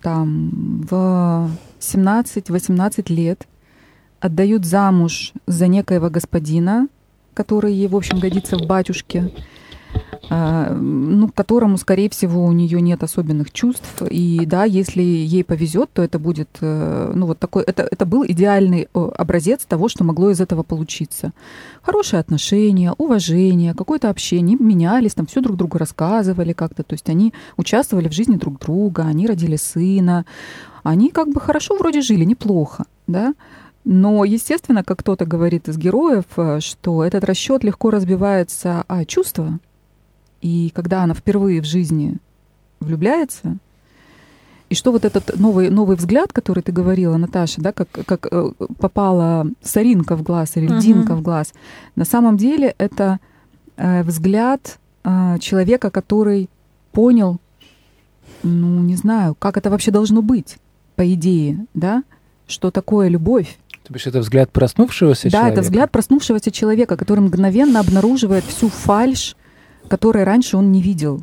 там 0.00 0.82
в 0.88 1.50
17-18 1.80 3.12
лет 3.12 3.46
отдают 4.20 4.64
замуж 4.64 5.32
за 5.46 5.66
некоего 5.68 6.10
господина, 6.10 6.88
который 7.34 7.72
ей, 7.72 7.88
в 7.88 7.96
общем, 7.96 8.18
годится 8.18 8.56
в 8.56 8.66
батюшке, 8.66 9.32
ну, 10.30 11.28
к 11.28 11.34
которому, 11.34 11.76
скорее 11.76 12.08
всего, 12.08 12.44
у 12.44 12.52
нее 12.52 12.80
нет 12.80 13.02
особенных 13.02 13.52
чувств. 13.52 14.02
И 14.10 14.44
да, 14.46 14.64
если 14.64 15.02
ей 15.02 15.44
повезет, 15.44 15.90
то 15.92 16.02
это 16.02 16.18
будет, 16.18 16.48
э, 16.60 17.12
ну, 17.14 17.26
вот 17.26 17.38
такой, 17.38 17.62
это, 17.64 17.86
это 17.90 18.06
был 18.06 18.24
идеальный 18.26 18.88
э, 18.92 19.10
образец 19.16 19.64
того, 19.64 19.88
что 19.88 20.04
могло 20.04 20.30
из 20.30 20.40
этого 20.40 20.62
получиться. 20.62 21.32
Хорошие 21.82 22.20
отношения, 22.20 22.92
уважение, 22.98 23.74
какое-то 23.74 24.10
общение, 24.10 24.56
менялись, 24.58 25.14
там 25.14 25.26
все 25.26 25.40
друг 25.40 25.56
другу 25.56 25.78
рассказывали 25.78 26.52
как-то, 26.52 26.82
то 26.82 26.94
есть 26.94 27.08
они 27.08 27.32
участвовали 27.56 28.08
в 28.08 28.12
жизни 28.12 28.36
друг 28.36 28.58
друга, 28.58 29.04
они 29.04 29.26
родили 29.26 29.56
сына, 29.56 30.24
они 30.82 31.10
как 31.10 31.28
бы 31.28 31.40
хорошо 31.40 31.76
вроде 31.76 32.00
жили, 32.00 32.24
неплохо, 32.24 32.84
да, 33.06 33.34
но, 33.84 34.24
естественно, 34.24 34.82
как 34.82 35.00
кто-то 35.00 35.26
говорит 35.26 35.68
из 35.68 35.76
героев, 35.76 36.24
э, 36.36 36.60
что 36.60 37.04
этот 37.04 37.24
расчет 37.24 37.62
легко 37.62 37.90
разбивается 37.90 38.84
о 38.88 39.04
чувства, 39.04 39.58
и 40.44 40.70
когда 40.74 41.02
она 41.02 41.14
впервые 41.14 41.62
в 41.62 41.64
жизни 41.64 42.18
влюбляется, 42.78 43.56
и 44.68 44.74
что 44.74 44.92
вот 44.92 45.06
этот 45.06 45.40
новый, 45.40 45.70
новый 45.70 45.96
взгляд, 45.96 46.34
который 46.34 46.62
ты 46.62 46.70
говорила, 46.70 47.16
Наташа, 47.16 47.62
да, 47.62 47.72
как, 47.72 47.88
как 47.90 48.28
э, 48.30 48.50
попала 48.78 49.46
соринка 49.62 50.16
в 50.16 50.22
глаз 50.22 50.56
или 50.56 50.66
льдинка 50.66 51.14
uh-huh. 51.14 51.16
в 51.16 51.22
глаз, 51.22 51.54
на 51.96 52.04
самом 52.04 52.36
деле 52.36 52.74
это 52.76 53.20
э, 53.78 54.02
взгляд 54.02 54.78
э, 55.04 55.38
человека, 55.40 55.90
который 55.90 56.50
понял, 56.92 57.40
ну, 58.42 58.80
не 58.80 58.96
знаю, 58.96 59.34
как 59.38 59.56
это 59.56 59.70
вообще 59.70 59.92
должно 59.92 60.20
быть, 60.20 60.58
по 60.94 61.10
идее, 61.14 61.64
да, 61.72 62.04
что 62.46 62.70
такое 62.70 63.08
любовь. 63.08 63.56
То 63.84 63.94
есть 63.94 64.06
это 64.06 64.18
взгляд 64.18 64.52
проснувшегося 64.52 65.24
да, 65.24 65.30
человека? 65.30 65.48
Да, 65.48 65.52
это 65.52 65.62
взгляд 65.62 65.90
проснувшегося 65.90 66.50
человека, 66.50 66.98
который 66.98 67.20
мгновенно 67.20 67.80
обнаруживает 67.80 68.44
всю 68.44 68.68
фальшь 68.68 69.36
которые 69.88 70.24
раньше 70.24 70.56
он 70.56 70.72
не 70.72 70.82
видел. 70.82 71.22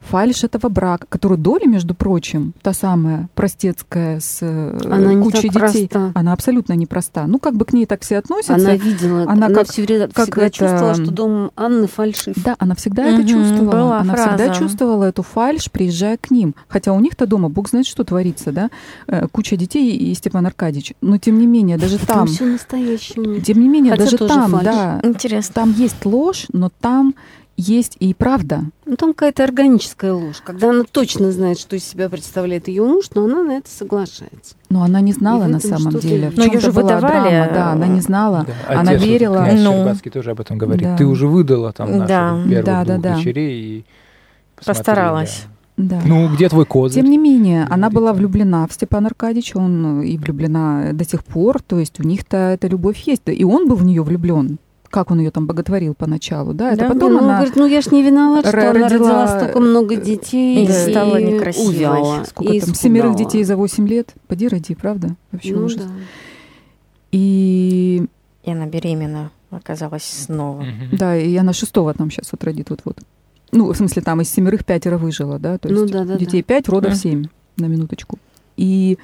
Фальш 0.00 0.44
этого 0.44 0.68
брака, 0.68 1.06
которую 1.08 1.38
доля, 1.38 1.66
между 1.66 1.94
прочим, 1.94 2.54
та 2.62 2.72
самая 2.72 3.28
простецкая 3.34 4.20
с 4.20 4.38
э, 4.40 4.78
она 4.84 5.20
кучей 5.22 5.50
детей, 5.50 5.88
проста. 5.88 6.12
она 6.14 6.32
абсолютно 6.32 6.72
непроста. 6.74 7.26
Ну, 7.26 7.38
как 7.38 7.56
бы 7.56 7.64
к 7.64 7.72
ней 7.72 7.84
так 7.84 8.02
все 8.02 8.18
относятся. 8.18 8.54
Она 8.54 8.76
видела, 8.76 9.22
она, 9.22 9.46
она 9.46 9.50
как, 9.50 9.68
всегда, 9.68 10.06
как 10.06 10.26
всегда 10.26 10.46
это... 10.46 10.56
чувствовала, 10.56 10.94
что 10.94 11.10
дом 11.10 11.50
Анны 11.56 11.88
фальшив. 11.88 12.36
Да, 12.42 12.54
она 12.58 12.74
всегда 12.74 13.02
угу, 13.02 13.10
это 13.10 13.28
чувствовала. 13.28 13.70
Была 13.70 14.00
она 14.00 14.14
фраза. 14.14 14.28
всегда 14.28 14.54
чувствовала 14.54 15.04
эту 15.04 15.22
фальш, 15.22 15.70
приезжая 15.70 16.16
к 16.16 16.30
ним. 16.30 16.54
Хотя 16.68 16.92
у 16.92 17.00
них-то 17.00 17.26
дома, 17.26 17.50
бог 17.50 17.68
знает, 17.68 17.86
что 17.86 18.04
творится, 18.04 18.52
да? 18.52 18.70
Э, 19.08 19.26
куча 19.30 19.56
детей 19.56 19.94
и 19.94 20.14
Степан 20.14 20.46
Аркадьевич. 20.46 20.94
Но 21.02 21.18
тем 21.18 21.38
не 21.38 21.46
менее, 21.46 21.76
даже 21.76 21.98
там... 21.98 22.18
Там 22.18 22.26
все 22.28 22.46
настоящее. 22.46 23.40
Тем 23.40 23.60
не 23.60 23.68
менее, 23.68 23.92
Хотя 23.92 24.04
даже 24.04 24.16
там, 24.16 24.52
фальш. 24.52 24.64
да. 24.64 25.00
Интересно. 25.02 25.54
Там 25.54 25.72
есть 25.72 26.06
ложь, 26.06 26.46
но 26.52 26.70
там 26.80 27.14
есть 27.58 27.96
и 27.98 28.14
правда. 28.14 28.62
Ну, 28.86 28.96
там 28.96 29.12
какая-то 29.12 29.42
органическая 29.42 30.12
ложь, 30.12 30.40
когда 30.44 30.70
она 30.70 30.84
точно 30.84 31.32
знает, 31.32 31.58
что 31.58 31.74
из 31.74 31.84
себя 31.84 32.08
представляет 32.08 32.68
ее 32.68 32.84
муж, 32.84 33.06
но 33.14 33.24
она 33.24 33.42
на 33.42 33.58
это 33.58 33.68
соглашается. 33.68 34.54
Но 34.70 34.84
она 34.84 35.00
не 35.00 35.12
знала 35.12 35.46
на 35.46 35.58
самом 35.58 35.98
деле. 35.98 36.32
Но 36.34 36.44
ее 36.44 36.60
же 36.60 36.70
выдавали. 36.70 37.30
Драма, 37.30 37.52
да, 37.52 37.72
она 37.72 37.88
не 37.88 38.00
знала. 38.00 38.46
Да, 38.46 38.80
она 38.80 38.94
верила. 38.94 39.38
Вот, 39.38 39.52
ну, 39.54 39.72
Щербацкий 39.72 40.10
тоже 40.10 40.30
об 40.30 40.40
этом 40.40 40.56
говорит. 40.56 40.84
Да. 40.84 40.96
Ты 40.96 41.04
уже 41.04 41.26
выдала 41.26 41.72
там 41.72 41.90
нашу 41.90 42.08
да. 42.08 42.40
первую 42.48 42.64
да, 42.64 42.84
двух 42.84 43.00
да, 43.00 43.14
дочерей. 43.16 43.60
И 43.60 43.84
Постаралась. 44.64 45.46
Да. 45.76 46.00
Ну, 46.04 46.28
где 46.32 46.48
твой 46.48 46.64
козырь? 46.64 47.02
Тем 47.02 47.10
не 47.10 47.18
менее, 47.18 47.64
Говорит, 47.64 47.74
она 47.74 47.90
была 47.90 48.12
влюблена 48.12 48.66
в 48.66 48.72
Степана 48.72 49.08
Аркадьевича, 49.08 49.58
он 49.58 50.02
и 50.02 50.16
влюблена 50.16 50.92
до 50.92 51.04
сих 51.04 51.24
пор, 51.24 51.60
то 51.62 51.78
есть 51.78 52.00
у 52.00 52.02
них-то 52.02 52.36
эта 52.36 52.66
любовь 52.66 52.98
есть. 53.06 53.22
И 53.26 53.44
он 53.44 53.68
был 53.68 53.76
в 53.76 53.84
нее 53.84 54.02
влюблен 54.02 54.58
как 54.90 55.10
он 55.10 55.18
ее 55.20 55.30
там 55.30 55.46
боготворил 55.46 55.94
поначалу, 55.94 56.54
да, 56.54 56.72
это 56.72 56.82
Да, 56.88 56.94
потом 56.94 57.12
ну, 57.12 57.18
он 57.18 57.24
она... 57.24 57.36
говорит, 57.36 57.56
ну 57.56 57.66
я 57.66 57.80
ж 57.80 57.90
не 57.90 58.02
виноват, 58.02 58.46
что 58.46 58.56
ро- 58.56 58.60
она 58.70 58.72
родила, 58.72 58.88
родила 58.88 59.28
столько 59.28 59.60
много 59.60 59.96
детей 59.96 60.64
и 60.64 60.68
стала 60.90 61.20
некрасивой. 61.20 61.68
увяла, 61.76 62.24
Сколько 62.24 62.52
и 62.52 62.60
там, 62.60 62.74
семерых 62.74 63.10
испугала. 63.12 63.30
детей 63.30 63.44
за 63.44 63.56
8 63.56 63.86
лет? 63.88 64.14
Поди 64.28 64.48
роди, 64.48 64.74
правда? 64.74 65.14
Вообще 65.32 65.54
Ну 65.54 65.64
ужас. 65.66 65.82
да. 65.82 65.90
И 67.12 68.06
И 68.44 68.50
она 68.50 68.66
беременна 68.66 69.30
оказалась 69.50 70.04
снова. 70.04 70.64
Да, 70.92 71.16
и 71.16 71.34
она 71.36 71.52
шестого 71.52 71.94
там 71.94 72.10
сейчас 72.10 72.30
вот 72.32 72.44
родит 72.44 72.70
вот-вот. 72.70 72.98
Ну, 73.50 73.72
в 73.72 73.76
смысле, 73.76 74.02
там 74.02 74.20
из 74.20 74.28
семерых 74.30 74.64
пятеро 74.64 74.98
выжило, 74.98 75.38
да, 75.38 75.56
то 75.56 75.68
Ну 75.68 75.82
есть 75.82 75.92
да, 75.92 76.04
да, 76.04 76.16
детей 76.16 76.42
пять, 76.42 76.68
родов 76.68 76.94
семь, 76.96 77.26
на 77.56 77.64
минуточку. 77.66 78.18
И 78.58 78.98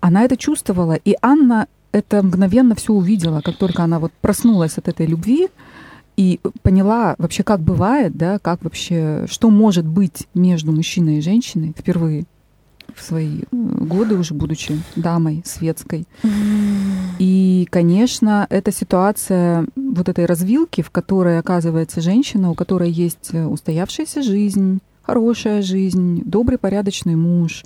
она 0.00 0.24
это 0.24 0.36
чувствовала, 0.38 0.94
и 0.94 1.14
Анна 1.20 1.66
это 1.92 2.22
мгновенно 2.22 2.74
все 2.74 2.92
увидела, 2.92 3.40
как 3.40 3.56
только 3.56 3.82
она 3.84 3.98
вот 3.98 4.12
проснулась 4.20 4.78
от 4.78 4.88
этой 4.88 5.06
любви 5.06 5.48
и 6.16 6.40
поняла 6.62 7.14
вообще, 7.18 7.42
как 7.42 7.60
бывает, 7.60 8.16
да, 8.16 8.38
как 8.38 8.62
вообще, 8.64 9.26
что 9.28 9.50
может 9.50 9.86
быть 9.86 10.26
между 10.34 10.72
мужчиной 10.72 11.18
и 11.18 11.22
женщиной 11.22 11.74
впервые 11.78 12.24
в 12.94 13.02
свои 13.02 13.40
э, 13.40 13.44
годы 13.50 14.16
уже 14.16 14.34
будучи 14.34 14.78
дамой 14.96 15.42
светской. 15.46 16.06
И, 17.18 17.66
конечно, 17.70 18.46
эта 18.50 18.72
ситуация 18.72 19.66
вот 19.76 20.08
этой 20.08 20.26
развилки, 20.26 20.82
в 20.82 20.90
которой 20.90 21.38
оказывается 21.38 22.00
женщина, 22.00 22.50
у 22.50 22.54
которой 22.54 22.90
есть 22.90 23.30
э, 23.32 23.46
устоявшаяся 23.46 24.22
жизнь, 24.22 24.80
хорошая 25.02 25.62
жизнь, 25.62 26.22
добрый, 26.24 26.58
порядочный 26.58 27.16
муж, 27.16 27.64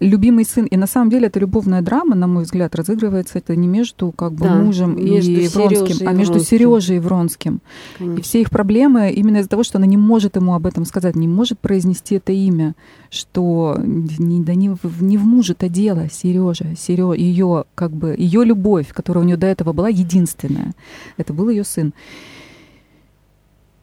любимый 0.00 0.44
сын. 0.44 0.66
И 0.66 0.76
на 0.76 0.86
самом 0.86 1.10
деле 1.10 1.26
эта 1.28 1.40
любовная 1.40 1.80
драма, 1.82 2.14
на 2.14 2.26
мой 2.26 2.44
взгляд, 2.44 2.74
разыгрывается 2.74 3.38
это 3.38 3.56
не 3.56 3.66
между 3.66 4.12
как 4.12 4.32
бы 4.32 4.44
Да, 4.44 4.56
мужем 4.56 4.96
между 5.02 5.30
и 5.30 5.46
Серёжей 5.48 5.48
Вронским, 5.48 6.06
и 6.06 6.08
а 6.08 6.12
между 6.12 6.32
Вронским. 6.34 6.58
Сережей 6.58 6.96
и 6.96 7.00
Вронским. 7.00 7.54
И 7.56 7.98
Конечно. 7.98 8.22
все 8.22 8.40
их 8.42 8.50
проблемы 8.50 9.10
именно 9.10 9.38
из-за 9.38 9.48
того, 9.48 9.62
что 9.62 9.78
она 9.78 9.86
не 9.86 9.96
может 9.96 10.36
ему 10.36 10.54
об 10.54 10.66
этом 10.66 10.84
сказать, 10.84 11.16
не 11.16 11.28
может 11.28 11.58
произнести 11.58 12.16
это 12.16 12.32
имя, 12.32 12.74
что 13.10 13.76
не, 13.82 14.42
да 14.42 14.54
не, 14.54 14.70
в- 14.70 15.02
не 15.02 15.16
в 15.18 15.24
муже-то 15.24 15.68
дело, 15.68 16.08
Сережа, 16.12 16.74
Серё, 16.76 17.12
ее 17.14 17.64
как 17.74 17.90
бы 17.92 18.14
ее 18.18 18.44
любовь, 18.44 18.88
которая 18.92 19.24
у 19.24 19.26
нее 19.26 19.36
до 19.36 19.46
этого 19.46 19.72
была 19.72 19.88
единственная, 19.88 20.72
это 21.16 21.32
был 21.32 21.48
ее 21.48 21.64
сын. 21.64 21.92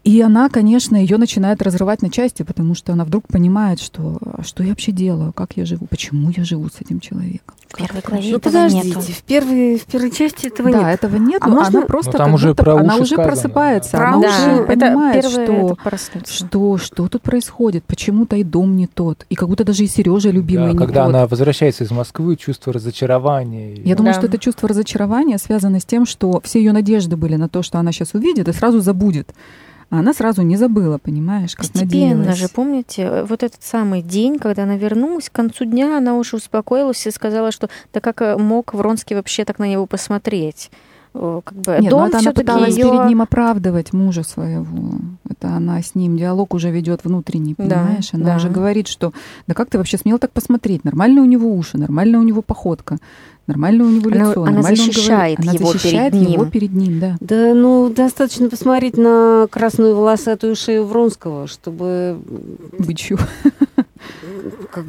И 0.04 0.20
она, 0.20 0.50
конечно, 0.50 0.96
ее 0.96 1.18
начинает 1.18 1.62
разрывать 1.62 2.02
на 2.02 2.10
части, 2.10 2.42
потому 2.42 2.74
что 2.74 2.92
она 2.94 3.06
вдруг 3.06 3.28
понимает, 3.28 3.80
что 3.80 4.18
а 4.24 4.42
что 4.44 4.64
я 4.64 4.70
вообще 4.70 4.92
делаю, 4.92 5.32
как 5.32 5.58
я 5.58 5.64
живу, 5.66 5.86
почему 5.88 6.32
я 6.36 6.44
живу 6.44 6.68
с 6.70 6.82
этим 6.82 7.00
человеком. 7.00 7.54
В 7.70 7.78
первой 7.78 8.02
главе 8.02 8.24
Ну 8.32 8.38
этого 8.38 8.40
подождите, 8.52 8.88
нету. 8.88 9.00
в 9.02 9.24
первой, 9.24 9.78
в 9.78 9.86
первой 9.86 10.12
части 10.12 10.48
этого 10.48 10.72
да, 10.72 10.80
нет. 10.90 10.96
этого 11.04 11.16
нет, 11.18 11.38
А 11.42 11.48
но 11.48 11.56
можно- 11.58 11.80
она 11.80 11.88
просто 11.88 12.12
Ну, 12.14 12.18
там 12.18 12.28
как 12.30 12.36
уже 12.36 12.48
будто- 12.50 12.64
про 12.64 12.76
она 12.80 12.96
уже 12.96 13.06
сказано, 13.14 13.24
просыпается, 13.28 13.92
да. 13.92 14.08
она 14.10 14.22
Про 14.22 14.30
уже 14.30 14.52
это 14.64 14.64
понимает, 14.66 15.26
что 15.26 15.78
это 15.86 16.26
что, 16.28 16.78
что 16.80 17.08
тут 17.08 17.22
происходит, 17.22 17.84
почему-то 17.86 18.36
и 18.38 18.44
дом 18.44 18.76
не 18.76 18.88
тот, 18.88 19.28
и 19.30 19.36
как 19.36 19.50
будто 19.50 19.64
даже 19.64 19.84
и 19.84 19.88
Сережа 19.88 20.32
любимый 20.32 20.68
Да, 20.68 20.72
не 20.74 20.78
когда 20.80 21.06
тот. 21.06 21.14
она 21.16 21.28
возвращается 21.28 21.84
из 21.84 21.92
Москвы, 21.92 22.38
чувство 22.38 22.74
разочарования. 22.74 23.76
и- 23.76 23.88
Я 23.88 23.96
думаю, 23.96 24.14
Да. 24.16 24.20
что 24.20 24.28
это 24.28 24.40
чувство 24.40 24.68
разочарования 24.68 25.38
связано 25.38 25.80
с 25.80 25.86
тем, 25.86 26.08
что 26.08 26.42
все 26.44 26.58
ее 26.60 26.72
надежды 26.72 27.16
были 27.18 27.36
на 27.36 27.48
то, 27.50 27.62
что 27.62 27.78
она 27.78 27.92
сейчас 27.92 28.16
увидит 28.16 28.48
и 28.48 28.54
сразу 28.54 28.82
забудет. 28.82 29.32
А 29.92 30.00
она 30.00 30.14
сразу 30.14 30.42
не 30.42 30.56
забыла, 30.56 30.98
понимаешь, 31.00 31.54
как 31.54 31.68
Постепенно 31.68 32.16
надеялась. 32.16 32.40
же, 32.40 32.48
помните, 32.48 33.02
э, 33.02 33.24
вот 33.26 33.44
этот 33.44 33.62
самый 33.62 34.02
день, 34.02 34.40
когда 34.40 34.64
она 34.64 34.78
вернулась, 34.78 35.30
к 35.30 35.34
концу 35.34 35.66
дня 35.66 35.98
она 35.98 36.16
уже 36.16 36.38
успокоилась 36.38 37.06
и 37.06 37.12
сказала, 37.12 37.52
что 37.52 37.70
да 37.94 38.00
как 38.00 38.22
э, 38.22 38.38
мог 38.38 38.74
Вронский 38.74 39.18
вообще 39.18 39.44
так 39.44 39.60
на 39.60 39.68
него 39.68 39.86
посмотреть? 39.88 40.72
О, 41.14 41.42
Как 41.44 41.58
бы 41.58 41.72
Нет, 41.74 41.84
ну 41.84 41.90
дом 41.90 42.04
это 42.06 42.20
она 42.20 42.32
пыталась 42.32 42.76
её- 42.78 42.90
перед 42.90 43.06
ним 43.08 43.22
оправдывать 43.22 43.92
мужа 43.94 44.24
своего. 44.24 44.94
Это 45.30 45.50
она 45.50 45.82
с 45.82 45.94
ним 45.96 46.18
диалог 46.18 46.54
уже 46.54 46.72
ведет 46.72 47.04
внутренний, 47.04 47.54
Да, 47.58 47.64
понимаешь? 47.64 48.10
она 48.14 48.26
да. 48.26 48.36
уже 48.38 48.50
говорит, 48.50 48.88
что 48.88 49.12
да 49.48 49.54
как 49.54 49.70
ты 49.70 49.78
вообще 49.78 49.98
смел 49.98 50.20
так 50.20 50.32
посмотреть? 50.32 50.86
Нормально 50.86 51.22
у 51.22 51.26
него 51.26 51.54
уши, 51.54 51.78
нормально 51.78 52.20
у 52.20 52.24
него 52.24 52.42
походка, 52.42 52.98
нормально 53.46 53.84
у 53.84 53.90
него 53.90 54.10
Она- 54.10 54.30
лицо. 54.30 54.44
она 54.44 54.52
нормально 54.52 54.70
он 54.70 54.76
защищает 54.88 55.38
говорит. 55.40 55.40
Она 55.40 55.52
его 55.70 55.72
защищает 55.74 56.14
перед 56.14 56.30
его 56.30 56.44
ним. 56.44 56.52
перед 56.52 56.74
ним, 56.74 57.00
да. 57.02 57.18
Да, 57.20 57.54
ну, 57.56 57.90
достаточно 57.94 58.50
посмотреть 58.50 58.98
на 58.98 59.48
красную 59.50 59.96
волосатую 59.96 60.56
шею 60.56 60.86
Вронского, 60.86 61.48
чтобы... 61.48 62.20
Бычью. 62.80 63.18
Как 63.18 63.54
бы, 63.60 63.68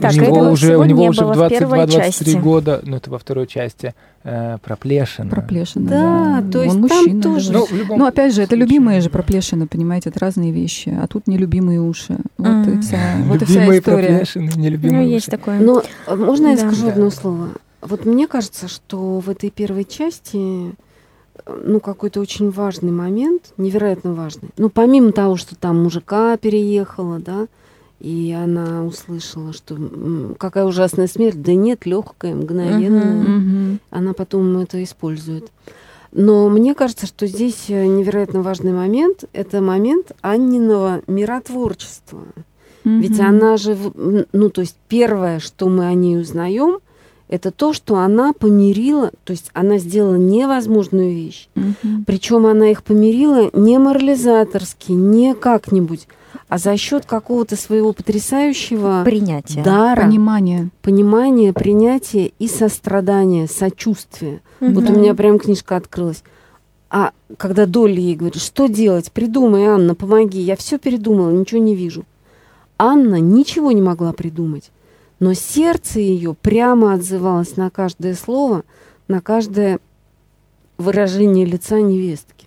Так, 0.00 0.12
у 0.12 0.16
него 0.20 0.50
уже, 0.50 0.76
у 0.76 0.84
него 0.84 1.02
не 1.02 1.08
уже 1.08 1.24
в 1.24 1.32
в 1.32 1.48
первой 1.48 1.80
22-23 1.80 1.90
части. 1.90 2.36
года, 2.36 2.80
ну 2.84 2.96
это 2.96 3.10
во 3.10 3.18
второй 3.18 3.46
части, 3.46 3.94
э, 4.24 4.58
проплешина. 4.62 5.30
Проплешина. 5.30 5.88
Да, 5.88 6.44
то 6.52 6.62
есть 6.62 6.74
Он 6.76 6.88
там 6.88 6.98
мужчина, 6.98 7.22
тоже- 7.22 7.52
да. 7.52 7.58
Ну, 7.58 7.66
любом 7.76 7.98
Ну, 7.98 8.06
опять 8.06 8.34
же, 8.34 8.42
это 8.42 8.54
любимые 8.56 9.00
же 9.00 9.10
проплешины, 9.10 9.66
понимаете, 9.66 10.10
это 10.10 10.20
разные 10.20 10.52
вещи. 10.52 10.96
А 11.02 11.06
тут 11.06 11.26
нелюбимые 11.26 11.80
уши. 11.80 12.16
Вот 12.38 12.66
и 12.68 12.80
вся, 12.80 12.98
вот 13.26 13.42
и 13.42 13.44
вся 13.44 13.54
Любимые 13.54 13.80
история. 13.80 14.06
проплешины, 14.08 14.50
Ну, 14.54 14.60
нелюбимые 14.62 15.10
есть 15.10 15.28
уши. 15.28 15.30
такое. 15.36 15.58
Но 15.60 15.82
э, 16.06 16.14
можно 16.16 16.48
я 16.48 16.56
Да. 16.56 16.66
скажу 16.66 16.86
Да. 16.86 16.92
одно 16.92 17.10
слово? 17.10 17.48
Вот 17.80 18.04
мне 18.04 18.28
кажется, 18.28 18.68
что 18.68 19.18
в 19.20 19.28
этой 19.30 19.50
первой 19.50 19.84
части 19.84 20.74
ну, 21.64 21.80
какой-то 21.80 22.20
очень 22.20 22.50
важный 22.50 22.92
момент, 22.92 23.52
невероятно 23.56 24.12
важный. 24.12 24.50
Ну, 24.58 24.68
помимо 24.68 25.10
того, 25.12 25.36
что 25.36 25.56
там 25.56 25.82
мужика 25.82 26.36
переехала, 26.36 27.18
да, 27.18 27.46
и 28.02 28.32
она 28.32 28.84
услышала, 28.84 29.52
что 29.52 29.78
какая 30.36 30.64
ужасная 30.64 31.06
смерть, 31.06 31.40
да 31.40 31.54
нет, 31.54 31.86
легкая, 31.86 32.34
мгновенная. 32.34 33.14
Мгм. 33.14 33.36
Мгм. 33.36 33.80
она 33.90 34.12
потом 34.12 34.58
это 34.58 34.82
использует. 34.82 35.52
Но 36.10 36.48
мне 36.48 36.74
кажется, 36.74 37.06
что 37.06 37.28
здесь 37.28 37.66
э, 37.68 37.86
невероятно 37.86 38.42
важный 38.42 38.72
момент– 38.72 39.24
это 39.32 39.60
момент 39.60 40.10
Анниного 40.20 41.02
миротворчества. 41.06 42.24
Ведь 42.84 43.18
Мгм. 43.18 43.28
она 43.28 43.56
же, 43.56 43.78
ну, 44.32 44.50
то 44.50 44.62
есть 44.62 44.76
первое, 44.88 45.38
что 45.38 45.68
мы 45.68 45.86
о 45.86 45.94
ней 45.94 46.18
узнаем, 46.20 46.78
это 47.28 47.52
то, 47.52 47.72
что 47.72 47.98
она 47.98 48.32
помирила, 48.32 49.12
то 49.22 49.30
есть 49.32 49.50
она 49.54 49.78
сделала 49.78 50.16
невозможную 50.16 51.12
вещь. 51.14 51.48
Мгм. 51.54 52.04
Причем 52.04 52.46
она 52.46 52.68
их 52.72 52.82
помирила 52.82 53.48
не 53.52 53.78
морализаторски, 53.78 54.90
не 54.90 55.34
как-нибудь, 55.34 56.08
а 56.48 56.58
за 56.58 56.76
счет 56.76 57.06
какого-то 57.06 57.56
своего 57.56 57.92
потрясающего 57.92 59.02
Принятие. 59.04 59.62
дара, 59.64 60.02
Понимание. 60.02 60.70
понимания, 60.82 61.52
принятия 61.52 62.32
и 62.38 62.48
сострадания, 62.48 63.46
сочувствия. 63.48 64.40
Вот 64.60 64.88
у 64.88 64.92
меня 64.98 65.14
прям 65.14 65.38
книжка 65.38 65.76
открылась. 65.76 66.22
А 66.90 67.12
когда 67.38 67.64
Долли 67.66 68.00
ей 68.00 68.16
говорит, 68.16 68.40
что 68.42 68.66
делать, 68.66 69.10
придумай, 69.12 69.64
Анна, 69.64 69.94
помоги, 69.94 70.40
я 70.40 70.56
все 70.56 70.78
передумала, 70.78 71.30
ничего 71.30 71.60
не 71.60 71.74
вижу. 71.74 72.04
Анна 72.78 73.20
ничего 73.20 73.72
не 73.72 73.80
могла 73.80 74.12
придумать, 74.12 74.70
но 75.20 75.32
сердце 75.34 76.00
ее 76.00 76.34
прямо 76.34 76.92
отзывалось 76.92 77.56
на 77.56 77.70
каждое 77.70 78.14
слово, 78.14 78.64
на 79.08 79.20
каждое 79.20 79.78
выражение 80.78 81.46
лица 81.46 81.80
невестки. 81.80 82.41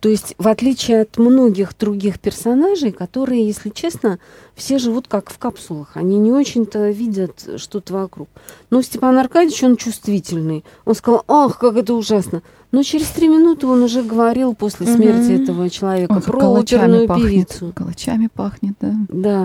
То 0.00 0.08
есть, 0.08 0.34
в 0.38 0.48
отличие 0.48 1.02
от 1.02 1.18
многих 1.18 1.76
других 1.78 2.18
персонажей, 2.20 2.90
которые, 2.90 3.46
если 3.46 3.68
честно, 3.68 4.18
все 4.54 4.78
живут 4.78 5.08
как 5.08 5.30
в 5.30 5.36
капсулах. 5.36 5.90
Они 5.94 6.18
не 6.18 6.32
очень-то 6.32 6.88
видят 6.88 7.46
что-то 7.58 7.92
вокруг. 7.92 8.28
Но 8.70 8.80
Степан 8.80 9.18
Аркадьевич, 9.18 9.62
он 9.62 9.76
чувствительный. 9.76 10.64
Он 10.86 10.94
сказал, 10.94 11.22
ах, 11.28 11.58
как 11.58 11.76
это 11.76 11.92
ужасно. 11.92 12.42
Но 12.72 12.82
через 12.82 13.08
три 13.08 13.28
минуты 13.28 13.66
он 13.66 13.82
уже 13.82 14.02
говорил 14.02 14.54
после 14.54 14.86
смерти 14.86 15.32
Мгм. 15.32 15.42
этого 15.42 15.68
человека 15.70 16.14
Ой, 16.14 16.22
про 16.22 16.54
оперную 16.54 17.06
пахнет. 17.06 17.26
певицу. 17.28 17.72
Калачами 17.76 18.28
пахнет, 18.32 18.74
да. 18.80 18.94
Да, 19.08 19.44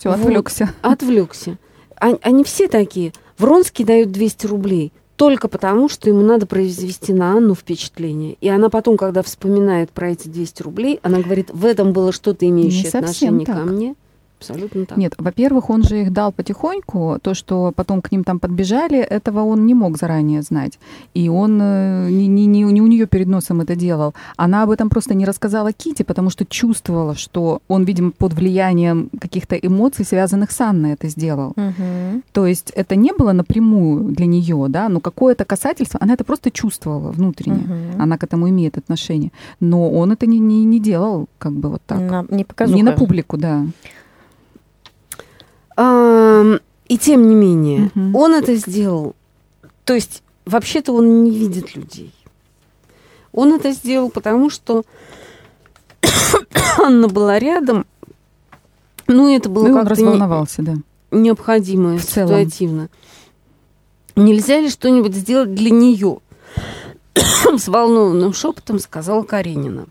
Все, 0.00 0.08
Вот. 0.10 0.18
отвлекся. 0.18 0.70
отвлекся. 0.82 1.58
А- 2.00 2.18
Они 2.22 2.42
все 2.42 2.66
такие. 2.66 3.12
Вронский 3.38 3.84
дает 3.84 4.10
200 4.10 4.46
рублей 4.46 4.92
только 5.22 5.46
потому, 5.46 5.88
что 5.88 6.08
ему 6.08 6.20
надо 6.22 6.46
произвести 6.46 7.12
на 7.12 7.34
Анну 7.34 7.54
впечатление. 7.54 8.36
И 8.40 8.48
она 8.48 8.68
потом, 8.70 8.96
когда 8.96 9.22
вспоминает 9.22 9.92
про 9.92 10.10
эти 10.10 10.26
200 10.26 10.62
рублей, 10.64 10.98
она 11.04 11.20
говорит, 11.20 11.48
в 11.52 11.64
этом 11.64 11.92
было 11.92 12.10
что-то 12.10 12.48
имеющее 12.48 12.88
отношение 12.88 13.46
ко 13.46 13.52
так. 13.52 13.66
мне. 13.66 13.94
Абсолютно 14.50 14.86
так. 14.86 14.98
Нет, 14.98 15.14
во-первых, 15.18 15.70
он 15.70 15.82
же 15.82 16.02
их 16.02 16.12
дал 16.12 16.32
потихоньку. 16.32 17.18
То, 17.22 17.34
что 17.34 17.72
потом 17.74 18.02
к 18.02 18.12
ним 18.12 18.24
там 18.24 18.38
подбежали, 18.38 18.98
этого 18.98 19.40
он 19.44 19.66
не 19.66 19.74
мог 19.74 19.96
заранее 19.98 20.42
знать. 20.42 20.78
И 21.14 21.28
он 21.28 21.58
э, 21.62 22.08
не, 22.10 22.26
не, 22.26 22.46
не, 22.46 22.62
не 22.62 22.80
у 22.80 22.86
нее 22.86 23.06
перед 23.06 23.28
носом 23.28 23.60
это 23.60 23.76
делал. 23.76 24.14
Она 24.36 24.62
об 24.62 24.70
этом 24.70 24.88
просто 24.88 25.14
не 25.14 25.24
рассказала 25.24 25.72
Кити, 25.72 26.02
потому 26.02 26.30
что 26.30 26.44
чувствовала, 26.44 27.14
что 27.14 27.60
он, 27.68 27.84
видимо, 27.84 28.10
под 28.10 28.34
влиянием 28.34 29.10
каких-то 29.20 29.56
эмоций, 29.56 30.04
связанных 30.04 30.50
с 30.50 30.60
Анной, 30.60 30.92
это 30.92 31.08
сделал. 31.08 31.52
Мгм. 31.56 32.22
То 32.32 32.46
есть 32.46 32.72
это 32.76 32.96
не 32.96 33.12
было 33.12 33.32
напрямую 33.32 34.12
для 34.12 34.26
нее, 34.26 34.66
да, 34.68 34.88
но 34.88 35.00
какое-то 35.00 35.44
касательство, 35.44 35.98
она 36.02 36.14
это 36.14 36.24
просто 36.24 36.50
чувствовала 36.50 37.10
внутренне. 37.10 37.64
Мгм. 37.66 38.02
Она 38.02 38.18
к 38.18 38.24
этому 38.24 38.48
имеет 38.48 38.78
отношение. 38.78 39.30
Но 39.60 39.90
он 39.90 40.12
это 40.12 40.26
не, 40.26 40.38
не, 40.38 40.64
не 40.64 40.80
делал, 40.80 41.28
как 41.38 41.52
бы 41.52 41.68
вот 41.68 41.82
так. 41.86 42.00
На- 42.00 42.26
не 42.30 42.46
не 42.74 42.82
на 42.82 42.92
публику, 42.92 43.36
да. 43.36 43.66
И 45.76 46.98
тем 46.98 47.28
не 47.28 47.34
менее, 47.34 47.90
он 48.14 48.34
это 48.34 48.54
сделал. 48.56 49.14
То 49.84 49.94
есть, 49.94 50.22
вообще-то 50.44 50.92
он 50.92 51.24
не 51.24 51.30
видит 51.30 51.74
людей. 51.74 52.12
Он 53.32 53.54
это 53.54 53.72
сделал, 53.72 54.10
потому 54.10 54.50
что 54.50 54.84
Анна 56.78 57.08
была 57.08 57.38
рядом. 57.38 57.86
Ну, 59.06 59.34
это 59.34 59.48
было 59.48 59.68
Ну, 59.68 59.74
как-то 59.74 59.94
не- 60.00 60.04
разволновался, 60.04 60.62
да. 60.62 60.74
необходимо 61.10 61.96
В 61.98 62.04
целом. 62.04 62.28
ситуативно. 62.28 62.88
Нельзя 64.14 64.60
ли 64.60 64.68
что-нибудь 64.68 65.14
сделать 65.14 65.54
для 65.54 65.70
нее? 65.70 66.18
С 67.14 67.68
волнованным 67.68 68.32
шепотом 68.34 68.78
сказала 68.78 69.22
Каренина. 69.22 69.86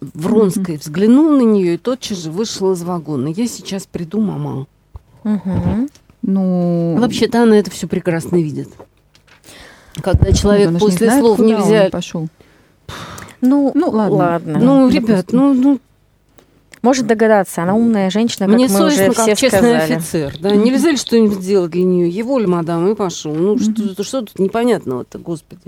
Вронская 0.00 0.78
взглянул 0.78 1.30
на 1.30 1.42
нее 1.42 1.74
и 1.74 1.78
тотчас 1.78 2.18
же 2.18 2.30
вышел 2.30 2.72
из 2.72 2.82
вагона. 2.82 3.28
Я 3.28 3.46
сейчас 3.46 3.86
приду, 3.86 4.20
мама. 4.20 4.66
Мгм. 5.24 5.88
Ну, 6.22 6.96
Вообще-то 6.98 7.42
она 7.42 7.56
это 7.58 7.70
все 7.70 7.86
прекрасно 7.86 8.36
видит. 8.36 8.68
Когда 10.02 10.32
человек 10.32 10.68
он 10.68 10.78
же 10.78 10.84
не 10.84 10.90
после 10.90 11.06
знает, 11.06 11.24
слов 11.24 11.40
он 11.40 11.46
нельзя... 11.46 11.88
пошел. 11.90 12.28
Ну, 13.40 13.72
Ну, 13.74 13.90
ладно. 13.90 14.16
ладно. 14.16 14.58
Ну, 14.58 14.88
ребят, 14.88 15.26
ну, 15.32 15.54
ну 15.54 15.80
Может 16.82 17.06
догадаться, 17.06 17.62
она 17.62 17.74
умная 17.74 18.10
женщина, 18.10 18.46
как 18.46 18.54
мне 18.54 18.68
мы 18.68 18.86
уже 18.86 18.96
совестно, 18.96 19.12
все 19.22 19.30
как 19.30 19.38
честный 19.38 19.58
сказали. 19.58 19.92
офицер. 19.94 20.36
Да? 20.40 20.50
Нельзя 20.56 20.90
ли 20.90 20.96
что-нибудь 20.96 21.40
сделать 21.40 21.70
для 21.70 21.84
нее? 21.84 22.08
Его 22.08 22.38
ли, 22.38 22.46
мадам, 22.46 22.90
и 22.90 22.94
пошел. 22.94 23.34
Ну, 23.34 23.58
что, 23.58 24.02
что 24.02 24.20
тут 24.22 24.38
непонятного-то, 24.38 25.18
господи. 25.18 25.62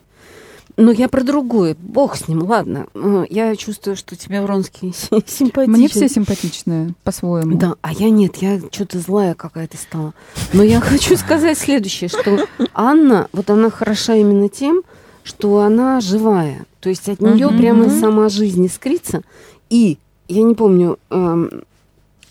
Но 0.81 0.93
я 0.93 1.09
про 1.11 1.23
другое. 1.23 1.77
Бог 1.79 2.17
с 2.17 2.27
ним, 2.27 2.43
ладно. 2.43 2.87
Э, 2.95 3.27
Я 3.29 3.55
чувствую, 3.55 3.97
что 3.97 4.17
тебе 4.17 4.41
Вронский 4.41 4.95
симпатичен. 5.27 5.73
Мне 5.73 5.89
все 5.89 6.09
симпатичные 6.09 6.95
по-своему. 7.05 7.59
Да, 7.59 7.75
а 7.83 7.93
я 7.93 8.09
нет, 8.09 8.37
я 8.37 8.59
что-то 8.71 8.99
злая 8.99 9.35
какая-то 9.35 9.77
стала. 9.77 10.15
Но 10.55 10.63
я 10.63 10.81
хочу 10.81 11.19
сказать 11.19 11.59
следующее, 11.59 12.09
что 12.09 12.47
Анна, 12.73 13.29
вот 13.33 13.51
она 13.51 13.69
хороша 13.69 14.15
именно 14.15 14.49
тем, 14.49 14.83
что 15.23 15.59
она 15.59 16.01
живая. 16.01 16.65
То 16.81 16.89
есть 16.89 17.11
от 17.11 17.21
нее 17.21 17.51
прямо 17.51 17.91
сама 17.91 18.31
жизнь 18.31 18.65
искрится. 18.65 19.21
И 19.69 19.99
я 20.29 20.43
не 20.43 20.55
помню, 20.55 20.99
эм, 21.11 21.63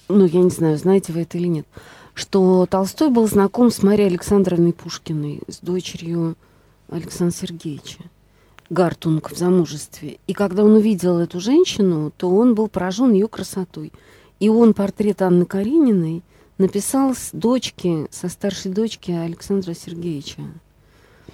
ну 0.07 0.25
я 0.25 0.41
не 0.41 0.49
знаю, 0.49 0.79
знаете 0.79 1.13
вы 1.13 1.21
это 1.21 1.37
или 1.37 1.47
нет, 1.47 1.67
что 2.15 2.65
Толстой 2.67 3.11
был 3.11 3.27
знаком 3.27 3.69
с 3.69 3.83
Марией 3.83 4.07
Александровной 4.09 4.73
Пушкиной, 4.73 5.41
с 5.47 5.59
дочерью 5.59 6.35
Александра 6.89 7.37
Сергеевича. 7.37 7.99
Гартунг 8.69 9.31
в 9.31 9.37
замужестве. 9.37 10.19
И 10.27 10.33
когда 10.33 10.63
он 10.63 10.73
увидел 10.73 11.19
эту 11.19 11.39
женщину, 11.39 12.11
то 12.15 12.29
он 12.29 12.55
был 12.55 12.67
поражен 12.67 13.13
ее 13.13 13.27
красотой. 13.27 13.91
И 14.39 14.47
он 14.49 14.73
портрет 14.73 15.21
Анны 15.21 15.45
Карениной 15.45 16.23
написал 16.57 17.15
с 17.15 17.29
дочки, 17.33 18.07
со 18.11 18.29
старшей 18.29 18.71
дочки 18.71 19.11
Александра 19.11 19.73
Сергеевича. 19.73 20.41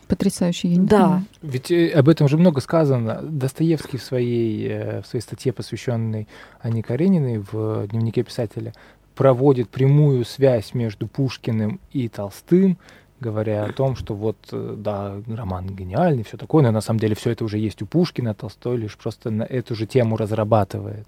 Потрясающе, 0.07 0.67
я 0.69 0.77
не 0.77 0.85
Да. 0.87 0.97
понимаю. 0.99 1.25
Ведь 1.41 1.71
э, 1.71 1.89
об 1.89 2.09
этом 2.09 2.27
же 2.27 2.37
много 2.37 2.61
сказано. 2.61 3.21
Достоевский 3.23 3.97
в 3.97 4.03
своей, 4.03 4.67
э, 4.67 5.01
в 5.01 5.07
своей 5.07 5.21
статье, 5.23 5.51
посвященной 5.51 6.27
Анне 6.61 6.83
Карениной 6.83 7.39
в 7.39 7.87
дневнике 7.87 8.23
писателя, 8.23 8.73
проводит 9.15 9.69
прямую 9.69 10.23
связь 10.25 10.73
между 10.73 11.07
Пушкиным 11.07 11.79
и 11.91 12.07
Толстым, 12.07 12.77
говоря 13.19 13.65
о 13.65 13.71
том, 13.71 13.95
что 13.95 14.13
вот, 14.13 14.37
э, 14.51 14.75
да, 14.77 15.15
роман 15.27 15.67
гениальный, 15.67 16.23
все 16.23 16.37
такое, 16.37 16.63
но 16.63 16.71
на 16.71 16.81
самом 16.81 16.99
деле 16.99 17.15
все 17.15 17.31
это 17.31 17.43
уже 17.45 17.57
есть 17.57 17.81
у 17.81 17.85
Пушкина, 17.85 18.33
Толстой 18.33 18.77
лишь 18.77 18.97
просто 18.97 19.29
на 19.29 19.43
эту 19.43 19.75
же 19.75 19.85
тему 19.85 20.17
разрабатывает. 20.17 21.07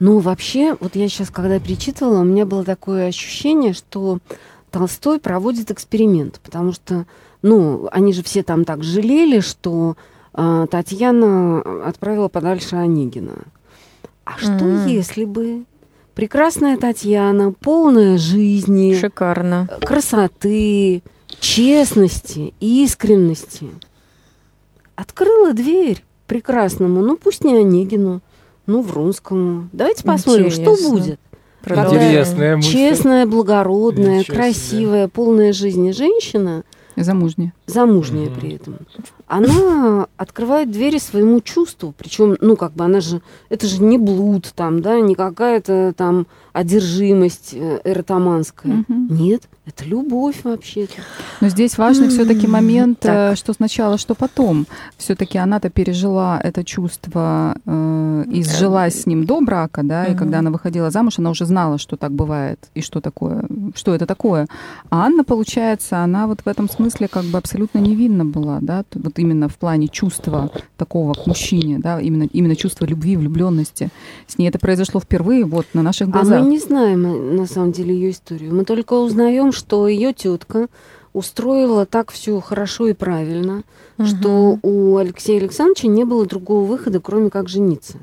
Ну, 0.00 0.18
вообще, 0.18 0.76
вот 0.80 0.96
я 0.96 1.08
сейчас, 1.08 1.30
когда 1.30 1.60
перечитывала, 1.60 2.20
у 2.20 2.24
меня 2.24 2.44
было 2.44 2.64
такое 2.64 3.08
ощущение, 3.08 3.72
что 3.72 4.18
Толстой 4.70 5.20
проводит 5.20 5.70
эксперимент, 5.70 6.40
потому 6.42 6.72
что, 6.72 7.06
ну, 7.42 7.88
они 7.92 8.12
же 8.12 8.22
все 8.24 8.42
там 8.42 8.64
так 8.64 8.82
жалели, 8.82 9.40
что 9.40 9.96
а, 10.32 10.66
Татьяна 10.66 11.60
отправила 11.86 12.26
подальше 12.28 12.74
Онегина. 12.74 13.44
А 14.24 14.36
что 14.38 14.64
Мгм. 14.64 14.88
если 14.88 15.24
бы 15.24 15.64
прекрасная 16.16 16.76
Татьяна, 16.76 17.52
полная 17.52 18.18
жизни, 18.18 18.94
Шикарно. 18.98 19.68
красоты, 19.84 21.02
честности, 21.44 22.54
искренности. 22.60 23.66
Открыла 24.96 25.52
дверь 25.52 26.02
прекрасному, 26.26 27.02
ну 27.02 27.16
пусть 27.16 27.44
не 27.44 27.54
Онегину, 27.54 28.22
ну 28.66 28.80
Вронскому. 28.80 29.68
Давайте 29.72 30.04
посмотрим, 30.04 30.50
что 30.50 30.62
Интересно. 30.62 30.88
будет. 30.90 31.20
Продолжаем. 31.62 32.02
Интересная 32.08 32.56
мысль. 32.56 32.72
Честная, 32.72 33.26
благородная, 33.26 34.18
Ничего 34.20 34.22
себе. 34.24 34.36
красивая, 34.36 35.08
полная 35.08 35.52
жизни 35.52 35.90
женщина, 35.92 36.62
Замужняя. 36.96 37.52
замужняя 37.66 38.26
Мгм. 38.30 38.34
при 38.40 38.54
этом, 38.54 38.76
она 39.26 40.06
открывает 40.16 40.70
двери 40.70 40.98
своему 40.98 41.40
чувству. 41.40 41.94
Причем, 41.96 42.36
ну, 42.40 42.56
как 42.56 42.72
бы 42.72 42.84
она 42.84 43.00
же, 43.00 43.20
это 43.48 43.66
же 43.66 43.82
не 43.82 43.98
блуд 43.98 44.52
там, 44.54 44.80
да, 44.82 45.00
не 45.00 45.14
какая-то 45.14 45.92
там 45.96 46.26
одержимость 46.54 47.50
э, 47.52 47.80
эротоманская. 47.84 48.84
Мгм. 48.88 49.08
Нет, 49.10 49.42
это 49.66 49.84
любовь 49.84 50.36
вообще-то. 50.44 50.92
Но 51.40 51.48
здесь 51.48 51.76
важный 51.76 52.08
все-таки 52.08 52.46
момент, 52.46 53.00
так. 53.00 53.32
э, 53.32 53.36
что 53.36 53.52
сначала, 53.52 53.98
что 53.98 54.14
потом. 54.14 54.66
Все-таки 54.96 55.36
она-то 55.36 55.68
пережила 55.68 56.40
это 56.42 56.64
чувство 56.64 57.56
э, 57.66 58.24
и 58.30 58.42
сжилась 58.44 59.02
с 59.02 59.06
ним 59.06 59.24
до 59.26 59.40
брака, 59.40 59.82
да, 59.82 60.06
и 60.06 60.10
Мгм. 60.10 60.18
когда 60.18 60.38
она 60.38 60.50
выходила 60.50 60.90
замуж, 60.90 61.18
она 61.18 61.30
уже 61.30 61.44
знала, 61.44 61.76
что 61.78 61.96
так 61.96 62.12
бывает 62.12 62.58
и 62.74 62.82
что 62.82 63.00
такое, 63.00 63.44
что 63.74 63.92
это 63.94 64.06
такое. 64.06 64.46
А 64.90 65.06
Анна, 65.06 65.24
получается, 65.24 65.98
она 66.04 66.28
вот 66.28 66.42
в 66.44 66.46
этом 66.48 66.70
смысле 66.70 67.08
как 67.08 67.24
бы 67.24 67.36
абсолютно 67.38 67.78
невинна 67.80 68.24
была, 68.24 68.58
да, 68.62 68.84
вот 68.94 69.18
именно 69.18 69.48
в 69.48 69.56
плане 69.56 69.88
чувства 69.88 70.50
такого 70.76 71.14
к 71.14 71.26
мужчине, 71.26 71.80
да, 71.80 72.00
именно 72.00 72.28
именно 72.32 72.54
чувство 72.54 72.84
любви, 72.86 73.16
влюбленности. 73.16 73.88
С 74.28 74.38
ней 74.38 74.48
это 74.48 74.60
произошло 74.60 75.00
впервые, 75.00 75.44
вот 75.44 75.66
на 75.74 75.82
наших 75.82 76.08
А 76.08 76.10
глазах. 76.12 76.43
Мы 76.44 76.50
не 76.50 76.58
знаем 76.58 77.06
э, 77.06 77.18
на 77.40 77.46
самом 77.46 77.72
деле 77.72 77.94
ее 77.94 78.10
историю. 78.10 78.54
Мы 78.54 78.64
только 78.64 78.94
узнаем, 78.94 79.52
что 79.52 79.88
ее 79.88 80.12
тетка 80.12 80.68
устроила 81.12 81.86
так 81.86 82.10
все 82.10 82.40
хорошо 82.40 82.88
и 82.88 82.92
правильно, 82.92 83.62
что 84.04 84.58
у 84.62 84.96
Алексея 84.96 85.38
Александровича 85.40 85.86
не 85.88 86.04
было 86.04 86.26
другого 86.26 86.64
выхода, 86.64 87.00
кроме 87.00 87.30
как 87.30 87.48
жениться. 87.48 87.98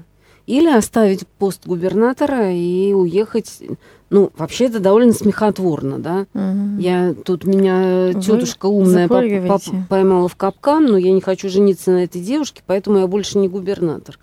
Или 0.48 0.70
оставить 0.70 1.28
пост 1.28 1.66
губернатора 1.68 2.52
и 2.52 2.94
уехать. 2.94 3.62
Ну, 4.10 4.32
вообще 4.38 4.66
это 4.66 4.80
довольно 4.80 5.14
смехотворно, 5.14 6.00
да. 6.00 6.26
Мгм. 6.34 6.78
Я 6.80 7.14
тут 7.14 7.46
меня 7.46 8.14
тетушка 8.14 8.66
умная 8.66 9.08
запугиваете. 9.08 9.48
поп- 9.48 9.88
поймала 9.88 10.28
в 10.28 10.36
капкан, 10.36 10.86
но 10.86 10.98
я 10.98 11.12
не 11.12 11.22
хочу 11.22 11.48
жениться 11.50 11.92
на 11.92 12.04
этой 12.04 12.22
девушке, 12.22 12.64
поэтому 12.66 12.98
я 13.00 13.08
больше 13.08 13.38
не 13.38 13.48
губернатор. 13.48 14.18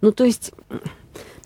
Ну, 0.00 0.12
то 0.12 0.24
есть, 0.24 0.52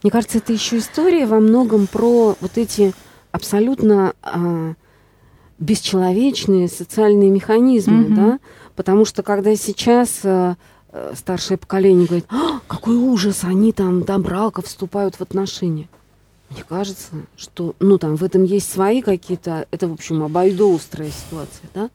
мне 0.03 0.11
кажется, 0.11 0.38
это 0.38 0.53
еще 0.53 0.78
история 0.78 1.26
во 1.26 1.40
многом 1.40 1.86
про 1.86 2.36
вот 2.40 2.57
эти 2.57 2.92
абсолютно 3.32 4.14
а, 4.22 4.74
бесчеловечные 5.59 6.68
социальные 6.68 7.30
механизмы, 7.30 8.05
Мгм. 8.05 8.14
да, 8.14 8.38
потому 8.76 9.05
что 9.05 9.22
когда 9.22 9.55
сейчас 9.57 10.20
а, 10.24 10.57
старшее 11.14 11.59
поколение 11.59 12.07
говорит, 12.07 12.26
«А, 12.30 12.61
какой 12.66 12.96
ужас, 12.96 13.40
они 13.44 13.72
там 13.72 14.03
до 14.03 14.18
брака 14.18 14.62
вступают 14.62 15.16
в 15.16 15.20
отношения. 15.20 15.88
Мне 16.51 16.64
кажется, 16.66 17.11
что, 17.36 17.74
ну, 17.78 17.99
там, 17.99 18.16
в 18.16 18.24
этом 18.24 18.44
есть 18.44 18.72
свои 18.72 19.03
какие-то, 19.03 19.66
это, 19.70 19.86
в 19.86 19.92
общем, 19.92 20.22
обоюдоострая 20.22 21.11
ситуация, 21.11 21.68
да? 21.74 21.90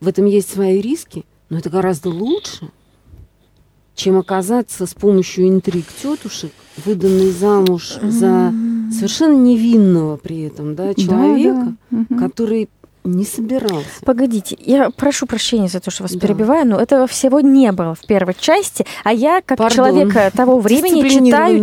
В 0.00 0.08
этом 0.08 0.26
есть 0.26 0.52
свои 0.52 0.80
риски, 0.80 1.24
но 1.48 1.56
это 1.58 1.70
гораздо 1.70 2.10
лучше, 2.10 2.68
чем 3.94 4.18
оказаться 4.18 4.86
с 4.86 4.94
помощью 4.94 5.48
интриг 5.48 5.86
тетушек, 6.02 6.52
выданной 6.84 7.30
замуж 7.30 7.98
за 8.02 8.52
совершенно 8.92 9.36
невинного 9.36 10.16
при 10.16 10.42
этом, 10.42 10.74
да, 10.74 10.88
Да, 10.88 10.94
человека, 10.94 11.74
да. 11.90 11.96
Мгм. 12.10 12.18
который 12.18 12.68
не 13.04 13.24
собирался. 13.24 13.86
Погодите, 14.04 14.56
я 14.60 14.88
прошу 14.90 15.26
прощения 15.26 15.68
за 15.68 15.80
то, 15.80 15.90
что 15.90 16.04
вас 16.04 16.12
Да. 16.12 16.18
перебиваю, 16.20 16.66
но 16.66 16.80
этого 16.80 17.06
всего 17.06 17.40
не 17.40 17.70
было 17.72 17.94
в 17.94 18.00
первой 18.06 18.34
части, 18.38 18.86
а 19.04 19.12
я, 19.12 19.42
как 19.44 19.58
Пардон. 19.58 19.76
человек 19.76 20.32
того 20.34 20.58
времени, 20.60 21.08
читаю 21.08 21.62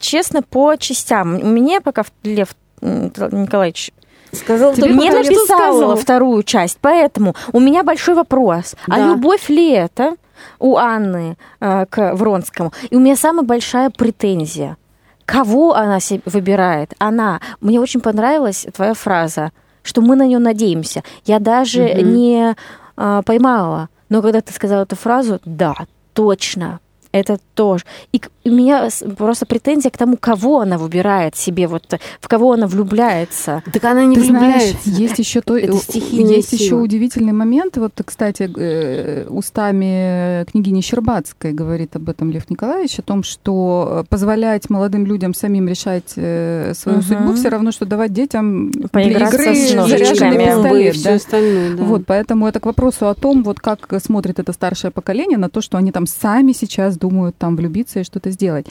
честно 0.00 0.42
по 0.42 0.76
частям. 0.76 1.34
Мне 1.34 1.80
пока 1.80 2.04
Лев 2.24 2.48
Николаевич 2.82 3.92
Сказал 4.32 4.74
Тебе 4.74 4.90
не 4.94 5.10
написала 5.10 5.44
сказал. 5.72 5.96
вторую 5.96 6.44
часть, 6.44 6.78
поэтому 6.80 7.34
у 7.52 7.58
меня 7.58 7.82
большой 7.82 8.14
вопрос. 8.14 8.76
А 8.86 8.96
Да. 8.96 9.08
любовь 9.08 9.48
ли 9.48 9.70
это 9.72 10.14
у 10.58 10.76
Анны 10.76 11.36
э, 11.60 11.86
к 11.86 12.14
Вронскому? 12.14 12.72
И 12.90 12.96
у 12.96 13.00
меня 13.00 13.16
самая 13.16 13.44
большая 13.44 13.90
претензия. 13.90 14.76
Кого 15.24 15.74
она 15.74 16.00
себе 16.00 16.22
выбирает? 16.26 16.94
Она. 16.98 17.40
Мне 17.60 17.80
очень 17.80 18.00
понравилась 18.00 18.66
твоя 18.74 18.94
фраза, 18.94 19.52
что 19.82 20.00
мы 20.00 20.16
на 20.16 20.26
нее 20.26 20.38
надеемся. 20.38 21.02
Я 21.24 21.38
даже 21.38 21.82
Мгм. 21.84 22.14
не 22.14 22.56
а, 22.96 23.22
поймала. 23.22 23.88
Но 24.08 24.22
когда 24.22 24.40
ты 24.40 24.52
сказала 24.52 24.82
эту 24.82 24.96
фразу, 24.96 25.40
да, 25.44 25.74
точно. 26.14 26.80
Это 27.12 27.38
тоже. 27.54 27.84
И 28.12 28.20
у 28.44 28.50
меня 28.50 28.88
просто 29.16 29.44
претензия 29.44 29.90
к 29.90 29.98
тому, 29.98 30.16
кого 30.16 30.60
она 30.60 30.78
выбирает 30.78 31.36
себе, 31.36 31.66
вот 31.66 31.98
в 32.20 32.28
кого 32.28 32.52
она 32.52 32.66
влюбляется. 32.66 33.62
Так 33.72 33.84
она 33.84 34.04
не 34.04 34.14
Ты 34.14 34.24
знаешь, 34.24 34.62
влюбляется. 34.62 34.90
есть 35.02 35.18
еще 35.18 35.40
то, 35.40 35.56
э, 35.56 35.66
есть 35.66 36.52
еще 36.52 36.76
удивительный 36.76 37.32
момент. 37.32 37.76
Вот, 37.76 37.92
кстати, 38.04 38.50
э, 38.56 39.26
устами 39.28 40.44
княгини 40.44 40.80
Щербацкой 40.80 41.52
говорит 41.52 41.96
об 41.96 42.08
этом 42.08 42.30
Лев 42.30 42.48
Николаевич, 42.48 42.98
о 43.00 43.02
том, 43.02 43.24
что 43.24 44.02
э, 44.02 44.04
позволять 44.08 44.70
молодым 44.70 45.04
людям 45.04 45.34
самим 45.34 45.68
решать 45.68 46.12
э, 46.16 46.72
свою 46.74 46.98
Мгм. 46.98 47.06
судьбу 47.06 47.34
все 47.34 47.48
равно, 47.48 47.72
что 47.72 47.86
давать 47.86 48.12
детям 48.12 48.70
для 48.70 49.02
игры 49.02 49.54
с 49.54 49.70
заряженный 49.88 50.92
пистолет. 50.92 51.02
да. 51.02 51.76
да. 51.76 51.84
Вот, 51.84 52.06
поэтому 52.06 52.46
это 52.46 52.60
к 52.60 52.66
вопросу 52.66 53.08
о 53.08 53.14
том, 53.14 53.42
вот 53.42 53.58
как 53.58 53.92
смотрит 54.02 54.38
это 54.38 54.52
старшее 54.52 54.90
поколение 54.90 55.38
на 55.38 55.48
то, 55.48 55.60
что 55.60 55.76
они 55.76 55.92
там 55.92 56.06
сами 56.06 56.52
сейчас 56.52 56.96
думают 57.00 57.36
там 57.36 57.56
влюбиться 57.56 58.00
и 58.00 58.04
что-то 58.04 58.30
сделать. 58.30 58.66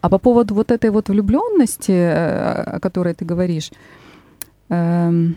А 0.00 0.08
по 0.08 0.18
поводу 0.18 0.54
вот 0.54 0.70
этой 0.70 0.90
вот 0.90 1.08
влюбленности, 1.08 1.92
э, 1.92 2.76
о 2.76 2.80
которой 2.80 3.14
ты 3.14 3.24
говоришь, 3.24 3.70
эм, 4.68 5.36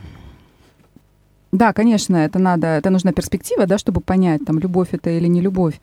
да, 1.52 1.74
конечно, 1.74 2.18
это 2.18 2.40
надо, 2.40 2.68
это 2.68 2.90
нужна 2.90 3.12
перспектива, 3.12 3.66
да, 3.66 3.78
чтобы 3.78 4.02
понять, 4.02 4.46
там, 4.46 4.60
любовь 4.60 4.90
это 4.92 5.10
или 5.10 5.28
не 5.28 5.42
любовь. 5.42 5.80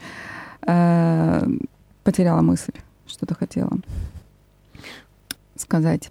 Э, 0.66 1.46
Потеряла 2.02 2.40
мысль, 2.40 2.72
что-то 3.06 3.34
хотела 3.34 3.70
сказать. 5.56 6.10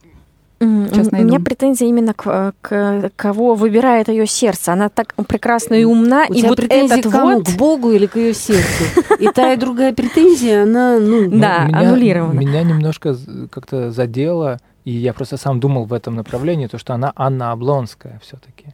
Сейчас 0.59 1.07
У 1.11 1.15
меня 1.15 1.39
претензия 1.39 1.87
именно 1.87 2.13
к, 2.13 2.53
к 2.61 3.11
кого 3.15 3.55
выбирает 3.55 4.09
ее 4.09 4.27
сердце. 4.27 4.73
Она 4.73 4.89
так 4.89 5.13
прекрасна 5.27 5.75
и 5.75 5.85
умна, 5.85 6.25
У 6.27 6.33
и 6.33 6.39
тебя 6.39 6.49
вот 6.49 6.57
претензии 6.57 6.99
этот 6.99 7.11
к 7.11 7.15
кому? 7.15 7.37
вот... 7.37 7.47
К 7.47 7.57
Богу 7.57 7.91
или 7.91 8.07
к 8.07 8.17
ее 8.17 8.33
сердцу? 8.33 8.83
И 9.19 9.27
та, 9.33 9.53
и 9.53 9.57
другая 9.57 9.93
претензия, 9.93 10.63
она, 10.63 10.99
ну... 10.99 11.29
Да, 11.39 11.65
меня, 11.65 11.79
аннулировано. 11.79 12.37
Меня 12.37 12.63
немножко 12.63 13.15
как-то 13.49 13.91
задело, 13.91 14.59
и 14.83 14.91
я 14.91 15.13
просто 15.13 15.37
сам 15.37 15.59
думал 15.59 15.85
в 15.85 15.93
этом 15.93 16.15
направлении, 16.15 16.67
то, 16.67 16.77
что 16.77 16.93
она 16.93 17.13
Анна 17.15 17.51
Облонская 17.51 18.19
все-таки. 18.21 18.73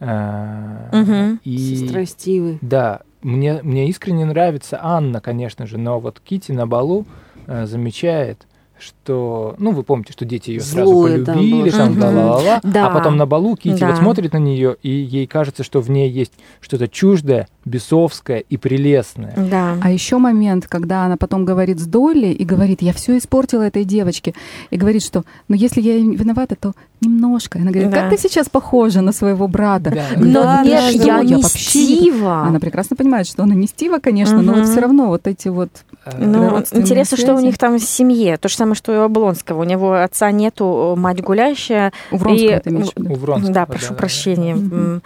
Мгм. 0.00 1.40
И 1.44 1.86
Страстивый. 1.88 2.58
да, 2.60 3.00
мне, 3.22 3.60
мне 3.62 3.88
искренне 3.88 4.24
нравится 4.26 4.78
Анна, 4.82 5.20
конечно 5.20 5.66
же, 5.66 5.78
но 5.78 5.98
вот 5.98 6.20
Кити 6.20 6.52
на 6.52 6.66
балу 6.66 7.06
э, 7.46 7.64
замечает, 7.66 8.46
что, 8.84 9.54
ну, 9.58 9.70
вы 9.72 9.82
помните, 9.82 10.12
что 10.12 10.24
дети 10.24 10.50
ее 10.50 10.60
сразу 10.60 10.90
Злое 10.92 11.24
полюбили, 11.24 11.70
там, 11.70 11.92
Мгм. 11.92 12.00
ла-ла-ла, 12.02 12.60
Да. 12.62 12.86
а 12.88 12.90
потом 12.90 13.16
на 13.16 13.26
балу 13.26 13.56
Кити 13.56 13.80
Да. 13.80 13.88
вот 13.88 13.96
смотрит 13.98 14.32
на 14.32 14.38
нее, 14.38 14.76
и 14.82 14.90
ей 14.90 15.26
кажется, 15.26 15.62
что 15.64 15.80
в 15.80 15.90
ней 15.90 16.10
есть 16.10 16.32
что-то 16.60 16.88
чуждое, 16.88 17.48
бесовское 17.64 18.38
и 18.40 18.56
прелестное. 18.56 19.34
Да. 19.36 19.76
А 19.82 19.90
еще 19.90 20.18
момент, 20.18 20.66
когда 20.68 21.04
она 21.04 21.16
потом 21.16 21.44
говорит 21.44 21.80
с 21.80 21.86
Долли 21.86 22.26
и 22.28 22.44
говорит, 22.44 22.82
я 22.82 22.92
все 22.92 23.16
испортила 23.18 23.62
этой 23.62 23.84
девочке. 23.84 24.34
И 24.70 24.76
говорит, 24.76 25.02
что, 25.02 25.24
ну 25.48 25.56
если 25.56 25.80
я 25.80 25.96
виновата, 25.96 26.56
то 26.56 26.72
немножко. 27.00 27.58
Она 27.58 27.70
говорит, 27.70 27.90
Да. 27.90 28.02
как 28.02 28.10
ты 28.10 28.18
сейчас 28.18 28.48
похожа 28.48 29.00
на 29.00 29.12
своего 29.12 29.48
брата. 29.48 29.90
Да. 29.90 30.04
Но 30.18 30.42
Да, 30.42 30.62
нет, 30.64 30.94
я 30.94 31.20
что? 31.20 31.22
не 31.24 31.34
вообще 31.36 31.68
Стива. 31.70 32.42
Она 32.42 32.60
прекрасно 32.60 32.96
понимает, 32.96 33.26
что 33.26 33.42
она 33.42 33.54
не 33.54 33.66
Стива, 33.66 33.98
конечно, 33.98 34.42
но 34.42 34.52
вот 34.54 34.66
все 34.68 34.80
равно 34.80 35.06
вот 35.08 35.26
эти 35.26 35.48
вот... 35.48 35.70
Э, 36.04 36.12
Ну, 36.18 36.58
интересно, 36.72 37.16
что 37.16 37.32
у 37.32 37.36
связи. 37.36 37.46
них 37.46 37.58
там 37.58 37.78
в 37.78 37.82
семье. 37.82 38.36
То 38.36 38.48
же 38.48 38.56
самое, 38.56 38.74
что 38.74 38.94
и 38.94 38.98
у 38.98 39.02
Облонского. 39.02 39.60
У 39.60 39.64
него 39.64 39.92
отца 39.94 40.30
нету, 40.30 40.94
мать 40.96 41.22
гулящая. 41.22 41.92
У 42.10 42.16
Вронского 42.18 42.56
И- 42.56 42.60
ты 42.60 42.70
имеешь 42.70 42.92
в 42.94 43.20
Вронского, 43.20 43.52
да, 43.54 43.66
прошу 43.66 43.88
да, 43.90 43.94
прощения. 43.94 44.54
Там 44.54 45.02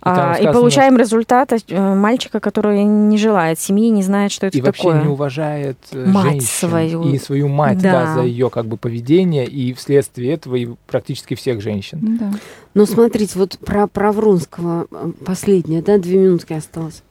А, 0.00 0.32
И 0.34 0.36
сказано, 0.36 0.52
получаем 0.52 0.96
результат 0.96 1.52
э, 1.52 1.94
мальчика, 1.94 2.38
который 2.38 2.84
не 2.84 3.18
желает 3.18 3.58
семьи, 3.58 3.88
не 3.90 4.04
знает, 4.04 4.30
что 4.30 4.46
это 4.46 4.56
и 4.56 4.60
вообще 4.62 4.82
такое. 4.84 5.02
не 5.02 5.08
уважает 5.08 5.76
э, 5.92 6.06
Мать 6.06 6.24
женщин 6.24 6.46
свою. 6.46 7.02
и 7.02 7.18
свою 7.18 7.48
мать 7.48 7.78
да. 7.78 7.92
Да. 8.04 8.14
за 8.14 8.20
ее 8.22 8.48
как 8.48 8.66
бы 8.66 8.76
поведение 8.76 9.44
и 9.44 9.74
вследствие 9.74 10.32
этого 10.34 10.54
и 10.54 10.68
практически 10.86 11.34
всех 11.34 11.60
женщин. 11.60 12.16
Да. 12.20 12.32
Но 12.74 12.86
смотрите, 12.86 13.38
вот 13.40 13.58
про, 13.58 13.88
про 13.88 14.12
Вронского 14.12 14.86
последнее, 15.26 15.82
да, 15.82 15.98
две 15.98 16.18
минутки 16.18 16.52
осталось. 16.52 17.02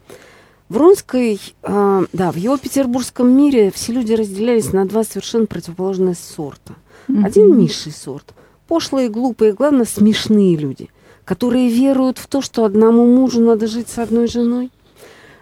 Вронской, 0.70 1.40
э, 1.64 2.06
да, 2.12 2.32
в 2.32 2.36
его 2.36 2.58
петербургском 2.58 3.30
мире 3.30 3.72
все 3.74 3.94
люди 3.94 4.14
разделялись 4.14 4.74
на 4.74 4.86
два 4.86 5.04
совершенно 5.04 5.46
противоположных 5.46 6.18
сорта. 6.18 6.74
Один 7.24 7.50
Мгм. 7.50 7.60
низший 7.60 7.94
сорт. 7.94 8.34
Пошлые, 8.68 9.08
глупые, 9.08 9.54
главное, 9.54 9.86
смешные 9.86 10.58
люди, 10.58 10.90
которые 11.24 11.70
веруют 11.70 12.18
в 12.18 12.28
то, 12.28 12.42
что 12.42 12.66
одному 12.66 13.06
мужу 13.06 13.40
надо 13.40 13.68
жить 13.68 13.88
с 13.88 13.98
одной 13.98 14.28
женой, 14.28 14.72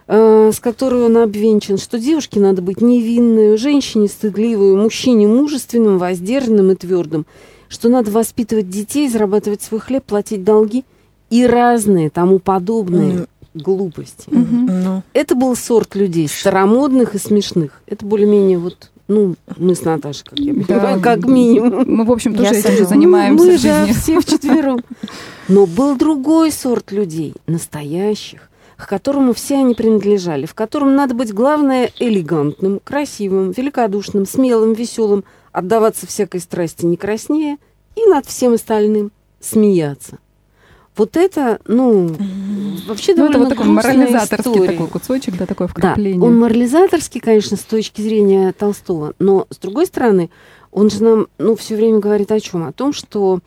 э, 0.07 0.51
с 0.53 0.59
которой 0.59 1.05
он 1.05 1.17
обвенчан, 1.17 1.79
что 1.79 1.97
девушке 1.97 2.39
надо 2.39 2.61
быть 2.61 2.81
невинной, 2.81 3.57
женщине 3.57 4.07
стыдливой, 4.07 4.75
мужчине 4.75 5.27
мужественным, 5.27 5.97
воздержанным 5.97 6.69
и 6.69 6.75
твердым, 6.75 7.25
что 7.67 7.89
надо 7.89 8.11
воспитывать 8.11 8.69
детей, 8.69 9.09
зарабатывать 9.09 9.63
свой 9.63 9.79
хлеб, 9.79 10.03
платить 10.03 10.43
долги 10.43 10.85
и 11.31 11.47
разные 11.47 12.11
тому 12.11 12.37
подобные 12.37 13.11
М. 13.21 13.27
глупости. 13.55 14.27
Мгм. 14.29 14.83
Ну, 14.83 15.03
Это 15.13 15.33
был 15.35 15.55
сорт 15.55 15.95
людей 15.95 16.27
старомодных 16.27 17.15
и 17.15 17.17
смешных. 17.17 17.81
Это 17.87 18.05
более-менее 18.05 18.57
вот, 18.59 18.91
ну, 19.07 19.35
мы 19.57 19.73
с 19.75 19.81
Наташей, 19.83 20.25
как 20.25 20.37
я 20.39 20.53
Да. 20.53 20.61
понимаю, 20.65 21.01
как 21.01 21.25
минимум. 21.25 21.83
Мы, 21.87 22.03
в 22.05 22.11
общем, 22.11 22.33
Я 22.33 22.49
тоже 22.49 22.59
этим 22.59 22.77
же 22.77 22.85
занимаемся 22.85 23.43
Мы 23.45 23.57
же 23.57 23.93
все 23.93 24.19
вчетвером. 24.19 24.81
Но 25.47 25.65
был 25.65 25.95
другой 25.95 26.51
сорт 26.51 26.91
людей, 26.91 27.33
настоящих, 27.47 28.49
к 28.77 28.87
которому 28.87 29.33
все 29.33 29.55
они 29.57 29.73
принадлежали, 29.73 30.45
в 30.45 30.53
котором 30.53 30.95
надо 30.95 31.13
быть, 31.15 31.33
главное, 31.33 31.89
элегантным, 31.99 32.79
красивым, 32.83 33.51
великодушным, 33.51 34.25
смелым, 34.25 34.73
веселым, 34.73 35.23
отдаваться 35.51 36.05
всякой 36.07 36.41
страсти 36.41 36.85
не 36.85 36.97
краснее 36.97 37.57
и 37.95 38.05
над 38.07 38.25
всем 38.25 38.53
остальным 38.53 39.11
смеяться. 39.39 40.17
Вот 40.97 41.17
это, 41.17 41.59
ну, 41.67 42.07
вообще 42.87 43.13
Ну, 43.15 43.25
это 43.25 43.33
довольно 43.33 43.39
вот 43.39 43.49
такой 43.49 43.65
морализаторский 43.67 44.51
история. 44.51 44.71
такой 44.71 44.87
кусочек, 44.87 45.37
да, 45.37 45.45
такое 45.45 45.67
Да, 45.67 45.73
вкрапление. 45.73 46.21
он 46.21 46.39
морализаторский, 46.39 47.19
конечно, 47.19 47.57
с 47.57 47.61
точки 47.63 48.01
зрения 48.01 48.53
Толстого, 48.53 49.13
но 49.19 49.45
с 49.49 49.57
другой 49.57 49.87
стороны, 49.87 50.29
он 50.71 50.89
же 50.89 51.03
нам, 51.03 51.27
ну, 51.37 51.55
все 51.55 51.75
время 51.75 51.99
говорит 51.99 52.31
о 52.31 52.39
чем? 52.39 52.63
О 52.65 52.71
том, 52.71 52.93
что 52.93 53.39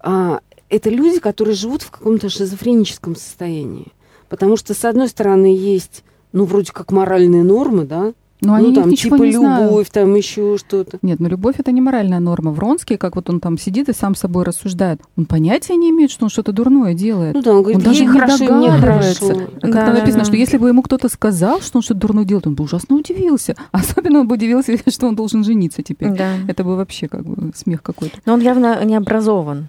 а, 0.00 0.40
это 0.68 0.90
люди, 0.90 1.18
которые 1.18 1.54
живут 1.54 1.82
в 1.82 1.90
каком-то 1.90 2.28
шизофреническом 2.28 3.16
состоянии. 3.16 3.88
Потому 4.28 4.56
что, 4.56 4.74
с 4.74 4.84
одной 4.84 5.08
стороны, 5.08 5.54
есть, 5.56 6.02
ну, 6.32 6.44
вроде 6.44 6.72
как 6.72 6.92
моральные 6.92 7.42
нормы, 7.44 7.84
да? 7.84 8.12
Но 8.40 8.54
они 8.54 8.68
ну, 8.68 8.74
там, 8.74 8.90
ничего 8.90 9.16
типа 9.16 9.26
не 9.26 9.32
знают. 9.32 9.70
любовь, 9.70 9.88
там 9.90 10.14
еще 10.14 10.56
что-то. 10.58 10.98
Нет, 11.02 11.20
ну 11.20 11.28
любовь 11.28 11.56
это 11.58 11.72
не 11.72 11.80
моральная 11.80 12.20
норма. 12.20 12.50
Вронский, 12.50 12.96
как 12.96 13.16
вот 13.16 13.30
он 13.30 13.40
там 13.40 13.56
сидит 13.58 13.88
и 13.88 13.92
сам 13.94 14.14
с 14.14 14.20
собой 14.20 14.44
рассуждает, 14.44 15.00
он 15.16 15.24
понятия 15.26 15.74
не 15.76 15.90
имеет, 15.90 16.10
что 16.10 16.24
он 16.24 16.30
что-то 16.30 16.52
дурное 16.52 16.94
делает. 16.94 17.34
Ну 17.34 17.42
да, 17.42 17.52
он 17.52 17.62
говорит, 17.62 17.78
он 17.78 17.84
даже 17.84 18.02
ей 18.02 18.06
не 18.12 18.18
хорошо, 18.20 18.44
и 18.44 18.48
мне 18.48 18.68
догадывается. 18.70 19.26
хорошо. 19.26 19.46
Как 19.60 19.70
Да, 19.72 19.86
там 19.86 19.94
да, 19.94 20.00
написано, 20.00 20.24
да. 20.24 20.26
что 20.26 20.36
если 20.36 20.58
бы 20.58 20.68
ему 20.68 20.82
кто-то 20.82 21.08
сказал, 21.08 21.60
что 21.60 21.78
он 21.78 21.82
что-то 21.82 22.00
дурное 22.00 22.24
делает, 22.24 22.46
он 22.46 22.54
бы 22.54 22.64
ужасно 22.64 22.96
удивился. 22.96 23.54
Особенно 23.72 24.20
он 24.20 24.28
бы 24.28 24.34
удивился, 24.34 24.76
что 24.90 25.06
он 25.08 25.16
должен 25.16 25.42
жениться 25.44 25.82
теперь. 25.82 26.10
да. 26.10 26.32
Это 26.48 26.62
бы 26.64 26.76
вообще 26.76 27.08
как 27.08 27.24
бы 27.24 27.52
смех 27.54 27.82
какой-то. 27.82 28.18
Но 28.26 28.34
он 28.34 28.40
явно 28.40 28.84
не 28.84 28.96
образован. 28.96 29.68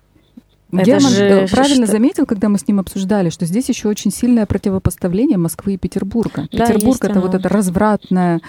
Это 0.71 0.83
Герман 0.83 1.11
же 1.11 1.23
э, 1.23 1.47
правильно 1.47 1.85
что- 1.85 1.93
заметил, 1.93 2.25
когда 2.25 2.49
мы 2.49 2.57
с 2.59 2.67
ним 2.67 2.79
обсуждали, 2.79 3.29
что 3.29 3.45
здесь 3.45 3.69
еще 3.69 3.87
очень 3.87 4.11
сильное 4.11 4.45
противопоставление 4.45 5.37
Москвы 5.37 5.75
и 5.75 5.77
Петербурга. 5.77 6.47
Да, 6.51 6.65
Петербург 6.67 7.03
это 7.05 7.19
вот 7.21 7.29
оно. 7.29 7.39
эта 7.39 7.49
развратная 7.49 8.41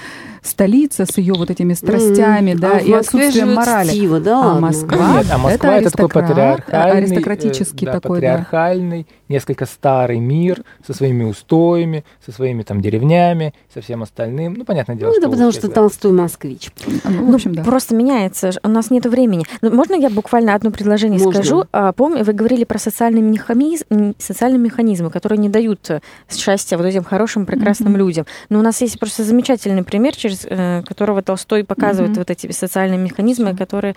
столица 0.43 1.05
с 1.07 1.16
ее 1.19 1.35
вот 1.35 1.51
этими 1.51 1.75
страстями, 1.75 2.53
М, 2.53 2.59
да, 2.59 2.73
а 2.77 2.79
и 2.81 2.93
отсутствием 2.93 3.55
морали. 3.55 3.89
Стива, 3.89 4.21
да 4.21 4.57
А? 4.57 4.61
Москва? 4.61 5.19
Нет, 5.19 5.27
а 5.31 5.39
Москва 5.39 5.49
это, 5.49 5.91
такой 5.91 6.07
аристократ, 6.07 6.29
патриархальный, 6.29 6.99
аристократический 6.99 7.87
э, 7.87 7.93
да, 7.93 8.01
такой, 8.01 8.21
да. 8.21 8.27
патриархальный, 8.29 9.07
несколько 9.29 9.66
старый 9.66 10.19
мир 10.21 10.62
со 10.87 10.95
своими 10.95 11.25
устоями, 11.25 12.05
со 12.25 12.33
своими 12.33 12.62
там 12.62 12.81
деревнями, 12.81 13.53
со 13.73 13.81
всем 13.81 14.03
остальным. 14.03 14.55
Ну, 14.55 14.64
понятное 14.64 14.97
дело, 14.97 15.09
Ну, 15.11 15.14
что 15.14 15.21
это 15.21 15.29
у 15.29 15.31
потому 15.33 15.53
что 15.53 15.69
да. 15.69 15.75
Толстой 15.75 16.12
москвич. 16.12 16.71
Ну, 16.87 16.93
в 17.11 17.11
Ну, 17.29 17.35
общем, 17.35 17.55
да. 17.55 17.62
Просто 17.64 17.95
меняется. 17.95 18.51
У 18.62 18.69
нас 18.69 18.91
нет 18.91 19.07
времени. 19.07 19.45
Ну, 19.61 19.71
можно 19.75 19.95
я 19.95 20.09
буквально 20.11 20.55
одно 20.55 20.71
предложение 20.71 21.19
Можно. 21.21 21.43
скажу? 21.43 21.64
Помню, 22.09 22.24
вы 22.24 22.32
говорили 22.32 22.64
про 22.64 22.78
социальные 22.78 23.20
механизмы, 23.22 24.14
социальные 24.18 24.59
механизмы, 24.61 25.11
которые 25.11 25.38
не 25.38 25.50
дают 25.50 25.90
э, 25.90 26.00
счастья 26.30 26.78
вот 26.78 26.86
этим 26.86 27.04
хорошим, 27.04 27.44
прекрасным 27.44 27.90
Мгм. 27.92 27.98
людям. 27.98 28.24
Но 28.48 28.61
у 28.61 28.62
нас 28.62 28.80
есть 28.80 28.98
просто 28.98 29.24
замечательный 29.24 29.82
пример, 29.84 30.16
через 30.16 30.46
э, 30.48 30.82
которого 30.86 31.20
Толстой 31.20 31.64
показывает 31.64 32.12
Мгм. 32.12 32.20
вот 32.20 32.30
эти 32.30 32.50
социальные 32.50 32.98
механизмы, 32.98 33.48
Всё. 33.50 33.56
которые 33.59 33.94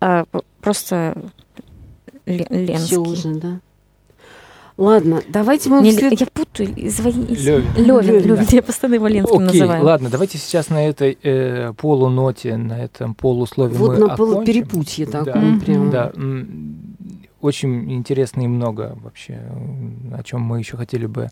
а, 0.00 0.24
просто 0.62 1.14
Ле- 2.24 2.46
Все 2.48 2.58
Ленский. 2.64 2.96
уже, 2.96 3.34
да. 3.34 3.60
Ладно, 4.78 5.20
давайте 5.28 5.68
мы... 5.68 5.82
Не, 5.82 5.90
в 5.90 5.94
след- 5.96 6.18
Я 6.18 6.26
путаю. 6.32 6.70
Извини. 6.74 7.26
Лёвин. 7.28 7.66
Левин, 7.76 7.86
Лёвин, 7.86 8.26
Лёвин, 8.28 8.46
я 8.52 8.62
постоянно 8.62 8.94
его 8.94 9.08
Ленским 9.08 9.36
Окей, 9.46 9.60
называю. 9.60 9.84
ладно, 9.84 10.08
давайте 10.08 10.38
сейчас 10.38 10.70
на 10.70 10.88
этой 10.88 11.18
э, 11.22 11.74
полуноте, 11.76 12.56
на 12.56 12.82
этом 12.82 13.12
полуслове 13.14 13.74
Вот 13.76 13.90
мы 13.90 13.98
на 13.98 14.14
окончим. 14.14 14.32
полуперепутье 14.34 15.04
Да. 15.04 15.24
таком 15.24 15.44
Мгм. 15.50 15.60
прям. 15.60 15.90
Да, 15.90 16.12
очень 17.40 17.92
интересно 17.92 18.42
и 18.42 18.46
много 18.46 18.96
вообще, 19.02 19.40
о 20.12 20.22
чем 20.22 20.42
мы 20.42 20.58
еще 20.58 20.76
хотели 20.76 21.06
бы 21.06 21.28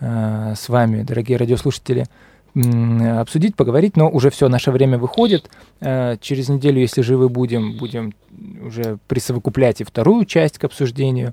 э, 0.00 0.54
с 0.56 0.68
вами, 0.68 1.02
дорогие 1.02 1.38
радиослушатели, 1.38 2.06
обсудить, 2.54 3.56
поговорить, 3.56 3.96
но 3.96 4.10
уже 4.10 4.30
все, 4.30 4.48
наше 4.48 4.70
время 4.70 4.98
выходит. 4.98 5.50
Э, 5.80 6.16
через 6.20 6.48
неделю, 6.48 6.80
если 6.80 7.00
живы 7.00 7.28
будем, 7.28 7.78
будем 7.78 8.12
уже 8.62 8.98
присовокуплять 9.08 9.80
и 9.80 9.84
вторую 9.84 10.26
часть 10.26 10.58
к 10.58 10.64
обсуждению. 10.64 11.32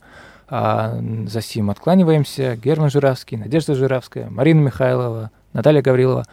А 0.51 0.99
за 1.28 1.41
сим 1.41 1.70
откланиваемся. 1.70 2.55
Герман 2.55 2.89
Журавский, 2.89 3.38
Надежда 3.38 3.76
Журавская, 3.76 4.30
Марина 4.32 4.62
Михайлова, 4.62 5.30
Наталья 5.53 5.82
Гаврилова. 5.82 6.26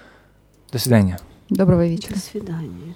До 0.72 0.78
свидания. 0.78 1.18
Доброго 1.50 1.86
вечера. 1.86 2.14
До 2.14 2.20
свидания. 2.20 2.94